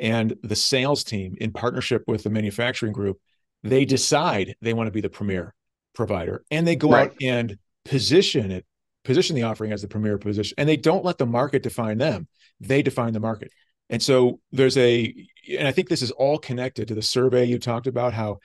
and 0.00 0.36
the 0.42 0.56
sales 0.56 1.04
team, 1.04 1.36
in 1.40 1.52
partnership 1.52 2.02
with 2.08 2.24
the 2.24 2.30
manufacturing 2.30 2.92
group, 2.92 3.18
they 3.62 3.84
decide 3.84 4.56
they 4.60 4.74
want 4.74 4.88
to 4.88 4.92
be 4.92 5.00
the 5.00 5.08
premier 5.08 5.54
provider, 5.94 6.44
and 6.50 6.66
they 6.66 6.74
go 6.74 6.90
right. 6.90 7.10
out 7.10 7.16
and 7.22 7.56
position 7.84 8.50
it, 8.50 8.66
position 9.04 9.36
the 9.36 9.44
offering 9.44 9.70
as 9.70 9.80
the 9.80 9.88
premier 9.88 10.18
position, 10.18 10.56
and 10.58 10.68
they 10.68 10.76
don't 10.76 11.04
let 11.04 11.18
the 11.18 11.24
market 11.24 11.62
define 11.62 11.98
them. 11.98 12.26
They 12.58 12.82
define 12.82 13.12
the 13.12 13.20
market. 13.20 13.52
And 13.90 14.02
so 14.02 14.40
there's 14.50 14.76
a, 14.76 15.14
and 15.56 15.68
I 15.68 15.70
think 15.70 15.88
this 15.88 16.02
is 16.02 16.10
all 16.10 16.38
connected 16.38 16.88
to 16.88 16.96
the 16.96 17.02
survey 17.02 17.44
you 17.44 17.60
talked 17.60 17.86
about 17.86 18.12
how, 18.12 18.38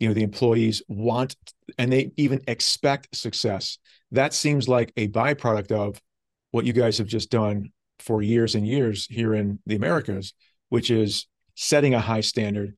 you 0.00 0.08
know, 0.08 0.14
the 0.14 0.22
employees 0.22 0.82
want 0.88 1.36
and 1.78 1.92
they 1.92 2.10
even 2.16 2.40
expect 2.48 3.14
success. 3.14 3.78
That 4.10 4.34
seems 4.34 4.66
like 4.66 4.92
a 4.96 5.08
byproduct 5.08 5.70
of 5.70 6.00
what 6.50 6.64
you 6.64 6.72
guys 6.72 6.98
have 6.98 7.06
just 7.06 7.30
done 7.30 7.70
for 8.00 8.22
years 8.22 8.54
and 8.54 8.66
years 8.66 9.06
here 9.06 9.34
in 9.34 9.60
the 9.66 9.76
Americas, 9.76 10.32
which 10.70 10.90
is 10.90 11.26
setting 11.54 11.94
a 11.94 12.00
high 12.00 12.22
standard, 12.22 12.76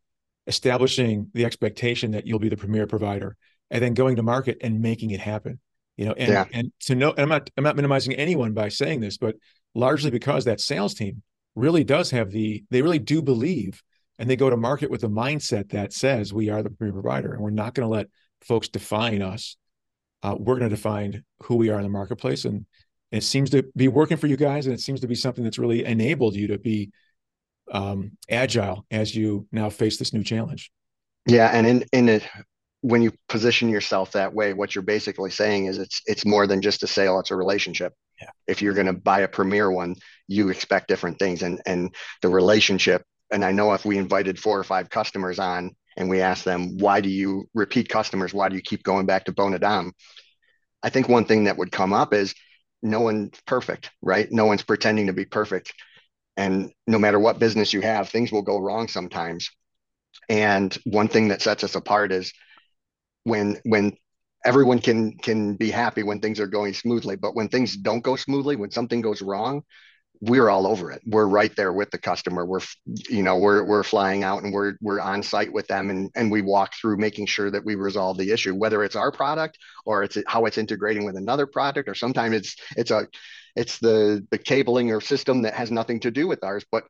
establishing 0.48 1.30
the 1.32 1.44
expectation 1.44 2.10
that 2.10 2.26
you'll 2.26 2.40
be 2.40 2.48
the 2.48 2.56
premier 2.56 2.86
provider, 2.86 3.36
and 3.70 3.82
then 3.82 3.94
going 3.94 4.16
to 4.16 4.22
market 4.22 4.58
and 4.60 4.82
making 4.82 5.12
it 5.12 5.20
happen. 5.20 5.60
You 5.96 6.06
know, 6.06 6.12
and 6.14 6.32
yeah. 6.32 6.44
and 6.52 6.72
to 6.80 6.94
know, 6.96 7.10
and 7.10 7.20
I'm 7.20 7.28
not 7.28 7.50
I'm 7.56 7.64
not 7.64 7.76
minimizing 7.76 8.14
anyone 8.14 8.52
by 8.52 8.68
saying 8.68 9.00
this, 9.00 9.16
but 9.16 9.36
largely 9.74 10.10
because 10.10 10.44
that 10.44 10.60
sales 10.60 10.94
team 10.94 11.22
really 11.54 11.84
does 11.84 12.10
have 12.10 12.30
the 12.30 12.64
they 12.70 12.82
really 12.82 12.98
do 12.98 13.22
believe 13.22 13.82
and 14.18 14.28
they 14.28 14.36
go 14.36 14.50
to 14.50 14.56
market 14.56 14.90
with 14.90 15.04
a 15.04 15.08
mindset 15.08 15.70
that 15.70 15.92
says 15.92 16.32
we 16.32 16.50
are 16.50 16.62
the 16.62 16.70
premier 16.70 16.92
provider 16.92 17.32
and 17.32 17.42
we're 17.42 17.50
not 17.50 17.74
going 17.74 17.86
to 17.86 17.92
let 17.92 18.08
folks 18.42 18.68
define 18.68 19.22
us. 19.22 19.56
Uh, 20.22 20.36
we're 20.38 20.58
going 20.58 20.70
to 20.70 20.76
define 20.76 21.24
who 21.44 21.56
we 21.56 21.70
are 21.70 21.76
in 21.78 21.82
the 21.82 21.88
marketplace 21.88 22.44
and 22.44 22.66
it 23.10 23.22
seems 23.22 23.50
to 23.50 23.64
be 23.76 23.88
working 23.88 24.16
for 24.16 24.26
you 24.26 24.36
guys 24.36 24.66
and 24.66 24.74
it 24.74 24.80
seems 24.80 25.00
to 25.00 25.08
be 25.08 25.14
something 25.14 25.44
that's 25.44 25.58
really 25.58 25.84
enabled 25.84 26.34
you 26.34 26.48
to 26.48 26.58
be 26.58 26.90
um, 27.72 28.12
agile 28.28 28.86
as 28.90 29.14
you 29.14 29.46
now 29.52 29.70
face 29.70 29.98
this 29.98 30.12
new 30.12 30.22
challenge. 30.22 30.70
Yeah 31.26 31.48
and 31.48 31.66
in 31.66 31.84
in 31.92 32.08
it 32.08 32.24
when 32.80 33.00
you 33.00 33.12
position 33.28 33.68
yourself 33.68 34.12
that 34.12 34.34
way 34.34 34.52
what 34.52 34.74
you're 34.74 34.82
basically 34.82 35.30
saying 35.30 35.66
is 35.66 35.78
it's 35.78 36.02
it's 36.06 36.26
more 36.26 36.48
than 36.48 36.60
just 36.60 36.82
a 36.82 36.86
sale 36.86 37.20
it's 37.20 37.30
a 37.30 37.36
relationship. 37.36 37.92
Yeah. 38.20 38.30
if 38.46 38.62
you're 38.62 38.74
going 38.74 38.86
to 38.86 38.92
buy 38.92 39.20
a 39.20 39.28
premier 39.28 39.70
one 39.70 39.96
you 40.28 40.48
expect 40.48 40.88
different 40.88 41.18
things 41.18 41.42
and 41.42 41.60
and 41.66 41.94
the 42.22 42.28
relationship 42.28 43.04
and 43.32 43.44
i 43.44 43.52
know 43.52 43.72
if 43.72 43.84
we 43.84 43.98
invited 43.98 44.38
four 44.38 44.58
or 44.58 44.64
five 44.64 44.90
customers 44.90 45.38
on 45.38 45.74
and 45.96 46.08
we 46.08 46.20
asked 46.20 46.44
them 46.44 46.78
why 46.78 47.00
do 47.00 47.10
you 47.10 47.46
repeat 47.54 47.88
customers? 47.88 48.32
Why 48.32 48.48
do 48.48 48.56
you 48.56 48.62
keep 48.62 48.82
going 48.82 49.04
back 49.06 49.24
to 49.26 49.32
Boon 49.32 49.54
Edam 49.54 49.92
i 50.82 50.90
think 50.90 51.08
one 51.08 51.24
thing 51.24 51.44
that 51.44 51.58
would 51.58 51.72
come 51.72 51.92
up 51.92 52.14
is 52.14 52.34
no 52.82 53.00
one's 53.00 53.40
perfect 53.46 53.90
right? 54.02 54.30
No 54.30 54.46
one's 54.46 54.62
pretending 54.62 55.06
to 55.06 55.12
be 55.12 55.24
perfect. 55.24 55.72
And 56.36 56.72
no 56.86 56.98
matter 56.98 57.18
what 57.18 57.38
business 57.38 57.72
you 57.72 57.80
have 57.82 58.08
things 58.08 58.32
will 58.32 58.42
go 58.42 58.58
wrong 58.58 58.88
sometimes. 58.88 59.50
And 60.28 60.76
one 60.84 61.08
thing 61.08 61.28
that 61.28 61.42
sets 61.42 61.64
us 61.64 61.74
apart 61.74 62.12
is 62.12 62.32
when 63.24 63.60
when 63.64 63.96
everyone 64.44 64.80
can 64.80 65.16
can 65.18 65.54
be 65.54 65.70
happy 65.70 66.02
when 66.02 66.20
things 66.20 66.40
are 66.40 66.46
going 66.46 66.74
smoothly. 66.74 67.16
But 67.16 67.34
when 67.36 67.48
things 67.48 67.76
don't 67.76 68.02
go 68.02 68.16
smoothly 68.16 68.56
when 68.56 68.70
something 68.70 69.00
goes 69.00 69.22
wrong 69.22 69.62
we're 70.22 70.48
all 70.48 70.68
over 70.68 70.92
it. 70.92 71.02
We're 71.04 71.26
right 71.26 71.54
there 71.56 71.72
with 71.72 71.90
the 71.90 71.98
customer. 71.98 72.46
We're, 72.46 72.60
you 73.10 73.24
know, 73.24 73.38
we're 73.38 73.64
we're 73.64 73.82
flying 73.82 74.22
out 74.22 74.44
and 74.44 74.52
we're 74.52 74.74
we're 74.80 75.00
on 75.00 75.24
site 75.24 75.52
with 75.52 75.66
them, 75.66 75.90
and 75.90 76.10
and 76.14 76.30
we 76.30 76.42
walk 76.42 76.74
through 76.80 76.98
making 76.98 77.26
sure 77.26 77.50
that 77.50 77.64
we 77.64 77.74
resolve 77.74 78.18
the 78.18 78.30
issue, 78.30 78.54
whether 78.54 78.84
it's 78.84 78.94
our 78.94 79.10
product 79.10 79.58
or 79.84 80.04
it's 80.04 80.16
how 80.28 80.46
it's 80.46 80.58
integrating 80.58 81.04
with 81.04 81.16
another 81.16 81.46
product, 81.46 81.88
or 81.88 81.96
sometimes 81.96 82.36
it's 82.36 82.56
it's 82.76 82.92
a 82.92 83.08
it's 83.56 83.80
the 83.80 84.24
the 84.30 84.38
cabling 84.38 84.92
or 84.92 85.00
system 85.00 85.42
that 85.42 85.54
has 85.54 85.72
nothing 85.72 85.98
to 86.00 86.12
do 86.12 86.28
with 86.28 86.44
ours, 86.44 86.64
but 86.70 86.84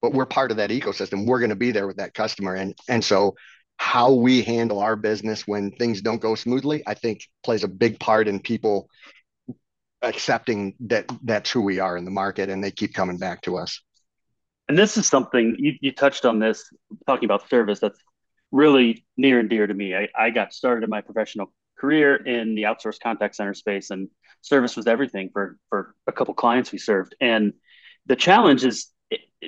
but 0.00 0.14
we're 0.14 0.24
part 0.24 0.50
of 0.50 0.56
that 0.56 0.70
ecosystem. 0.70 1.26
We're 1.26 1.40
going 1.40 1.50
to 1.50 1.56
be 1.56 1.70
there 1.70 1.86
with 1.86 1.98
that 1.98 2.14
customer, 2.14 2.54
and 2.54 2.74
and 2.88 3.04
so 3.04 3.34
how 3.76 4.14
we 4.14 4.40
handle 4.40 4.80
our 4.80 4.96
business 4.96 5.46
when 5.46 5.70
things 5.72 6.00
don't 6.00 6.20
go 6.20 6.34
smoothly, 6.34 6.82
I 6.86 6.94
think 6.94 7.28
plays 7.44 7.62
a 7.62 7.68
big 7.68 8.00
part 8.00 8.26
in 8.26 8.40
people 8.40 8.88
accepting 10.02 10.74
that 10.80 11.06
that's 11.22 11.50
who 11.50 11.60
we 11.60 11.78
are 11.80 11.96
in 11.96 12.04
the 12.04 12.10
market 12.10 12.48
and 12.48 12.62
they 12.62 12.70
keep 12.70 12.94
coming 12.94 13.18
back 13.18 13.42
to 13.42 13.56
us. 13.56 13.80
And 14.68 14.78
this 14.78 14.96
is 14.96 15.06
something 15.06 15.56
you, 15.58 15.74
you 15.80 15.92
touched 15.92 16.24
on 16.24 16.38
this 16.38 16.70
talking 17.06 17.24
about 17.24 17.48
service 17.48 17.80
that's 17.80 17.98
really 18.52 19.04
near 19.16 19.40
and 19.40 19.48
dear 19.48 19.66
to 19.66 19.74
me. 19.74 19.94
I, 19.94 20.08
I 20.14 20.30
got 20.30 20.52
started 20.52 20.84
in 20.84 20.90
my 20.90 21.00
professional 21.00 21.52
career 21.78 22.16
in 22.16 22.54
the 22.54 22.62
outsourced 22.62 23.00
contact 23.00 23.36
center 23.36 23.54
space 23.54 23.90
and 23.90 24.08
service 24.42 24.76
was 24.76 24.86
everything 24.86 25.30
for 25.32 25.56
for 25.68 25.94
a 26.06 26.12
couple 26.12 26.34
clients 26.34 26.70
we 26.70 26.78
served. 26.78 27.14
And 27.20 27.52
the 28.06 28.16
challenge 28.16 28.64
is 28.64 28.88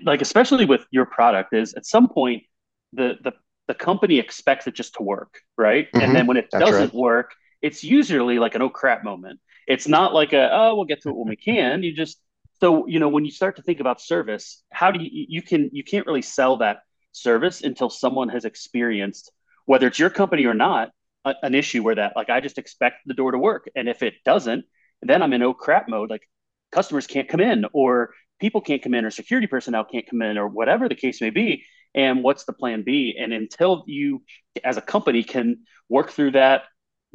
like 0.05 0.23
especially 0.23 0.65
with 0.65 0.87
your 0.91 1.07
product 1.07 1.53
is 1.53 1.75
at 1.75 1.85
some 1.87 2.09
point 2.09 2.45
the 2.93 3.17
the, 3.23 3.33
the 3.69 3.75
company 3.75 4.19
expects 4.19 4.67
it 4.67 4.75
just 4.75 4.95
to 4.95 5.03
work 5.03 5.41
right? 5.59 5.87
Mm-hmm. 5.89 6.05
and 6.05 6.17
then 6.17 6.27
when 6.27 6.37
it 6.37 6.49
That's 6.51 6.65
doesn't 6.65 6.81
right. 6.81 6.95
work 6.95 7.35
it's 7.63 7.83
usually 7.85 8.39
like 8.39 8.55
an 8.55 8.63
oh 8.63 8.71
crap 8.71 9.05
moment 9.05 9.41
it's 9.67 9.89
not 9.89 10.15
like 10.15 10.33
a 10.33 10.51
oh 10.53 10.75
we'll 10.75 10.85
get 10.85 11.03
to 11.03 11.11
it 11.11 11.17
when 11.17 11.29
we 11.29 11.37
can. 11.37 11.83
You 11.83 11.95
just 11.95 12.21
so 12.61 12.87
you 12.87 12.99
know 12.99 13.09
when 13.09 13.25
you 13.25 13.31
start 13.31 13.57
to 13.57 13.63
think 13.63 13.81
about 13.81 14.01
service, 14.01 14.63
how 14.71 14.91
do 14.91 15.03
you 15.03 15.27
you 15.29 15.43
can 15.43 15.71
you 15.73 15.85
can't 15.85 16.07
really 16.07 16.23
sell 16.23 16.59
that 16.59 16.79
service 17.13 17.63
until 17.63 17.91
someone 17.91 18.29
has 18.29 18.45
experienced 18.45 19.33
whether 19.67 19.87
it's 19.87 19.99
your 19.99 20.11
company 20.11 20.47
or 20.47 20.55
not 20.55 20.91
a, 21.25 21.35
an 21.43 21.55
issue 21.55 21.83
where 21.83 21.95
that 21.95 22.13
like 22.17 22.31
I 22.31 22.41
just 22.41 22.59
expect 22.59 22.97
the 23.07 23.15
door 23.15 23.33
to 23.33 23.39
work. 23.39 23.69
And 23.75 23.89
if 23.89 24.03
it 24.03 24.15
doesn't 24.25 24.65
then 25.03 25.23
I'm 25.23 25.33
in 25.33 25.43
oh 25.43 25.55
crap 25.55 25.89
mode 25.89 26.11
like 26.11 26.29
customers 26.73 27.07
can't 27.07 27.29
come 27.29 27.41
in 27.41 27.65
or 27.73 28.11
people 28.41 28.61
can't 28.61 28.83
come 28.83 28.95
in 28.95 29.05
or 29.05 29.11
security 29.11 29.47
personnel 29.47 29.85
can't 29.85 30.09
come 30.09 30.23
in 30.23 30.39
or 30.39 30.49
whatever 30.49 30.89
the 30.89 30.95
case 30.95 31.21
may 31.21 31.31
be. 31.31 31.65
And 31.95 32.23
what's 32.23 32.45
the 32.45 32.53
plan 32.53 32.83
b? 32.83 33.17
And 33.19 33.33
until 33.33 33.85
you 33.87 34.23
as 34.65 34.77
a 34.77 34.83
company 34.83 35.23
can 35.23 35.61
work 35.89 36.11
through 36.11 36.33
that 36.33 36.63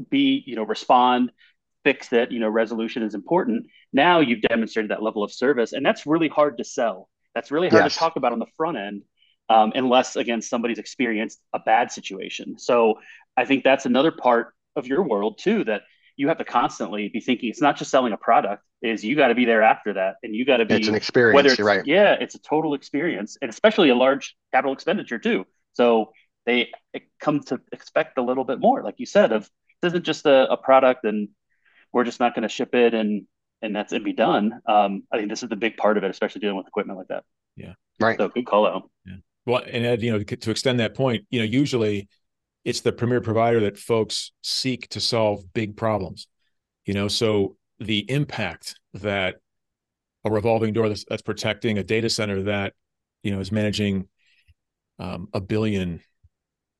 be 0.09 0.43
you 0.45 0.55
know 0.55 0.63
respond 0.63 1.31
fix 1.85 2.11
it, 2.11 2.31
you 2.31 2.39
know, 2.39 2.49
resolution 2.49 3.03
is 3.03 3.13
important. 3.13 3.67
Now 3.93 4.19
you've 4.19 4.41
demonstrated 4.41 4.91
that 4.91 5.03
level 5.03 5.23
of 5.23 5.31
service, 5.31 5.71
and 5.71 5.85
that's 5.85 6.05
really 6.05 6.27
hard 6.27 6.57
to 6.57 6.65
sell. 6.65 7.07
That's 7.35 7.51
really 7.51 7.69
hard 7.69 7.83
yes. 7.83 7.93
to 7.93 7.99
talk 7.99 8.15
about 8.15 8.33
on 8.33 8.39
the 8.39 8.47
front 8.57 8.77
end, 8.77 9.03
um, 9.49 9.71
unless 9.75 10.15
again 10.15 10.41
somebody's 10.41 10.79
experienced 10.79 11.39
a 11.53 11.59
bad 11.59 11.91
situation. 11.91 12.57
So 12.57 12.95
I 13.37 13.45
think 13.45 13.63
that's 13.63 13.85
another 13.85 14.11
part 14.11 14.53
of 14.75 14.87
your 14.87 15.03
world 15.03 15.37
too 15.37 15.63
that 15.65 15.83
you 16.17 16.27
have 16.29 16.39
to 16.39 16.45
constantly 16.45 17.09
be 17.09 17.19
thinking. 17.19 17.49
It's 17.49 17.61
not 17.61 17.77
just 17.77 17.91
selling 17.91 18.13
a 18.13 18.17
product; 18.17 18.63
is 18.81 19.05
you 19.05 19.15
got 19.15 19.27
to 19.27 19.35
be 19.35 19.45
there 19.45 19.61
after 19.61 19.93
that, 19.93 20.15
and 20.23 20.35
you 20.35 20.43
got 20.43 20.57
to 20.57 20.65
be. 20.65 20.75
It's 20.75 20.87
an 20.87 20.95
experience. 20.95 21.35
Whether 21.35 21.51
it's, 21.51 21.59
right. 21.59 21.85
Yeah, 21.85 22.15
it's 22.19 22.35
a 22.35 22.39
total 22.39 22.73
experience, 22.73 23.37
and 23.41 23.49
especially 23.49 23.89
a 23.89 23.95
large 23.95 24.35
capital 24.51 24.73
expenditure 24.73 25.19
too. 25.19 25.45
So 25.73 26.13
they 26.47 26.71
come 27.19 27.41
to 27.41 27.59
expect 27.71 28.17
a 28.17 28.23
little 28.23 28.43
bit 28.43 28.59
more, 28.59 28.83
like 28.83 28.95
you 28.97 29.05
said, 29.05 29.31
of 29.31 29.49
this 29.81 29.91
isn't 29.91 30.05
just 30.05 30.25
a, 30.25 30.51
a 30.51 30.57
product 30.57 31.03
and 31.03 31.29
we're 31.95 32.03
just 32.03 32.19
not 32.19 32.35
going 32.35 32.43
to 32.43 32.49
ship 32.49 32.75
it 32.75 32.93
and 32.93 33.25
and 33.61 33.73
that's 33.73 33.93
it 33.93 34.03
be 34.03 34.11
done. 34.11 34.59
Um, 34.67 35.03
I 35.11 35.17
think 35.17 35.29
this 35.29 35.41
is 35.41 35.49
the 35.49 35.55
big 35.55 35.77
part 35.77 35.97
of 35.97 36.03
it, 36.03 36.11
especially 36.11 36.41
dealing 36.41 36.57
with 36.57 36.67
equipment 36.67 36.99
like 36.99 37.07
that. 37.07 37.23
Yeah. 37.55 37.73
Right. 38.01 38.17
So 38.17 38.27
good 38.27 38.45
call 38.45 38.67
out. 38.67 38.91
Yeah. 39.05 39.15
Well, 39.45 39.63
and 39.65 39.85
Ed, 39.85 40.01
you 40.01 40.11
know, 40.11 40.21
to 40.21 40.51
extend 40.51 40.81
that 40.81 40.93
point, 40.93 41.25
you 41.29 41.39
know, 41.39 41.45
usually 41.45 42.09
it's 42.65 42.81
the 42.81 42.91
premier 42.91 43.21
provider 43.21 43.61
that 43.61 43.77
folks 43.77 44.33
seek 44.43 44.89
to 44.89 44.99
solve 44.99 45.41
big 45.53 45.77
problems. 45.77 46.27
You 46.85 46.93
know, 46.93 47.07
so 47.07 47.55
the 47.79 47.99
impact 48.11 48.75
that 48.95 49.35
a 50.25 50.29
revolving 50.29 50.73
door 50.73 50.89
that's, 50.89 51.05
that's 51.07 51.21
protecting 51.21 51.77
a 51.77 51.83
data 51.83 52.09
center 52.09 52.43
that 52.43 52.73
you 53.23 53.31
know 53.31 53.39
is 53.39 53.53
managing 53.53 54.09
um, 54.99 55.29
a 55.33 55.39
billion, 55.39 56.01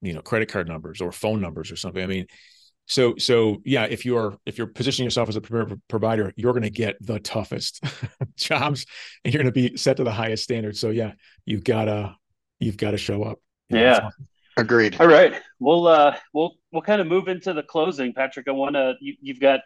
you 0.01 0.13
know, 0.13 0.21
credit 0.21 0.49
card 0.49 0.67
numbers 0.67 0.99
or 0.99 1.13
phone 1.13 1.39
numbers 1.39 1.71
or 1.71 1.77
something. 1.77 2.03
I 2.03 2.07
mean, 2.07 2.27
so 2.85 3.15
so 3.17 3.61
yeah 3.65 3.85
if 3.85 4.05
you're 4.05 4.37
if 4.45 4.57
you're 4.57 4.67
positioning 4.67 5.05
yourself 5.05 5.29
as 5.29 5.35
a 5.35 5.41
provider 5.87 6.31
you're 6.35 6.53
going 6.53 6.63
to 6.63 6.69
get 6.69 6.95
the 7.01 7.19
toughest 7.19 7.83
jobs 8.35 8.85
and 9.23 9.33
you're 9.33 9.41
going 9.41 9.53
to 9.53 9.69
be 9.69 9.75
set 9.77 9.97
to 9.97 10.03
the 10.03 10.11
highest 10.11 10.43
standards. 10.43 10.79
So 10.79 10.89
yeah 10.89 11.13
you've 11.45 11.63
got 11.63 11.85
to 11.85 12.15
you've 12.59 12.77
got 12.77 12.91
to 12.91 12.97
show 12.97 13.23
up. 13.23 13.39
Yeah 13.69 13.97
awesome. 13.97 14.27
agreed. 14.57 14.99
All 14.99 15.07
right. 15.07 15.33
We'll 15.59 15.87
uh 15.87 16.15
we'll 16.33 16.55
we'll 16.71 16.81
kind 16.81 17.01
of 17.01 17.07
move 17.07 17.27
into 17.27 17.53
the 17.53 17.63
closing. 17.63 18.13
Patrick 18.13 18.47
i 18.47 18.51
want 18.51 18.75
to 18.75 18.95
you, 18.99 19.15
you've 19.21 19.39
got 19.39 19.61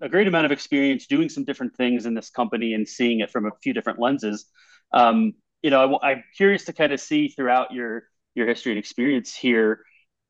a 0.00 0.08
great 0.08 0.26
amount 0.26 0.46
of 0.46 0.52
experience 0.52 1.06
doing 1.06 1.28
some 1.28 1.44
different 1.44 1.76
things 1.76 2.06
in 2.06 2.14
this 2.14 2.30
company 2.30 2.72
and 2.72 2.88
seeing 2.88 3.20
it 3.20 3.30
from 3.30 3.46
a 3.46 3.50
few 3.62 3.74
different 3.74 3.98
lenses. 3.98 4.46
Um 4.92 5.34
you 5.62 5.70
know 5.70 5.96
I, 5.96 6.10
i'm 6.12 6.24
curious 6.36 6.64
to 6.64 6.72
kind 6.72 6.92
of 6.92 7.00
see 7.00 7.28
throughout 7.28 7.72
your 7.72 8.04
your 8.34 8.46
history 8.46 8.72
and 8.72 8.78
experience 8.78 9.34
here 9.34 9.84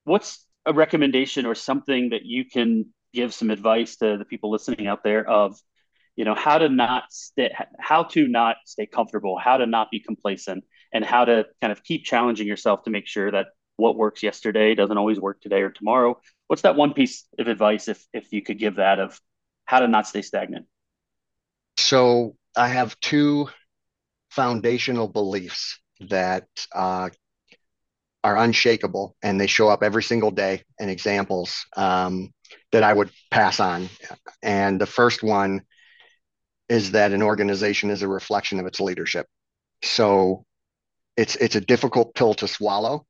what's 0.05 0.45
a 0.71 0.73
recommendation 0.73 1.47
or 1.47 1.55
something 1.55 2.11
that 2.11 2.25
you 2.25 2.45
can 2.45 2.87
give 3.13 3.35
some 3.35 3.51
advice 3.51 3.97
to 3.97 4.17
the 4.17 4.25
people 4.25 4.51
listening 4.51 4.87
out 4.87 5.03
there 5.03 5.29
of 5.29 5.59
you 6.17 6.25
know 6.25 6.35
how 6.35 6.59
to 6.59 6.69
not 6.69 7.05
stay 7.11 7.51
how 7.79 8.05
to 8.05 8.29
not 8.29 8.57
stay 8.65 8.87
comfortable 8.87 9.39
how 9.39 9.57
to 9.57 9.67
not 9.67 9.91
be 9.91 10.01
complacent 10.01 10.63
and 10.93 11.05
how 11.05 11.25
to 11.25 11.47
kind 11.61 11.73
of 11.73 11.83
keep 11.83 12.05
challenging 12.05 12.47
yourself 12.47 12.85
to 12.85 12.91
make 12.91 13.07
sure 13.07 13.31
that 13.31 13.47
what 13.77 13.97
works 13.97 14.23
yesterday 14.23 14.75
doesn't 14.75 14.99
always 14.99 15.19
work 15.19 15.41
today 15.41 15.63
or 15.63 15.71
tomorrow. 15.71 16.21
What's 16.47 16.63
that 16.63 16.77
one 16.77 16.93
piece 16.93 17.27
of 17.39 17.49
advice 17.49 17.89
if 17.89 18.07
if 18.13 18.33
you 18.33 18.43
could 18.43 18.59
give 18.59 18.77
that 18.77 19.01
of 19.01 19.21
how 19.65 19.81
to 19.81 19.89
not 19.89 20.07
stay 20.07 20.23
stagnant? 20.23 20.67
So 21.79 22.37
i 22.57 22.69
have 22.69 22.99
two 23.01 23.49
foundational 24.31 25.09
beliefs 25.09 25.79
that 26.09 26.49
uh, 26.75 27.11
are 28.23 28.37
unshakable 28.37 29.17
and 29.23 29.41
they 29.41 29.47
show 29.47 29.69
up 29.69 29.83
every 29.83 30.03
single 30.03 30.31
day 30.31 30.63
and 30.79 30.91
examples 30.91 31.67
um, 31.77 32.33
that 32.73 32.83
I 32.83 32.93
would 32.93 33.11
pass 33.31 33.61
on. 33.61 33.89
And 34.43 34.81
the 34.81 34.87
first 34.87 35.23
one 35.23 35.63
is 36.69 36.93
that 36.93 37.13
an 37.13 37.23
organization 37.23 37.91
is 37.91 38.03
a 38.03 38.09
reflection 38.09 38.61
of 38.61 38.67
its 38.67 38.81
leadership. 38.81 39.27
So 39.83 40.45
it's 41.17 41.37
it's 41.37 41.57
a 41.57 41.61
difficult 41.61 42.15
pill 42.15 42.35
to 42.35 42.49
swallow. 42.49 43.07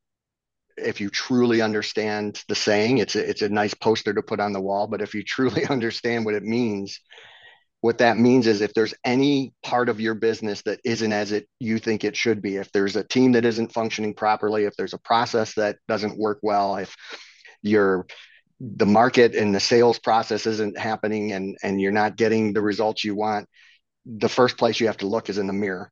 If 0.76 1.00
you 1.00 1.10
truly 1.10 1.60
understand 1.60 2.42
the 2.48 2.54
saying, 2.54 2.98
it's 2.98 3.14
a, 3.14 3.28
it's 3.28 3.42
a 3.42 3.48
nice 3.48 3.74
poster 3.74 4.14
to 4.14 4.22
put 4.22 4.40
on 4.40 4.52
the 4.52 4.60
wall. 4.60 4.86
But 4.86 5.02
if 5.02 5.14
you 5.14 5.22
truly 5.22 5.66
understand 5.70 6.24
what 6.24 6.34
it 6.34 6.42
means, 6.42 7.00
what 7.82 7.98
that 7.98 8.18
means 8.18 8.46
is 8.46 8.60
if 8.60 8.74
there's 8.74 8.94
any 9.04 9.52
part 9.62 9.88
of 9.88 10.00
your 10.00 10.14
business 10.14 10.62
that 10.62 10.80
isn't 10.84 11.12
as 11.12 11.32
it 11.32 11.48
you 11.58 11.78
think 11.78 12.04
it 12.04 12.16
should 12.16 12.42
be 12.42 12.56
if 12.56 12.70
there's 12.72 12.96
a 12.96 13.04
team 13.04 13.32
that 13.32 13.44
isn't 13.44 13.72
functioning 13.72 14.14
properly 14.14 14.64
if 14.64 14.76
there's 14.76 14.94
a 14.94 14.98
process 14.98 15.54
that 15.54 15.76
doesn't 15.88 16.18
work 16.18 16.38
well 16.42 16.76
if 16.76 16.94
your 17.62 18.06
the 18.60 18.86
market 18.86 19.34
and 19.34 19.54
the 19.54 19.60
sales 19.60 19.98
process 19.98 20.46
isn't 20.46 20.78
happening 20.78 21.32
and 21.32 21.56
and 21.62 21.80
you're 21.80 21.92
not 21.92 22.16
getting 22.16 22.52
the 22.52 22.60
results 22.60 23.04
you 23.04 23.14
want 23.14 23.48
the 24.06 24.28
first 24.28 24.56
place 24.56 24.80
you 24.80 24.86
have 24.86 24.96
to 24.98 25.06
look 25.06 25.28
is 25.28 25.38
in 25.38 25.46
the 25.46 25.52
mirror. 25.52 25.90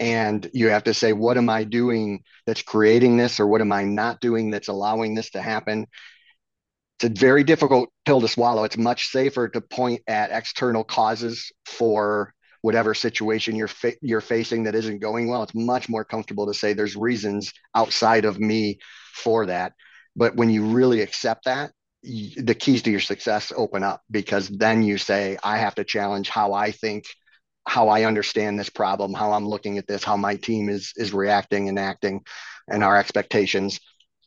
And 0.00 0.48
you 0.52 0.68
have 0.68 0.84
to 0.84 0.94
say 0.94 1.12
what 1.12 1.38
am 1.38 1.48
i 1.48 1.62
doing 1.62 2.24
that's 2.46 2.62
creating 2.62 3.16
this 3.16 3.38
or 3.38 3.46
what 3.46 3.60
am 3.60 3.70
i 3.70 3.84
not 3.84 4.20
doing 4.20 4.50
that's 4.50 4.66
allowing 4.66 5.14
this 5.14 5.30
to 5.30 5.40
happen 5.40 5.86
it's 6.98 7.04
a 7.04 7.20
very 7.20 7.44
difficult 7.44 7.90
pill 8.04 8.20
to 8.20 8.28
swallow. 8.28 8.64
It's 8.64 8.76
much 8.76 9.08
safer 9.08 9.48
to 9.48 9.60
point 9.60 10.02
at 10.06 10.30
external 10.30 10.84
causes 10.84 11.52
for 11.66 12.32
whatever 12.62 12.94
situation 12.94 13.56
you're 13.56 13.68
fa- 13.68 13.96
you're 14.00 14.20
facing 14.20 14.64
that 14.64 14.74
isn't 14.74 15.00
going 15.00 15.28
well. 15.28 15.42
It's 15.42 15.54
much 15.54 15.88
more 15.88 16.04
comfortable 16.04 16.46
to 16.46 16.54
say 16.54 16.72
there's 16.72 16.96
reasons 16.96 17.52
outside 17.74 18.24
of 18.24 18.38
me 18.38 18.78
for 19.12 19.46
that. 19.46 19.72
But 20.16 20.36
when 20.36 20.50
you 20.50 20.64
really 20.66 21.00
accept 21.00 21.44
that, 21.46 21.72
the 22.02 22.56
keys 22.58 22.82
to 22.82 22.90
your 22.90 23.00
success 23.00 23.52
open 23.56 23.82
up 23.82 24.02
because 24.10 24.48
then 24.48 24.82
you 24.82 24.98
say, 24.98 25.36
I 25.42 25.58
have 25.58 25.74
to 25.76 25.84
challenge 25.84 26.28
how 26.28 26.52
I 26.52 26.70
think, 26.70 27.04
how 27.66 27.88
I 27.88 28.04
understand 28.04 28.58
this 28.58 28.70
problem, 28.70 29.14
how 29.14 29.32
I'm 29.32 29.46
looking 29.46 29.78
at 29.78 29.86
this, 29.86 30.04
how 30.04 30.16
my 30.16 30.36
team 30.36 30.68
is 30.68 30.92
is 30.96 31.12
reacting 31.12 31.68
and 31.68 31.78
acting, 31.78 32.20
and 32.68 32.84
our 32.84 32.96
expectations, 32.96 33.80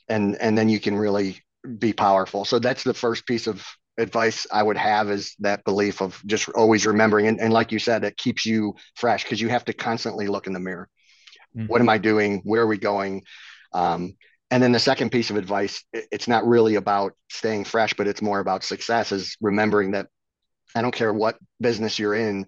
and 0.10 0.36
and 0.36 0.58
then 0.58 0.70
you 0.70 0.80
can 0.80 0.96
really 0.96 1.40
be 1.68 1.94
powerful. 1.94 2.46
So 2.46 2.60
that's 2.60 2.84
the 2.84 2.94
first 2.94 3.26
piece 3.26 3.48
of 3.48 3.66
advice 3.98 4.46
I 4.52 4.62
would 4.62 4.78
have 4.78 5.10
is 5.10 5.36
that 5.40 5.64
belief 5.64 6.02
of 6.02 6.22
just 6.26 6.50
always 6.50 6.86
remembering. 6.86 7.28
And, 7.28 7.40
and 7.40 7.52
like 7.52 7.72
you 7.72 7.80
said, 7.80 8.04
it 8.04 8.18
keeps 8.18 8.46
you 8.46 8.76
fresh 8.96 9.24
because 9.24 9.42
you 9.42 9.50
have 9.50 9.66
to 9.66 9.74
constantly 9.74 10.28
look 10.28 10.48
in 10.48 10.54
the 10.54 10.60
mirror. 10.60 10.88
Mm-hmm. 11.56 11.68
What 11.68 11.82
am 11.82 11.90
I 11.90 11.98
doing? 11.98 12.42
Where 12.44 12.62
are 12.62 12.68
we 12.68 12.78
going? 12.78 13.24
Um, 13.74 14.16
and 14.50 14.64
then 14.64 14.72
the 14.72 14.80
second 14.80 15.12
piece 15.12 15.30
of 15.30 15.36
advice, 15.36 15.84
it's 15.92 16.28
not 16.28 16.48
really 16.48 16.76
about 16.76 17.14
staying 17.30 17.66
fresh, 17.66 17.94
but 17.94 18.08
it's 18.08 18.22
more 18.22 18.40
about 18.40 18.64
success 18.64 19.12
is 19.12 19.36
remembering 19.42 19.92
that 19.92 20.08
I 20.74 20.82
don't 20.82 20.94
care 20.94 21.12
what 21.12 21.38
business 21.60 22.00
you're 22.00 22.16
in, 22.16 22.46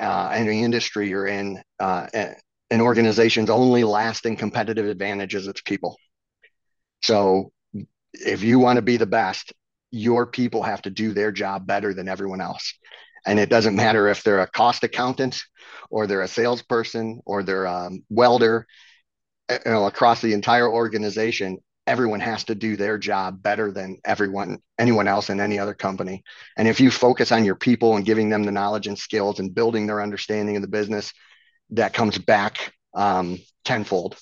uh, 0.00 0.30
any 0.32 0.62
industry 0.62 1.08
you're 1.08 1.26
in, 1.26 1.62
uh, 1.80 2.06
an 2.70 2.80
organization's 2.80 3.50
only 3.50 3.82
lasting 3.82 4.36
competitive 4.36 4.86
advantage 4.86 5.34
is 5.34 5.48
its 5.48 5.60
people. 5.62 5.96
So 7.02 7.52
if 8.20 8.42
you 8.42 8.58
want 8.58 8.76
to 8.76 8.82
be 8.82 8.96
the 8.96 9.06
best, 9.06 9.52
your 9.90 10.26
people 10.26 10.62
have 10.62 10.82
to 10.82 10.90
do 10.90 11.12
their 11.12 11.32
job 11.32 11.66
better 11.66 11.94
than 11.94 12.08
everyone 12.08 12.40
else. 12.40 12.74
And 13.26 13.38
it 13.38 13.48
doesn't 13.48 13.76
matter 13.76 14.08
if 14.08 14.22
they're 14.22 14.40
a 14.40 14.46
cost 14.46 14.84
accountant 14.84 15.42
or 15.90 16.06
they're 16.06 16.22
a 16.22 16.28
salesperson 16.28 17.20
or 17.26 17.42
they're 17.42 17.64
a 17.64 17.90
welder, 18.08 18.66
you 19.50 19.58
know, 19.64 19.86
across 19.86 20.20
the 20.20 20.32
entire 20.32 20.68
organization, 20.70 21.58
everyone 21.86 22.20
has 22.20 22.44
to 22.44 22.54
do 22.54 22.76
their 22.76 22.98
job 22.98 23.42
better 23.42 23.70
than 23.70 23.98
everyone, 24.04 24.58
anyone 24.78 25.06
else 25.06 25.30
in 25.30 25.40
any 25.40 25.58
other 25.58 25.74
company. 25.74 26.22
And 26.56 26.66
if 26.66 26.80
you 26.80 26.90
focus 26.90 27.30
on 27.32 27.44
your 27.44 27.54
people 27.54 27.96
and 27.96 28.04
giving 28.04 28.28
them 28.28 28.42
the 28.42 28.52
knowledge 28.52 28.86
and 28.86 28.98
skills 28.98 29.38
and 29.38 29.54
building 29.54 29.86
their 29.86 30.02
understanding 30.02 30.56
of 30.56 30.62
the 30.62 30.68
business, 30.68 31.12
that 31.70 31.94
comes 31.94 32.18
back 32.18 32.72
um, 32.94 33.38
tenfold. 33.64 34.16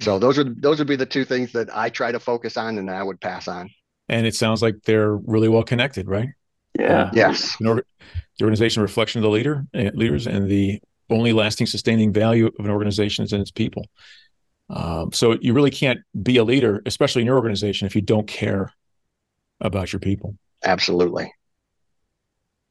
So 0.00 0.18
those 0.18 0.38
are 0.38 0.44
those 0.44 0.78
would 0.78 0.88
be 0.88 0.96
the 0.96 1.06
two 1.06 1.24
things 1.24 1.52
that 1.52 1.74
I 1.76 1.90
try 1.90 2.12
to 2.12 2.20
focus 2.20 2.56
on 2.56 2.78
and 2.78 2.90
I 2.90 3.02
would 3.02 3.20
pass 3.20 3.48
on. 3.48 3.70
And 4.08 4.26
it 4.26 4.34
sounds 4.34 4.62
like 4.62 4.82
they're 4.84 5.16
really 5.16 5.48
well 5.48 5.62
connected, 5.62 6.08
right? 6.08 6.28
Yeah. 6.78 7.04
Uh, 7.04 7.10
yes. 7.12 7.56
Or, 7.64 7.84
the 8.38 8.44
organization 8.44 8.82
reflection 8.82 9.18
of 9.18 9.22
the 9.22 9.30
leader 9.30 9.66
uh, 9.74 9.90
leaders 9.94 10.26
and 10.26 10.50
the 10.50 10.80
only 11.10 11.32
lasting 11.32 11.66
sustaining 11.66 12.12
value 12.12 12.46
of 12.58 12.64
an 12.64 12.70
organization 12.70 13.24
is 13.24 13.32
in 13.32 13.40
its 13.40 13.50
people. 13.50 13.86
Um, 14.70 15.12
so 15.12 15.36
you 15.40 15.52
really 15.52 15.70
can't 15.70 16.00
be 16.22 16.38
a 16.38 16.44
leader, 16.44 16.82
especially 16.86 17.22
in 17.22 17.26
your 17.26 17.36
organization, 17.36 17.86
if 17.86 17.94
you 17.94 18.00
don't 18.00 18.26
care 18.26 18.72
about 19.60 19.92
your 19.92 20.00
people. 20.00 20.36
Absolutely. 20.64 21.32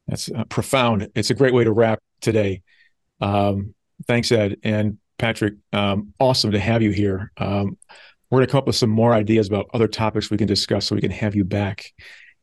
That's 0.08 0.30
uh, 0.30 0.44
profound. 0.44 1.08
It's 1.14 1.30
a 1.30 1.34
great 1.34 1.54
way 1.54 1.62
to 1.64 1.72
wrap 1.72 2.00
today. 2.20 2.62
Um, 3.20 3.74
thanks, 4.08 4.32
Ed. 4.32 4.56
And 4.64 4.98
Patrick, 5.22 5.54
um, 5.72 6.12
awesome 6.18 6.50
to 6.50 6.58
have 6.58 6.82
you 6.82 6.90
here. 6.90 7.30
Um, 7.36 7.78
we're 8.28 8.38
going 8.38 8.46
to 8.48 8.50
come 8.50 8.58
up 8.58 8.66
with 8.66 8.74
some 8.74 8.90
more 8.90 9.14
ideas 9.14 9.46
about 9.46 9.66
other 9.72 9.86
topics 9.86 10.32
we 10.32 10.36
can 10.36 10.48
discuss 10.48 10.86
so 10.86 10.96
we 10.96 11.00
can 11.00 11.12
have 11.12 11.36
you 11.36 11.44
back. 11.44 11.92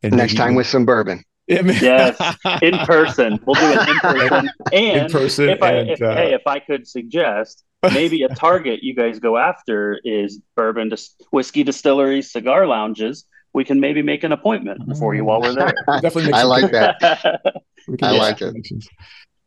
And 0.01 0.15
Next 0.15 0.35
time 0.35 0.55
with 0.55 0.65
some 0.65 0.85
bourbon. 0.85 1.21
yes, 1.45 2.17
in 2.61 2.77
person. 2.85 3.37
We'll 3.45 3.55
do 3.55 3.79
it 3.81 3.89
in 3.89 3.99
person. 3.99 4.49
And 4.71 4.97
in 5.01 5.11
person. 5.11 5.49
If 5.49 5.61
I, 5.61 5.71
and, 5.73 5.89
if, 5.89 6.01
uh, 6.01 6.15
hey, 6.15 6.33
if 6.33 6.43
I 6.47 6.59
could 6.59 6.87
suggest, 6.87 7.65
maybe 7.83 8.23
a 8.23 8.29
target 8.29 8.81
you 8.81 8.95
guys 8.95 9.19
go 9.19 9.35
after 9.35 9.99
is 10.05 10.39
bourbon, 10.55 10.87
dis- 10.87 11.15
whiskey 11.31 11.63
distilleries, 11.63 12.31
cigar 12.31 12.65
lounges. 12.65 13.25
We 13.53 13.65
can 13.65 13.81
maybe 13.81 14.01
make 14.01 14.23
an 14.23 14.31
appointment 14.31 14.95
for 14.97 15.13
you 15.15 15.25
while 15.25 15.41
we're 15.41 15.53
there. 15.53 15.73
Definitely. 16.01 16.31
I 16.33 16.43
like 16.43 16.71
that. 16.71 16.95
I 18.01 18.11
like 18.11 18.41
it. 18.41 18.55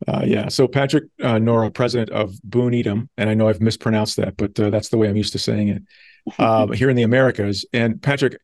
Uh, 0.08 0.22
yeah. 0.24 0.48
So 0.48 0.66
Patrick 0.66 1.04
uh, 1.22 1.38
Nora, 1.38 1.70
president 1.70 2.10
of 2.10 2.40
Boone 2.42 2.74
Edom, 2.74 3.08
and 3.16 3.30
I 3.30 3.34
know 3.34 3.48
I've 3.48 3.60
mispronounced 3.60 4.16
that, 4.16 4.36
but 4.36 4.58
uh, 4.58 4.70
that's 4.70 4.88
the 4.88 4.98
way 4.98 5.08
I'm 5.08 5.16
used 5.16 5.32
to 5.32 5.38
saying 5.38 5.68
it 5.68 5.82
um, 6.38 6.72
here 6.72 6.90
in 6.90 6.96
the 6.96 7.02
Americas. 7.02 7.64
And 7.72 8.02
Patrick, 8.02 8.38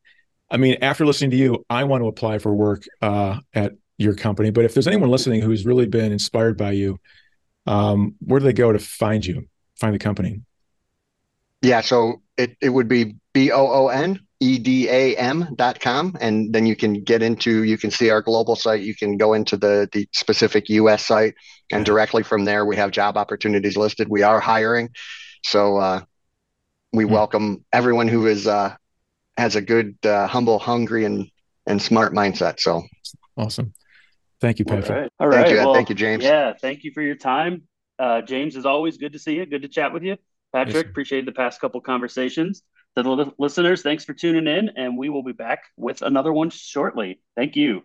I 0.49 0.57
mean, 0.57 0.77
after 0.81 1.05
listening 1.05 1.31
to 1.31 1.37
you, 1.37 1.65
I 1.69 1.83
want 1.83 2.03
to 2.03 2.07
apply 2.07 2.39
for 2.39 2.53
work 2.53 2.83
uh, 3.01 3.39
at 3.53 3.73
your 3.97 4.15
company. 4.15 4.51
But 4.51 4.65
if 4.65 4.73
there's 4.73 4.87
anyone 4.87 5.09
listening 5.09 5.41
who's 5.41 5.65
really 5.65 5.85
been 5.85 6.11
inspired 6.11 6.57
by 6.57 6.71
you, 6.71 6.99
um, 7.65 8.15
where 8.19 8.39
do 8.39 8.45
they 8.45 8.53
go 8.53 8.71
to 8.71 8.79
find 8.79 9.25
you, 9.25 9.47
find 9.75 9.93
the 9.93 9.99
company? 9.99 10.41
Yeah. 11.61 11.81
So 11.81 12.21
it, 12.37 12.55
it 12.61 12.69
would 12.69 12.87
be 12.87 13.15
B 13.33 13.51
O 13.51 13.67
O 13.67 13.87
N 13.89 14.21
edam.com 14.41 16.17
and 16.21 16.53
then 16.53 16.65
you 16.65 16.75
can 16.75 17.03
get 17.03 17.21
into 17.21 17.63
you 17.63 17.77
can 17.77 17.91
see 17.91 18.09
our 18.09 18.21
global 18.21 18.55
site. 18.55 18.81
You 18.81 18.95
can 18.95 19.17
go 19.17 19.33
into 19.33 19.57
the 19.57 19.89
the 19.91 20.07
specific 20.13 20.69
us 20.69 21.05
site 21.05 21.35
and 21.71 21.85
directly 21.85 22.23
from 22.23 22.45
there 22.45 22.65
we 22.65 22.77
have 22.77 22.91
job 22.91 23.17
opportunities 23.17 23.75
listed. 23.75 24.07
We 24.09 24.23
are 24.23 24.39
hiring. 24.39 24.89
So 25.43 25.77
uh, 25.77 26.01
we 26.93 27.03
mm-hmm. 27.03 27.13
welcome 27.13 27.65
everyone 27.73 28.07
who 28.07 28.27
is 28.27 28.47
uh, 28.47 28.75
has 29.37 29.55
a 29.55 29.61
good 29.61 29.97
uh, 30.05 30.27
humble 30.27 30.59
hungry 30.59 31.03
and 31.03 31.29
and 31.65 31.81
smart 31.81 32.13
mindset. 32.13 32.61
So 32.61 32.83
awesome. 33.35 33.73
Thank 34.39 34.59
you 34.59 34.65
patrick. 34.65 34.89
All 34.89 34.95
right, 34.95 35.11
all 35.19 35.27
right. 35.27 35.45
Thank, 35.45 35.49
you, 35.49 35.57
well, 35.57 35.73
thank 35.73 35.89
you 35.89 35.95
james. 35.95 36.23
yeah 36.23 36.53
thank 36.53 36.85
you 36.85 36.91
for 36.93 37.01
your 37.01 37.15
time. 37.15 37.63
Uh, 37.97 38.21
james 38.21 38.55
is 38.55 38.65
always 38.65 38.97
good 38.97 39.11
to 39.11 39.19
see 39.19 39.35
you. 39.35 39.45
Good 39.45 39.63
to 39.63 39.67
chat 39.67 39.91
with 39.91 40.03
you. 40.03 40.15
Patrick 40.53 40.75
yes, 40.75 40.85
appreciate 40.85 41.25
the 41.25 41.33
past 41.33 41.59
couple 41.59 41.81
conversations 41.81 42.63
to 42.95 43.03
the 43.03 43.33
listeners, 43.37 43.81
thanks 43.81 44.05
for 44.05 44.13
tuning 44.13 44.47
in, 44.47 44.69
and 44.75 44.97
we 44.97 45.09
will 45.09 45.23
be 45.23 45.31
back 45.31 45.63
with 45.77 46.01
another 46.01 46.33
one 46.33 46.49
shortly. 46.49 47.21
Thank 47.35 47.55
you. 47.55 47.83